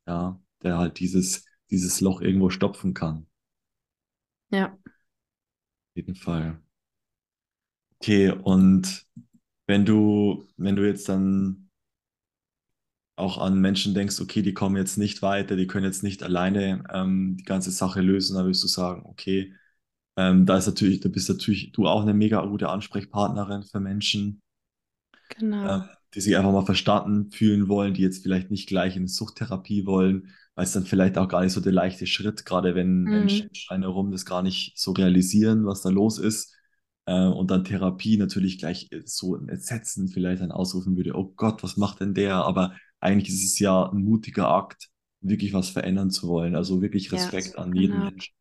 ja, 0.07 0.39
der 0.61 0.77
halt 0.77 0.99
dieses, 0.99 1.45
dieses 1.71 2.01
Loch 2.01 2.21
irgendwo 2.21 2.49
stopfen 2.49 2.93
kann. 2.93 3.27
Ja. 4.51 4.73
Auf 4.73 5.95
jeden 5.95 6.15
Fall. 6.15 6.61
Okay, 7.99 8.29
und 8.29 9.07
wenn 9.65 9.85
du, 9.85 10.47
wenn 10.57 10.75
du 10.75 10.85
jetzt 10.85 11.09
dann 11.09 11.64
auch 13.15 13.37
an 13.39 13.59
Menschen 13.61 13.93
denkst, 13.93 14.19
okay, 14.21 14.41
die 14.41 14.53
kommen 14.53 14.75
jetzt 14.77 14.97
nicht 14.97 15.21
weiter, 15.21 15.55
die 15.55 15.67
können 15.67 15.85
jetzt 15.85 16.03
nicht 16.03 16.23
alleine 16.23 16.83
ähm, 16.93 17.37
die 17.37 17.43
ganze 17.45 17.71
Sache 17.71 18.01
lösen, 18.01 18.35
dann 18.35 18.47
wirst 18.47 18.63
du 18.63 18.67
sagen, 18.67 19.03
okay, 19.05 19.53
ähm, 20.17 20.45
da 20.45 20.57
ist 20.57 20.67
natürlich, 20.67 21.01
da 21.01 21.09
bist 21.09 21.29
natürlich 21.29 21.71
du 21.73 21.87
auch 21.87 22.01
eine 22.03 22.13
mega 22.15 22.45
gute 22.45 22.69
Ansprechpartnerin 22.69 23.63
für 23.63 23.79
Menschen, 23.81 24.41
Genau. 25.29 25.75
ähm, 25.75 25.83
die 26.13 26.21
sich 26.21 26.37
einfach 26.37 26.51
mal 26.51 26.65
verstanden 26.65 27.31
fühlen 27.31 27.67
wollen, 27.67 27.93
die 27.93 28.01
jetzt 28.01 28.23
vielleicht 28.23 28.49
nicht 28.51 28.67
gleich 28.67 28.95
in 28.95 29.07
Suchttherapie 29.07 29.85
wollen, 29.85 30.33
weil 30.55 30.65
es 30.65 30.71
dann 30.73 30.85
vielleicht 30.85 31.17
auch 31.17 31.27
gar 31.27 31.41
nicht 31.43 31.51
so 31.53 31.59
der 31.61 31.73
leichte 31.73 32.07
Schritt, 32.07 32.45
gerade 32.45 32.75
wenn 32.75 33.05
Mhm. 33.05 33.47
Menschen 33.49 33.49
herum 33.69 34.11
das 34.11 34.25
gar 34.25 34.41
nicht 34.41 34.77
so 34.79 34.91
realisieren, 34.93 35.65
was 35.65 35.81
da 35.81 35.89
los 35.89 36.17
ist. 36.19 36.55
Äh, 37.05 37.25
und 37.25 37.51
dann 37.51 37.65
Therapie 37.65 38.17
natürlich 38.17 38.57
gleich 38.59 38.89
so 39.05 39.35
ein 39.35 39.49
Entsetzen 39.49 40.07
vielleicht 40.07 40.41
dann 40.41 40.51
ausrufen 40.51 40.95
würde, 40.97 41.15
oh 41.15 41.33
Gott, 41.35 41.63
was 41.63 41.75
macht 41.77 41.99
denn 41.99 42.13
der? 42.13 42.35
Aber 42.45 42.75
eigentlich 43.05 43.29
ist 43.33 43.45
es 43.45 43.59
ja 43.59 43.89
ein 43.91 44.03
mutiger 44.03 44.49
Akt, 44.49 44.89
wirklich 45.21 45.53
was 45.53 45.69
verändern 45.69 46.11
zu 46.11 46.27
wollen. 46.29 46.55
Also 46.55 46.81
wirklich 46.81 47.11
Ja, 47.11 47.31
Respekt 47.31 47.57
an 47.57 47.75
jeden 47.75 47.99
genau. 47.99 48.03
Menschen, 48.03 48.35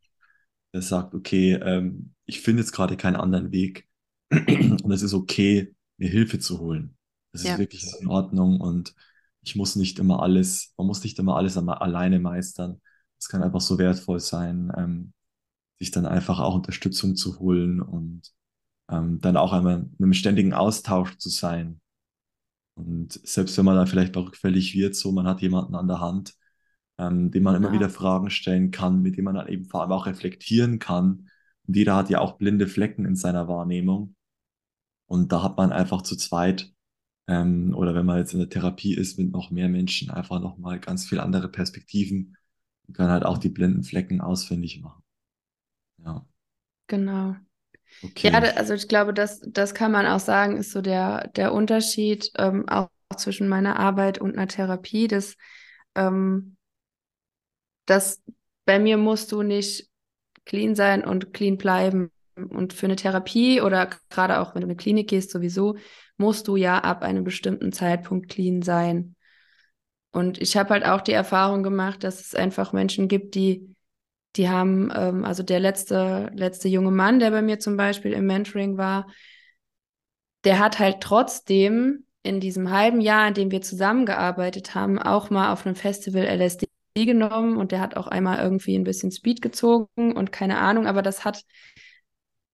der 0.73 0.83
sagt, 0.83 1.15
okay, 1.15 1.55
ähm, 1.55 2.15
ich 2.27 2.41
finde 2.41 2.63
jetzt 2.63 2.73
gerade 2.73 2.97
keinen 2.97 3.17
anderen 3.17 3.53
Weg 3.53 3.89
und 4.31 4.91
es 4.93 5.03
ist 5.03 5.15
okay, 5.15 5.75
mir 5.99 6.09
Hilfe 6.11 6.39
zu 6.39 6.61
holen. 6.61 6.97
Das 7.33 7.43
ist 7.45 7.57
Ja. 7.57 7.59
wirklich 7.59 7.85
in 8.01 8.09
Ordnung 8.09 8.61
und 8.61 8.95
ich 9.43 9.57
muss 9.57 9.77
nicht 9.77 9.99
immer 9.99 10.23
alles, 10.23 10.73
man 10.77 10.87
muss 10.87 11.05
nicht 11.05 11.19
immer 11.19 11.37
alles 11.37 11.57
alleine 11.59 12.19
meistern. 12.21 12.81
Es 13.19 13.29
kann 13.29 13.43
einfach 13.43 13.61
so 13.61 13.79
wertvoll 13.79 14.21
sein, 14.21 14.73
ähm, 14.77 15.13
sich 15.79 15.91
dann 15.91 16.07
einfach 16.07 16.41
auch 16.41 16.55
Unterstützung 16.57 17.17
zu 17.17 17.39
holen 17.39 17.81
und 17.83 18.33
ähm, 18.91 19.21
dann 19.21 19.37
auch 19.37 19.53
einmal 19.53 19.89
in 19.99 20.05
einem 20.05 20.15
ständigen 20.15 20.55
Austausch 20.55 21.19
zu 21.19 21.29
sein. 21.31 21.81
Und 22.75 23.13
selbst 23.27 23.57
wenn 23.59 23.65
man 23.65 23.77
dann 23.77 23.87
vielleicht 23.87 24.15
mal 24.15 24.23
rückfällig 24.25 24.75
wird, 24.75 24.95
so 24.97 25.13
man 25.13 25.27
hat 25.27 25.41
jemanden 25.43 25.75
an 25.77 25.89
der 25.89 26.01
Hand, 26.01 26.35
ähm, 26.99 27.31
dem 27.31 27.43
man 27.45 27.57
immer 27.57 27.69
Genau. 27.69 27.73
wieder 27.73 27.91
Fragen 27.91 28.31
stellen 28.31 28.71
kann, 28.71 29.03
mit 29.03 29.17
dem 29.17 29.25
man 29.25 29.35
dann 29.37 29.49
eben 29.49 29.67
vor 29.67 29.83
allem 29.83 29.93
auch 29.93 30.07
reflektieren 30.07 30.79
kann. 30.79 31.31
Und 31.67 31.77
jeder 31.77 31.97
hat 31.97 32.11
ja 32.11 32.21
auch 32.21 32.39
blinde 32.39 32.67
Flecken 32.69 33.05
in 33.07 33.17
seiner 33.17 33.49
Wahrnehmung. 33.49 34.17
Und 35.07 35.33
da 35.33 35.43
hat 35.43 35.57
man 35.57 35.73
einfach 35.73 36.03
zu 36.03 36.17
zweit, 36.17 36.73
ähm, 37.29 37.75
oder 37.77 37.95
wenn 37.95 38.07
man 38.07 38.19
jetzt 38.19 38.35
in 38.35 38.41
der 38.41 38.51
Therapie 38.51 38.95
ist 38.95 39.19
mit 39.19 39.33
noch 39.33 39.51
mehr 39.51 39.69
Menschen, 39.69 40.11
einfach 40.11 40.41
nochmal 40.41 40.81
ganz 40.81 41.07
viel 41.09 41.21
andere 41.21 41.49
Perspektiven 41.51 42.37
und 42.87 42.95
kann 42.97 43.11
halt 43.11 43.25
auch 43.27 43.39
die 43.39 43.51
blinden 43.51 43.85
Flecken 43.85 44.21
ausfindig 44.21 44.83
machen. 44.83 45.03
Ja, 45.99 46.27
Genau. 46.89 47.37
Okay. 48.03 48.31
Ja, 48.33 48.41
also 48.41 48.75
ich 48.75 48.89
glaube, 48.89 49.15
das, 49.15 49.41
das 49.47 49.75
kann 49.75 49.93
man 49.93 50.07
auch 50.07 50.21
sagen, 50.21 50.57
ist 50.57 50.73
so 50.73 50.81
der, 50.81 51.29
der 51.29 51.53
Unterschied 51.53 52.31
ähm, 52.37 52.69
auch 52.69 52.89
zwischen 53.17 53.49
meiner 53.49 53.79
Arbeit 53.79 54.19
und 54.19 54.37
einer 54.37 54.49
Therapie, 54.49 55.09
dass, 55.09 55.37
ähm, 55.95 56.57
dass 57.87 58.23
bei 58.65 58.79
mir 58.79 58.97
musst 58.97 59.33
du 59.33 59.43
nicht 59.43 59.89
clean 60.45 60.75
sein 60.75 61.05
und 61.05 61.33
clean 61.33 61.57
bleiben. 61.57 62.11
Und 62.37 62.73
für 62.73 62.87
eine 62.87 62.97
Therapie 62.97 63.61
oder 63.61 63.89
gerade 64.11 64.41
auch 64.41 64.55
wenn 64.55 64.63
du 64.63 64.67
in 64.67 64.71
eine 64.71 64.77
Klinik 64.77 65.09
gehst, 65.09 65.31
sowieso, 65.31 65.77
musst 66.17 66.49
du 66.49 66.57
ja 66.57 66.79
ab 66.79 67.03
einem 67.03 67.23
bestimmten 67.23 67.73
Zeitpunkt 67.73 68.29
clean 68.29 68.63
sein. 68.63 69.15
Und 70.11 70.41
ich 70.41 70.57
habe 70.57 70.71
halt 70.71 70.85
auch 70.85 71.01
die 71.01 71.13
Erfahrung 71.13 71.63
gemacht, 71.63 72.03
dass 72.05 72.21
es 72.21 72.35
einfach 72.35 72.73
Menschen 72.73 73.09
gibt, 73.09 73.35
die, 73.35 73.74
die 74.37 74.49
haben, 74.49 74.91
ähm, 74.95 75.25
also 75.25 75.43
der 75.43 75.61
letzte, 75.61 76.31
letzte 76.35 76.69
junge 76.69 76.91
Mann, 76.91 77.19
der 77.19 77.31
bei 77.31 77.43
mir 77.43 77.59
zum 77.61 77.77
Beispiel 77.77 78.13
im 78.13 78.27
Mentoring 78.27 78.77
war, 78.77 79.07
der 80.45 80.59
hat 80.59 80.79
halt 80.79 81.01
trotzdem 81.01 82.05
in 82.23 82.41
diesem 82.41 82.71
halben 82.71 83.01
Jahr, 83.01 83.29
in 83.29 83.35
dem 83.35 83.51
wir 83.51 83.63
zusammengearbeitet 83.63 84.75
haben, 84.75 84.99
auch 84.99 85.31
mal 85.31 85.53
auf 85.53 85.67
einem 85.67 85.77
Festival 85.77 86.25
LSD 86.25 86.67
genommen 86.95 87.57
und 87.57 87.73
der 87.73 87.81
hat 87.81 87.97
auch 87.97 88.07
einmal 88.07 88.39
irgendwie 88.39 88.77
ein 88.77 88.85
bisschen 88.85 89.11
Speed 89.11 89.43
gezogen 89.43 90.13
und 90.15 90.33
keine 90.33 90.59
Ahnung, 90.59 90.87
aber 90.87 91.03
das 91.03 91.25
hat 91.25 91.45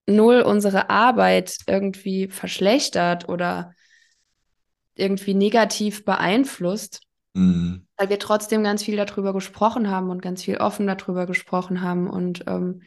null 0.07 0.43
unsere 0.43 0.91
Arbeit 0.91 1.57
irgendwie 1.67 2.29
verschlechtert 2.29 3.29
oder 3.29 3.75
irgendwie 4.95 5.35
negativ 5.35 6.05
beeinflusst, 6.05 7.03
Mhm. 7.35 7.87
weil 7.97 8.09
wir 8.09 8.19
trotzdem 8.19 8.65
ganz 8.65 8.83
viel 8.83 8.97
darüber 8.97 9.33
gesprochen 9.33 9.89
haben 9.89 10.11
und 10.11 10.21
ganz 10.21 10.43
viel 10.43 10.57
offen 10.57 10.87
darüber 10.87 11.27
gesprochen 11.27 11.81
haben. 11.81 12.11
Und 12.11 12.45
ähm, 12.49 12.83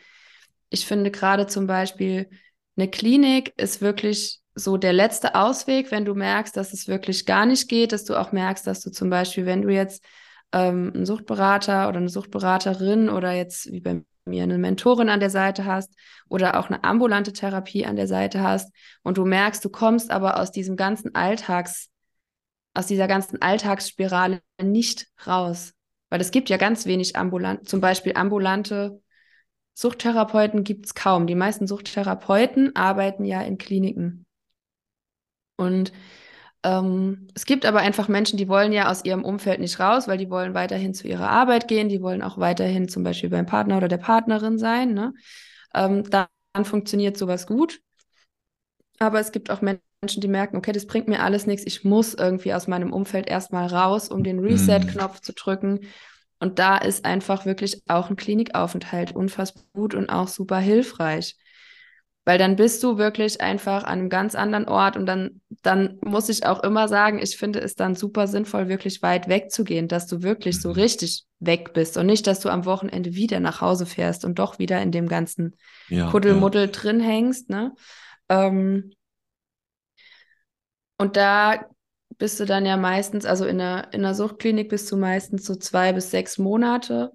ich 0.69 0.85
finde 0.85 1.11
gerade 1.11 1.47
zum 1.47 1.67
Beispiel, 1.67 2.29
eine 2.75 2.89
Klinik 2.89 3.53
ist 3.57 3.81
wirklich 3.81 4.41
so 4.55 4.77
der 4.77 4.93
letzte 4.93 5.35
Ausweg, 5.35 5.91
wenn 5.91 6.05
du 6.05 6.13
merkst, 6.13 6.55
dass 6.57 6.73
es 6.73 6.87
wirklich 6.87 7.25
gar 7.25 7.45
nicht 7.45 7.69
geht, 7.69 7.91
dass 7.91 8.05
du 8.05 8.15
auch 8.15 8.31
merkst, 8.31 8.67
dass 8.67 8.81
du 8.81 8.91
zum 8.91 9.09
Beispiel, 9.09 9.45
wenn 9.45 9.61
du 9.61 9.69
jetzt 9.69 10.03
ähm, 10.51 10.91
einen 10.93 11.05
Suchtberater 11.05 11.87
oder 11.89 11.97
eine 11.97 12.09
Suchtberaterin 12.09 13.09
oder 13.09 13.31
jetzt 13.31 13.71
wie 13.71 13.81
bei 13.81 14.03
mir 14.25 14.43
eine 14.43 14.57
Mentorin 14.57 15.09
an 15.09 15.19
der 15.19 15.29
Seite 15.29 15.65
hast 15.65 15.93
oder 16.29 16.59
auch 16.59 16.67
eine 16.67 16.83
ambulante 16.83 17.33
Therapie 17.33 17.85
an 17.85 17.95
der 17.95 18.07
Seite 18.07 18.41
hast 18.41 18.73
und 19.01 19.17
du 19.17 19.25
merkst, 19.25 19.63
du 19.65 19.69
kommst 19.69 20.11
aber 20.11 20.39
aus 20.39 20.51
diesem 20.51 20.75
ganzen 20.75 21.13
Alltags, 21.15 21.89
aus 22.73 22.87
dieser 22.87 23.07
ganzen 23.07 23.41
Alltagsspirale 23.41 24.41
nicht 24.61 25.07
raus. 25.25 25.73
Weil 26.09 26.21
es 26.21 26.31
gibt 26.31 26.49
ja 26.49 26.57
ganz 26.57 26.85
wenig 26.85 27.15
ambulant, 27.15 27.67
zum 27.67 27.81
Beispiel 27.81 28.13
ambulante 28.15 29.01
Suchttherapeuten 29.75 30.63
gibt 30.63 30.85
es 30.85 30.95
kaum. 30.95 31.27
Die 31.27 31.35
meisten 31.35 31.67
Suchttherapeuten 31.67 32.75
arbeiten 32.75 33.25
ja 33.25 33.41
in 33.41 33.57
Kliniken. 33.57 34.25
Und 35.57 35.91
ähm, 36.63 37.27
es 37.35 37.45
gibt 37.45 37.65
aber 37.65 37.79
einfach 37.79 38.07
Menschen, 38.07 38.37
die 38.37 38.47
wollen 38.47 38.71
ja 38.71 38.89
aus 38.89 39.03
ihrem 39.03 39.25
Umfeld 39.25 39.59
nicht 39.59 39.79
raus, 39.79 40.07
weil 40.07 40.17
die 40.17 40.29
wollen 40.29 40.53
weiterhin 40.53 40.93
zu 40.93 41.07
ihrer 41.07 41.29
Arbeit 41.29 41.67
gehen, 41.67 41.89
die 41.89 42.01
wollen 42.01 42.21
auch 42.21 42.37
weiterhin 42.37 42.87
zum 42.87 43.03
Beispiel 43.03 43.29
beim 43.29 43.45
Partner 43.45 43.77
oder 43.77 43.87
der 43.87 43.97
Partnerin 43.97 44.57
sein. 44.57 44.93
Ne? 44.93 45.13
Ähm, 45.73 46.09
dann 46.09 46.27
funktioniert 46.63 47.17
sowas 47.17 47.47
gut. 47.47 47.81
Aber 48.99 49.19
es 49.19 49.31
gibt 49.31 49.49
auch 49.49 49.61
Menschen, 49.61 49.83
die 50.07 50.27
merken, 50.27 50.57
okay, 50.57 50.71
das 50.71 50.87
bringt 50.87 51.07
mir 51.07 51.21
alles 51.21 51.45
nichts. 51.47 51.65
Ich 51.65 51.83
muss 51.83 52.13
irgendwie 52.13 52.53
aus 52.53 52.67
meinem 52.67 52.93
Umfeld 52.93 53.27
erstmal 53.27 53.67
raus, 53.67 54.09
um 54.09 54.23
den 54.23 54.39
Reset-Knopf 54.39 55.21
zu 55.21 55.33
drücken. 55.33 55.81
Und 56.39 56.59
da 56.59 56.77
ist 56.77 57.05
einfach 57.05 57.45
wirklich 57.45 57.81
auch 57.87 58.09
ein 58.09 58.15
Klinikaufenthalt 58.15 59.15
unfassbar 59.15 59.63
gut 59.73 59.95
und 59.95 60.09
auch 60.09 60.27
super 60.27 60.57
hilfreich. 60.59 61.37
Weil 62.25 62.37
dann 62.37 62.55
bist 62.55 62.81
du 62.83 62.97
wirklich 62.97 63.41
einfach 63.41 63.83
an 63.83 63.99
einem 63.99 64.09
ganz 64.09 64.33
anderen 64.33 64.65
Ort 64.69 64.95
und 64.95 65.05
dann, 65.05 65.41
dann 65.61 65.97
muss 66.01 66.29
ich 66.29 66.45
auch 66.45 66.63
immer 66.63 66.87
sagen, 66.87 67.19
ich 67.21 67.35
finde 67.35 67.59
es 67.59 67.75
dann 67.75 67.95
super 67.95 68.27
sinnvoll, 68.27 68.69
wirklich 68.69 69.01
weit 69.01 69.27
wegzugehen, 69.27 69.89
dass 69.89 70.07
du 70.07 70.23
wirklich 70.23 70.61
so 70.61 70.69
Mhm. 70.69 70.75
richtig 70.75 71.25
weg 71.39 71.73
bist 71.73 71.97
und 71.97 72.05
nicht, 72.05 72.25
dass 72.25 72.39
du 72.39 72.47
am 72.47 72.63
Wochenende 72.63 73.13
wieder 73.13 73.41
nach 73.41 73.59
Hause 73.59 73.85
fährst 73.85 74.23
und 74.23 74.39
doch 74.39 74.57
wieder 74.57 74.81
in 74.81 74.91
dem 74.91 75.09
ganzen 75.09 75.57
Ja, 75.89 75.97
ja. 75.97 76.11
Kuddelmuddel 76.11 76.69
drin 76.69 77.01
hängst, 77.01 77.49
ne? 77.49 77.73
Ähm, 78.29 78.91
und 80.97 81.17
da 81.17 81.65
bist 82.17 82.39
du 82.39 82.45
dann 82.45 82.65
ja 82.65 82.77
meistens, 82.77 83.25
also 83.25 83.45
in 83.45 83.57
der, 83.57 83.93
in 83.93 84.01
der 84.01 84.13
Suchtklinik 84.13 84.69
bist 84.69 84.91
du 84.91 84.97
meistens 84.97 85.45
so 85.45 85.55
zwei 85.55 85.93
bis 85.93 86.11
sechs 86.11 86.37
Monate. 86.37 87.11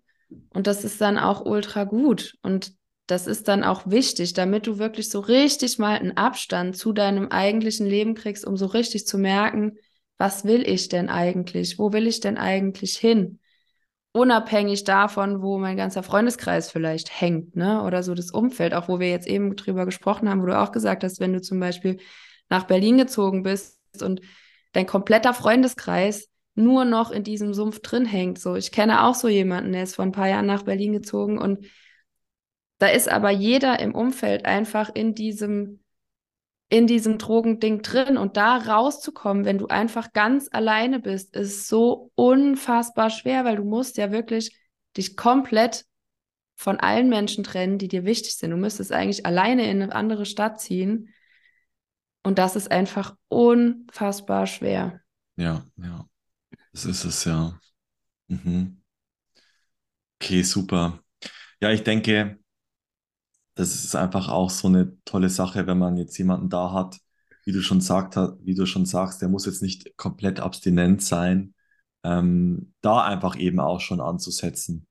Und 0.51 0.66
das 0.66 0.85
ist 0.85 1.01
dann 1.01 1.18
auch 1.18 1.45
ultra 1.45 1.85
gut. 1.85 2.35
Und 2.43 2.72
das 3.07 3.26
ist 3.26 3.49
dann 3.49 3.64
auch 3.64 3.87
wichtig, 3.87 4.35
damit 4.35 4.66
du 4.66 4.79
wirklich 4.79 5.09
so 5.09 5.20
richtig 5.20 5.79
mal 5.79 5.99
einen 5.99 6.16
Abstand 6.16 6.76
zu 6.76 6.93
deinem 6.93 7.29
eigentlichen 7.29 7.87
Leben 7.87 8.14
kriegst, 8.14 8.45
um 8.45 8.57
so 8.57 8.66
richtig 8.66 9.07
zu 9.07 9.18
merken, 9.18 9.79
was 10.18 10.45
will 10.45 10.68
ich 10.68 10.89
denn 10.89 11.09
eigentlich? 11.09 11.79
Wo 11.79 11.93
will 11.93 12.07
ich 12.07 12.20
denn 12.20 12.37
eigentlich 12.37 12.99
hin? 12.99 13.39
Unabhängig 14.12 14.85
davon, 14.85 15.43
wo 15.43 15.59
mein 15.59 15.76
ganzer 15.76 16.03
Freundeskreis 16.03 16.70
vielleicht 16.70 17.20
hängt, 17.20 17.57
ne? 17.57 17.83
Oder 17.85 18.03
so 18.03 18.14
das 18.14 18.31
Umfeld, 18.31 18.74
auch 18.74 18.89
wo 18.89 18.99
wir 18.99 19.09
jetzt 19.09 19.29
eben 19.29 19.55
drüber 19.55 19.87
gesprochen 19.87 20.29
haben, 20.29 20.43
wo 20.43 20.47
du 20.47 20.59
auch 20.59 20.72
gesagt 20.72 21.05
hast, 21.05 21.20
wenn 21.20 21.33
du 21.33 21.41
zum 21.41 21.61
Beispiel 21.61 21.99
nach 22.49 22.64
Berlin 22.64 22.99
gezogen 22.99 23.42
bist 23.42 23.78
und 24.01 24.20
dein 24.72 24.86
kompletter 24.86 25.34
Freundeskreis 25.34 26.28
nur 26.55 26.84
noch 26.84 27.11
in 27.11 27.22
diesem 27.22 27.55
Sumpf 27.55 27.80
drin 27.80 28.05
hängt. 28.05 28.38
So, 28.38 28.57
ich 28.57 28.72
kenne 28.72 29.05
auch 29.05 29.14
so 29.14 29.28
jemanden, 29.28 29.72
der 29.72 29.84
ist 29.84 29.94
vor 29.94 30.05
ein 30.05 30.12
paar 30.12 30.28
Jahren 30.28 30.46
nach 30.46 30.64
Berlin 30.64 30.92
gezogen 30.92 31.38
und 31.38 31.66
da 32.78 32.88
ist 32.88 33.09
aber 33.09 33.30
jeder 33.30 33.80
im 33.80 33.94
Umfeld 33.94 34.44
einfach 34.44 34.90
in 34.94 35.14
diesem 35.14 35.80
in 36.70 36.86
diesem 36.86 37.16
Drogending 37.16 37.80
drin 37.80 38.18
und 38.18 38.36
da 38.36 38.59
rauszukommen, 38.59 39.46
wenn 39.46 39.57
du 39.57 39.68
einfach 39.68 40.12
ganz 40.12 40.49
alleine 40.53 41.01
bist, 41.01 41.34
ist 41.34 41.66
so 41.66 42.11
unfassbar 42.14 43.09
schwer, 43.09 43.44
weil 43.44 43.57
du 43.57 43.64
musst 43.64 43.96
ja 43.96 44.12
wirklich 44.12 44.55
dich 44.96 45.16
komplett 45.16 45.86
von 46.57 46.78
allen 46.78 47.09
Menschen 47.09 47.42
trennen, 47.42 47.78
die 47.78 47.88
dir 47.88 48.05
wichtig 48.05 48.36
sind. 48.36 48.51
Du 48.51 48.57
müsstest 48.57 48.92
eigentlich 48.92 49.24
alleine 49.24 49.70
in 49.70 49.80
eine 49.80 49.94
andere 49.94 50.26
Stadt 50.26 50.61
ziehen. 50.61 51.14
Und 52.22 52.38
das 52.38 52.56
ist 52.56 52.70
einfach 52.70 53.16
unfassbar 53.28 54.46
schwer. 54.46 55.00
Ja, 55.36 55.64
ja. 55.76 56.06
Das 56.72 56.84
ist 56.84 57.04
es 57.04 57.24
ja. 57.24 57.58
Mhm. 58.28 58.82
Okay, 60.20 60.42
super. 60.42 61.00
Ja, 61.60 61.70
ich 61.72 61.82
denke, 61.84 62.38
das 63.54 63.74
ist 63.84 63.94
einfach 63.96 64.28
auch 64.28 64.50
so 64.50 64.68
eine 64.68 64.96
tolle 65.04 65.28
Sache, 65.30 65.66
wenn 65.66 65.78
man 65.78 65.96
jetzt 65.96 66.16
jemanden 66.18 66.48
da 66.48 66.72
hat, 66.72 66.98
wie 67.44 67.52
du 67.52 67.60
schon 67.62 67.80
sagt, 67.80 68.16
wie 68.42 68.54
du 68.54 68.66
schon 68.66 68.86
sagst, 68.86 69.20
der 69.22 69.28
muss 69.28 69.46
jetzt 69.46 69.62
nicht 69.62 69.96
komplett 69.96 70.40
abstinent 70.40 71.02
sein, 71.02 71.54
ähm, 72.04 72.74
da 72.82 73.02
einfach 73.04 73.36
eben 73.36 73.58
auch 73.60 73.80
schon 73.80 74.00
anzusetzen. 74.00 74.86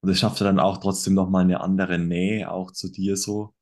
Und 0.00 0.08
das 0.10 0.18
schafft 0.18 0.40
ja 0.40 0.46
dann 0.46 0.60
auch 0.60 0.78
trotzdem 0.78 1.14
nochmal 1.14 1.44
eine 1.44 1.60
andere 1.60 1.98
Nähe 1.98 2.50
auch 2.50 2.70
zu 2.72 2.90
dir 2.90 3.16
so, 3.16 3.54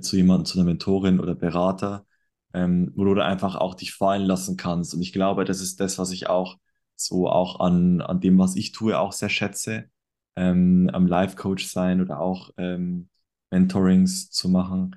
zu 0.00 0.16
jemandem, 0.16 0.46
zu 0.46 0.58
einer 0.58 0.66
Mentorin 0.66 1.20
oder 1.20 1.34
Berater, 1.34 2.06
ähm, 2.54 2.92
wo 2.94 3.04
du 3.04 3.14
da 3.14 3.24
einfach 3.26 3.56
auch 3.56 3.74
dich 3.74 3.92
fallen 3.94 4.26
lassen 4.26 4.56
kannst. 4.56 4.94
Und 4.94 5.02
ich 5.02 5.12
glaube, 5.12 5.44
das 5.44 5.60
ist 5.60 5.80
das, 5.80 5.98
was 5.98 6.10
ich 6.12 6.28
auch 6.28 6.58
so 6.96 7.28
auch 7.28 7.60
an, 7.60 8.00
an 8.00 8.20
dem, 8.20 8.38
was 8.38 8.56
ich 8.56 8.72
tue, 8.72 8.98
auch 8.98 9.12
sehr 9.12 9.28
schätze, 9.28 9.86
ähm, 10.36 10.90
am 10.92 11.06
Life-Coach 11.06 11.66
sein 11.66 12.00
oder 12.00 12.20
auch 12.20 12.50
ähm, 12.56 13.08
Mentorings 13.50 14.30
zu 14.30 14.48
machen, 14.48 14.96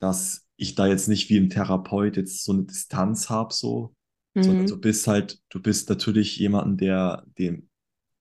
dass 0.00 0.46
ich 0.56 0.74
da 0.74 0.86
jetzt 0.86 1.08
nicht 1.08 1.28
wie 1.30 1.38
ein 1.38 1.50
Therapeut 1.50 2.16
jetzt 2.16 2.44
so 2.44 2.52
eine 2.52 2.64
Distanz 2.64 3.30
habe, 3.30 3.52
so, 3.52 3.94
mhm. 4.34 4.42
sondern 4.42 4.66
du 4.66 4.80
bist 4.80 5.06
halt, 5.06 5.40
du 5.48 5.60
bist 5.60 5.88
natürlich 5.88 6.36
jemanden, 6.38 6.76
der 6.76 7.24
dem, 7.38 7.68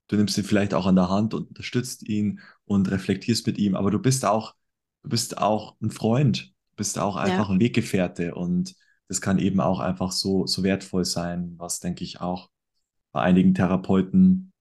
du 0.08 0.16
nimmst 0.16 0.38
ihn 0.38 0.44
vielleicht 0.44 0.74
auch 0.74 0.86
an 0.86 0.96
der 0.96 1.10
Hand 1.10 1.34
und 1.34 1.50
unterstützt 1.50 2.08
ihn 2.08 2.40
und 2.66 2.90
reflektierst 2.92 3.48
mit 3.48 3.58
ihm, 3.58 3.76
aber 3.76 3.92
du 3.92 4.00
bist 4.00 4.26
auch, 4.26 4.56
du 5.04 5.10
bist 5.10 5.38
auch 5.38 5.76
ein 5.82 5.92
Freund, 5.92 6.53
bist 6.76 7.00
auch 7.00 7.16
einfach 7.16 7.50
ja. 7.50 7.56
ein 7.56 7.60
Weggefährte 7.60 8.36
und 8.36 8.76
das 9.08 9.22
kann 9.22 9.40
eben 9.40 9.60
auch 9.60 9.80
einfach 9.80 10.12
so, 10.12 10.48
so 10.48 10.64
wertvoll 10.64 11.06
sein, 11.06 11.54
was 11.58 11.80
denke 11.80 12.04
ich 12.04 12.22
auch 12.22 12.50
bei 13.12 13.22
einigen 13.22 13.54
Therapeuten, 13.54 14.52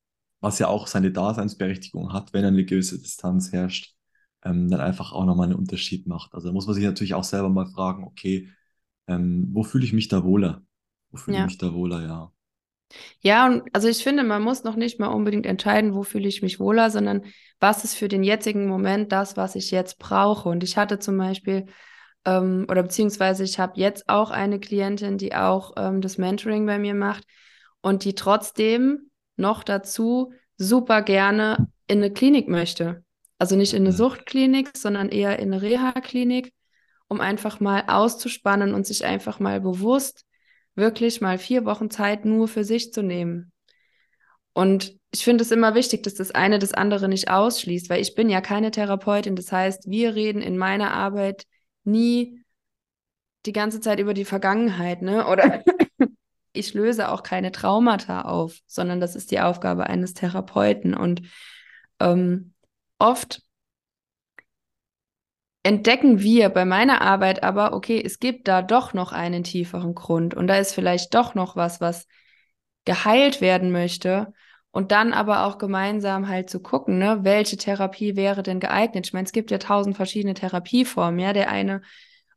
was 0.40 0.58
ja 0.58 0.68
auch 0.68 0.86
seine 0.86 1.12
Daseinsberechtigung 1.12 2.12
hat, 2.12 2.32
wenn 2.32 2.44
eine 2.44 2.64
gewisse 2.64 3.00
Distanz 3.00 3.52
herrscht, 3.52 3.94
ähm, 4.44 4.68
dann 4.68 4.80
einfach 4.80 5.12
auch 5.12 5.24
nochmal 5.24 5.46
einen 5.46 5.56
Unterschied 5.56 6.06
macht. 6.06 6.34
Also 6.34 6.48
da 6.48 6.52
muss 6.52 6.66
man 6.66 6.74
sich 6.74 6.84
natürlich 6.84 7.14
auch 7.14 7.24
selber 7.24 7.48
mal 7.48 7.66
fragen, 7.66 8.04
okay, 8.04 8.50
ähm, 9.06 9.48
wo 9.52 9.62
fühle 9.62 9.84
ich 9.84 9.92
mich 9.92 10.08
da 10.08 10.24
wohler? 10.24 10.62
Wo 11.10 11.16
fühle 11.16 11.38
ja. 11.38 11.44
ich 11.44 11.52
mich 11.52 11.58
da 11.58 11.72
wohler, 11.72 12.02
ja. 12.02 12.32
Ja, 13.20 13.46
und 13.46 13.62
also 13.72 13.88
ich 13.88 14.02
finde, 14.02 14.22
man 14.22 14.42
muss 14.42 14.64
noch 14.64 14.76
nicht 14.76 15.00
mal 15.00 15.08
unbedingt 15.08 15.46
entscheiden, 15.46 15.94
wo 15.94 16.02
fühle 16.02 16.28
ich 16.28 16.42
mich 16.42 16.60
wohler, 16.60 16.90
sondern 16.90 17.22
was 17.58 17.84
ist 17.84 17.94
für 17.94 18.08
den 18.08 18.22
jetzigen 18.22 18.66
Moment 18.66 19.12
das, 19.12 19.36
was 19.36 19.54
ich 19.54 19.70
jetzt 19.70 19.98
brauche. 19.98 20.48
Und 20.48 20.62
ich 20.62 20.76
hatte 20.76 20.98
zum 20.98 21.16
Beispiel, 21.16 21.66
ähm, 22.24 22.66
oder 22.68 22.82
beziehungsweise 22.82 23.44
ich 23.44 23.58
habe 23.58 23.80
jetzt 23.80 24.08
auch 24.08 24.30
eine 24.30 24.60
Klientin, 24.60 25.18
die 25.18 25.34
auch 25.34 25.72
ähm, 25.76 26.00
das 26.00 26.18
Mentoring 26.18 26.66
bei 26.66 26.78
mir 26.78 26.94
macht 26.94 27.24
und 27.80 28.04
die 28.04 28.14
trotzdem 28.14 29.10
noch 29.36 29.64
dazu 29.64 30.32
super 30.56 31.02
gerne 31.02 31.68
in 31.86 31.98
eine 31.98 32.12
Klinik 32.12 32.48
möchte. 32.48 33.04
Also 33.38 33.56
nicht 33.56 33.74
in 33.74 33.82
eine 33.82 33.90
mhm. 33.90 33.96
Suchtklinik, 33.96 34.70
sondern 34.76 35.08
eher 35.08 35.38
in 35.38 35.52
eine 35.52 35.62
Reha-Klinik, 35.62 36.52
um 37.08 37.20
einfach 37.20 37.58
mal 37.58 37.84
auszuspannen 37.88 38.72
und 38.72 38.86
sich 38.86 39.04
einfach 39.04 39.40
mal 39.40 39.60
bewusst 39.60 40.24
wirklich 40.74 41.20
mal 41.20 41.38
vier 41.38 41.64
Wochen 41.64 41.90
Zeit 41.90 42.24
nur 42.24 42.48
für 42.48 42.64
sich 42.64 42.92
zu 42.92 43.02
nehmen. 43.02 43.52
Und 44.54 44.94
ich 45.10 45.24
finde 45.24 45.42
es 45.42 45.50
immer 45.50 45.74
wichtig, 45.74 46.02
dass 46.02 46.14
das 46.14 46.30
eine 46.30 46.58
das 46.58 46.72
andere 46.72 47.08
nicht 47.08 47.30
ausschließt, 47.30 47.90
weil 47.90 48.00
ich 48.00 48.14
bin 48.14 48.30
ja 48.30 48.40
keine 48.40 48.70
Therapeutin. 48.70 49.36
Das 49.36 49.52
heißt, 49.52 49.90
wir 49.90 50.14
reden 50.14 50.40
in 50.40 50.56
meiner 50.56 50.92
Arbeit 50.92 51.44
nie 51.84 52.42
die 53.46 53.52
ganze 53.52 53.80
Zeit 53.80 53.98
über 53.98 54.14
die 54.14 54.24
Vergangenheit, 54.24 55.02
ne? 55.02 55.26
Oder 55.26 55.64
ich 56.52 56.74
löse 56.74 57.10
auch 57.10 57.22
keine 57.22 57.52
Traumata 57.52 58.22
auf, 58.22 58.58
sondern 58.66 59.00
das 59.00 59.16
ist 59.16 59.30
die 59.30 59.40
Aufgabe 59.40 59.86
eines 59.86 60.14
Therapeuten. 60.14 60.94
Und 60.94 61.22
ähm, 62.00 62.54
oft 62.98 63.42
entdecken 65.62 66.20
wir 66.20 66.48
bei 66.48 66.64
meiner 66.64 67.00
Arbeit 67.00 67.42
aber, 67.42 67.72
okay, 67.72 68.02
es 68.04 68.18
gibt 68.18 68.48
da 68.48 68.62
doch 68.62 68.94
noch 68.94 69.12
einen 69.12 69.44
tieferen 69.44 69.94
Grund 69.94 70.34
und 70.34 70.46
da 70.48 70.56
ist 70.56 70.74
vielleicht 70.74 71.14
doch 71.14 71.34
noch 71.34 71.56
was, 71.56 71.80
was 71.80 72.06
geheilt 72.84 73.40
werden 73.40 73.70
möchte. 73.70 74.32
Und 74.72 74.90
dann 74.90 75.12
aber 75.12 75.46
auch 75.46 75.58
gemeinsam 75.58 76.28
halt 76.28 76.48
zu 76.48 76.60
gucken, 76.60 76.98
ne, 76.98 77.20
welche 77.22 77.58
Therapie 77.58 78.16
wäre 78.16 78.42
denn 78.42 78.58
geeignet? 78.58 79.06
Ich 79.06 79.12
meine, 79.12 79.26
es 79.26 79.32
gibt 79.32 79.50
ja 79.50 79.58
tausend 79.58 79.96
verschiedene 79.96 80.34
Therapieformen, 80.34 81.20
ja. 81.20 81.32
Der 81.32 81.50
eine 81.50 81.82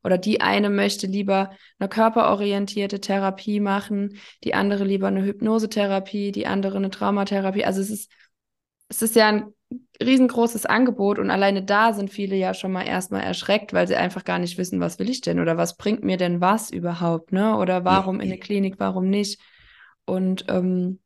oder 0.04 0.18
die 0.20 0.42
eine 0.42 0.70
möchte 0.70 1.08
lieber 1.08 1.52
eine 1.80 1.90
körperorientierte 1.90 3.00
Therapie 3.00 3.60
machen, 3.60 4.18
die 4.44 4.54
andere 4.54 4.84
lieber 4.84 5.08
eine 5.08 5.24
Hypnosetherapie, 5.24 6.32
die 6.32 6.46
andere 6.46 6.78
eine 6.78 6.92
Traumatherapie. 6.92 7.66
Also 7.66 7.82
es 7.82 7.90
ist, 7.90 8.12
es 8.90 9.02
ist 9.02 9.16
ja 9.16 9.30
ein 9.30 9.54
riesengroßes 10.04 10.66
Angebot 10.66 11.18
und 11.18 11.32
alleine 11.32 11.64
da 11.64 11.94
sind 11.94 12.12
viele 12.12 12.36
ja 12.36 12.54
schon 12.54 12.72
mal 12.72 12.86
erstmal 12.86 13.24
erschreckt, 13.24 13.74
weil 13.74 13.88
sie 13.88 13.96
einfach 13.96 14.26
gar 14.26 14.40
nicht 14.40 14.58
wissen, 14.58 14.80
was 14.80 15.00
will 15.00 15.10
ich 15.10 15.22
denn 15.22 15.40
oder 15.40 15.58
was 15.58 15.78
bringt 15.78 16.04
mir 16.04 16.18
denn 16.18 16.42
was 16.42 16.70
überhaupt, 16.70 17.32
ne? 17.32 17.58
Oder 17.58 17.86
warum 17.86 18.20
in 18.20 18.30
der 18.30 18.40
Klinik, 18.40 18.76
warum 18.78 19.10
nicht? 19.10 19.40
Und 20.06 20.46
ähm, 20.50 21.00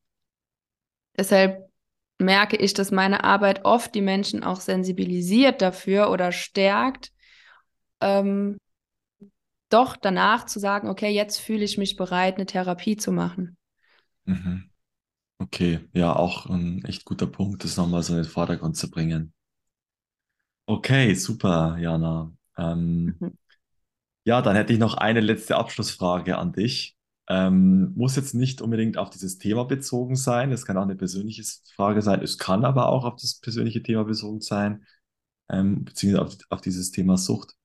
deshalb 1.19 1.69
merke 2.17 2.57
ich, 2.57 2.73
dass 2.73 2.91
meine 2.91 3.23
Arbeit 3.23 3.65
oft 3.65 3.93
die 3.95 4.01
Menschen 4.01 4.43
auch 4.43 4.61
sensibilisiert 4.61 5.61
dafür 5.61 6.11
oder 6.11 6.31
stärkt, 6.31 7.11
ähm, 8.01 8.57
doch 9.69 9.95
danach 9.95 10.45
zu 10.45 10.59
sagen, 10.59 10.89
okay, 10.89 11.09
jetzt 11.09 11.39
fühle 11.39 11.63
ich 11.63 11.77
mich 11.77 11.95
bereit, 11.95 12.35
eine 12.35 12.45
Therapie 12.45 12.97
zu 12.97 13.11
machen. 13.11 13.57
Mhm. 14.25 14.69
Okay, 15.39 15.81
ja, 15.93 16.15
auch 16.15 16.47
ein 16.47 16.83
echt 16.85 17.05
guter 17.05 17.27
Punkt, 17.27 17.63
das 17.63 17.77
nochmal 17.77 18.03
so 18.03 18.13
in 18.15 18.23
den 18.23 18.29
Vordergrund 18.31 18.77
zu 18.77 18.89
bringen. 18.91 19.33
Okay, 20.67 21.15
super, 21.15 21.77
Jana. 21.79 22.31
Ähm, 22.57 23.19
Mhm. 23.19 23.29
ja, 24.25 24.41
dann 24.41 24.55
hätte 24.55 24.73
ich 24.73 24.79
noch 24.79 24.95
eine 24.95 25.19
letzte 25.21 25.57
Abschlussfrage 25.57 26.37
an 26.37 26.53
dich. 26.53 26.95
Ähm, 27.31 27.93
muss 27.95 28.15
jetzt 28.15 28.33
nicht 28.33 28.61
unbedingt 28.61 28.97
auf 28.97 29.11
dieses 29.11 29.37
Thema 29.37 29.63
bezogen 29.63 30.15
sein. 30.15 30.51
Es 30.51 30.65
kann 30.65 30.77
auch 30.77 30.83
eine 30.83 30.95
persönliche 30.95 31.43
Frage 31.75 32.01
sein. 32.01 32.21
Es 32.23 32.39
kann 32.39 32.65
aber 32.65 32.89
auch 32.89 33.05
auf 33.05 33.17
das 33.17 33.39
persönliche 33.39 33.83
Thema 33.83 34.03
bezogen 34.03 34.41
sein, 34.41 34.85
ähm, 35.49 35.85
beziehungsweise 35.85 36.25
auf, 36.25 36.37
auf 36.49 36.61
dieses 36.61 36.89
Thema 36.91 37.17
Sucht. 37.17 37.55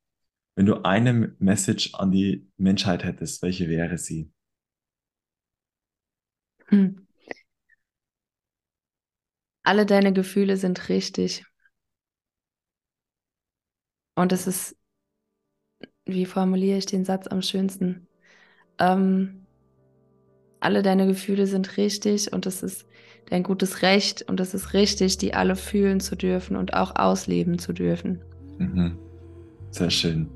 Wenn 0.55 0.67
du 0.67 0.85
eine 0.85 1.35
Message 1.39 1.95
an 1.95 2.11
die 2.11 2.47
Menschheit 2.59 3.05
hättest, 3.05 3.43
welche 3.43 3.69
wäre 3.69 3.97
sie? 3.97 4.31
Hm. 6.67 7.07
Alle 9.63 9.87
deine 9.87 10.13
Gefühle 10.13 10.59
sind 10.59 10.91
richtig. 10.91 11.45
Und 14.15 14.31
es 14.33 14.47
ist, 14.47 14.77
wie 16.05 16.27
formuliere 16.27 16.79
ich 16.79 16.87
den 16.87 17.05
Satz 17.05 17.27
am 17.27 17.43
schönsten? 17.43 18.07
Ähm, 18.79 19.44
alle 20.65 20.83
deine 20.83 21.07
Gefühle 21.07 21.47
sind 21.47 21.77
richtig 21.77 22.33
und 22.33 22.47
es 22.47 22.63
ist 22.63 22.87
dein 23.31 23.43
gutes 23.43 23.83
Recht 23.83 24.23
und 24.29 24.41
es 24.41 24.55
ist 24.55 24.73
richtig, 24.75 25.19
die 25.19 25.35
alle 25.35 25.57
fühlen 25.57 26.01
zu 26.01 26.17
dürfen 26.17 26.57
und 26.57 26.75
auch 26.75 26.97
ausleben 26.97 27.59
zu 27.59 27.73
dürfen. 27.73 28.21
Mhm. 28.59 28.99
Sehr 29.71 29.91
schön. 29.91 30.29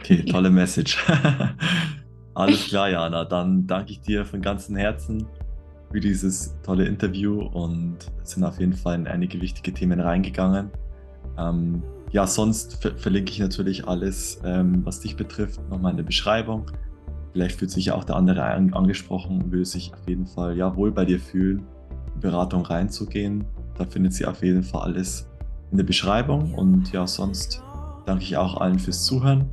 Okay, 0.00 0.24
tolle 0.24 0.50
Message. 0.50 1.04
Alles 2.34 2.66
klar, 2.66 2.90
Jana. 2.90 3.24
Dann 3.24 3.66
danke 3.66 3.92
ich 3.92 4.00
dir 4.00 4.24
von 4.24 4.40
ganzem 4.40 4.76
Herzen 4.76 5.26
für 5.90 6.00
dieses 6.00 6.54
tolle 6.62 6.86
Interview 6.86 7.42
und 7.42 7.98
sind 8.22 8.44
auf 8.44 8.58
jeden 8.60 8.72
Fall 8.72 8.96
in 8.96 9.06
einige 9.06 9.40
wichtige 9.40 9.72
Themen 9.72 10.00
reingegangen. 10.00 10.70
Ähm, 11.38 11.82
ja, 12.12 12.26
sonst 12.26 12.80
ver 12.82 12.96
verlinke 12.96 13.32
ich 13.32 13.40
natürlich 13.40 13.86
alles, 13.86 14.40
ähm, 14.44 14.84
was 14.84 15.00
dich 15.00 15.16
betrifft, 15.16 15.60
nochmal 15.70 15.92
in 15.92 15.96
der 15.96 16.04
Beschreibung. 16.04 16.70
Vielleicht 17.34 17.58
fühlt 17.58 17.72
sich 17.72 17.86
ja 17.86 17.96
auch 17.96 18.04
der 18.04 18.14
andere 18.14 18.44
an 18.44 18.72
angesprochen 18.74 19.42
und 19.42 19.50
will 19.50 19.64
sich 19.64 19.92
auf 19.92 20.08
jeden 20.08 20.24
Fall 20.24 20.56
ja 20.56 20.76
wohl 20.76 20.92
bei 20.92 21.04
dir 21.04 21.18
fühlen, 21.18 21.66
in 22.14 22.20
Beratung 22.20 22.64
reinzugehen. 22.64 23.44
Da 23.76 23.84
findet 23.84 24.12
sie 24.12 24.24
auf 24.24 24.44
jeden 24.44 24.62
Fall 24.62 24.82
alles 24.82 25.28
in 25.72 25.76
der 25.76 25.84
Beschreibung. 25.84 26.54
Und 26.54 26.92
ja, 26.92 27.08
sonst 27.08 27.60
danke 28.06 28.22
ich 28.22 28.36
auch 28.36 28.60
allen 28.60 28.78
fürs 28.78 29.04
Zuhören 29.04 29.46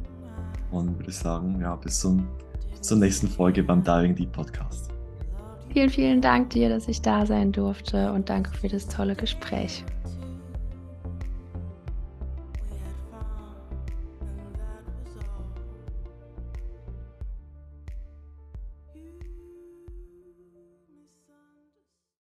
und 0.70 1.00
würde 1.00 1.12
sagen, 1.12 1.60
ja, 1.60 1.76
bis 1.76 2.02
zum, 2.02 2.28
bis 2.70 2.82
zur 2.82 2.98
nächsten 3.00 3.28
Folge 3.28 3.64
beim 3.64 3.84
Diving 3.84 4.14
Deep 4.14 4.32
Podcast. 4.32 4.92
Vielen, 5.74 5.90
vielen 5.90 6.22
Dank 6.22 6.52
dir, 6.52 6.70
dass 6.70 6.88
ich 6.88 7.02
da 7.02 7.26
sein 7.26 7.52
durfte 7.52 8.12
und 8.14 8.30
danke 8.30 8.52
für 8.52 8.68
das 8.68 8.88
tolle 8.88 9.16
Gespräch. 9.16 9.84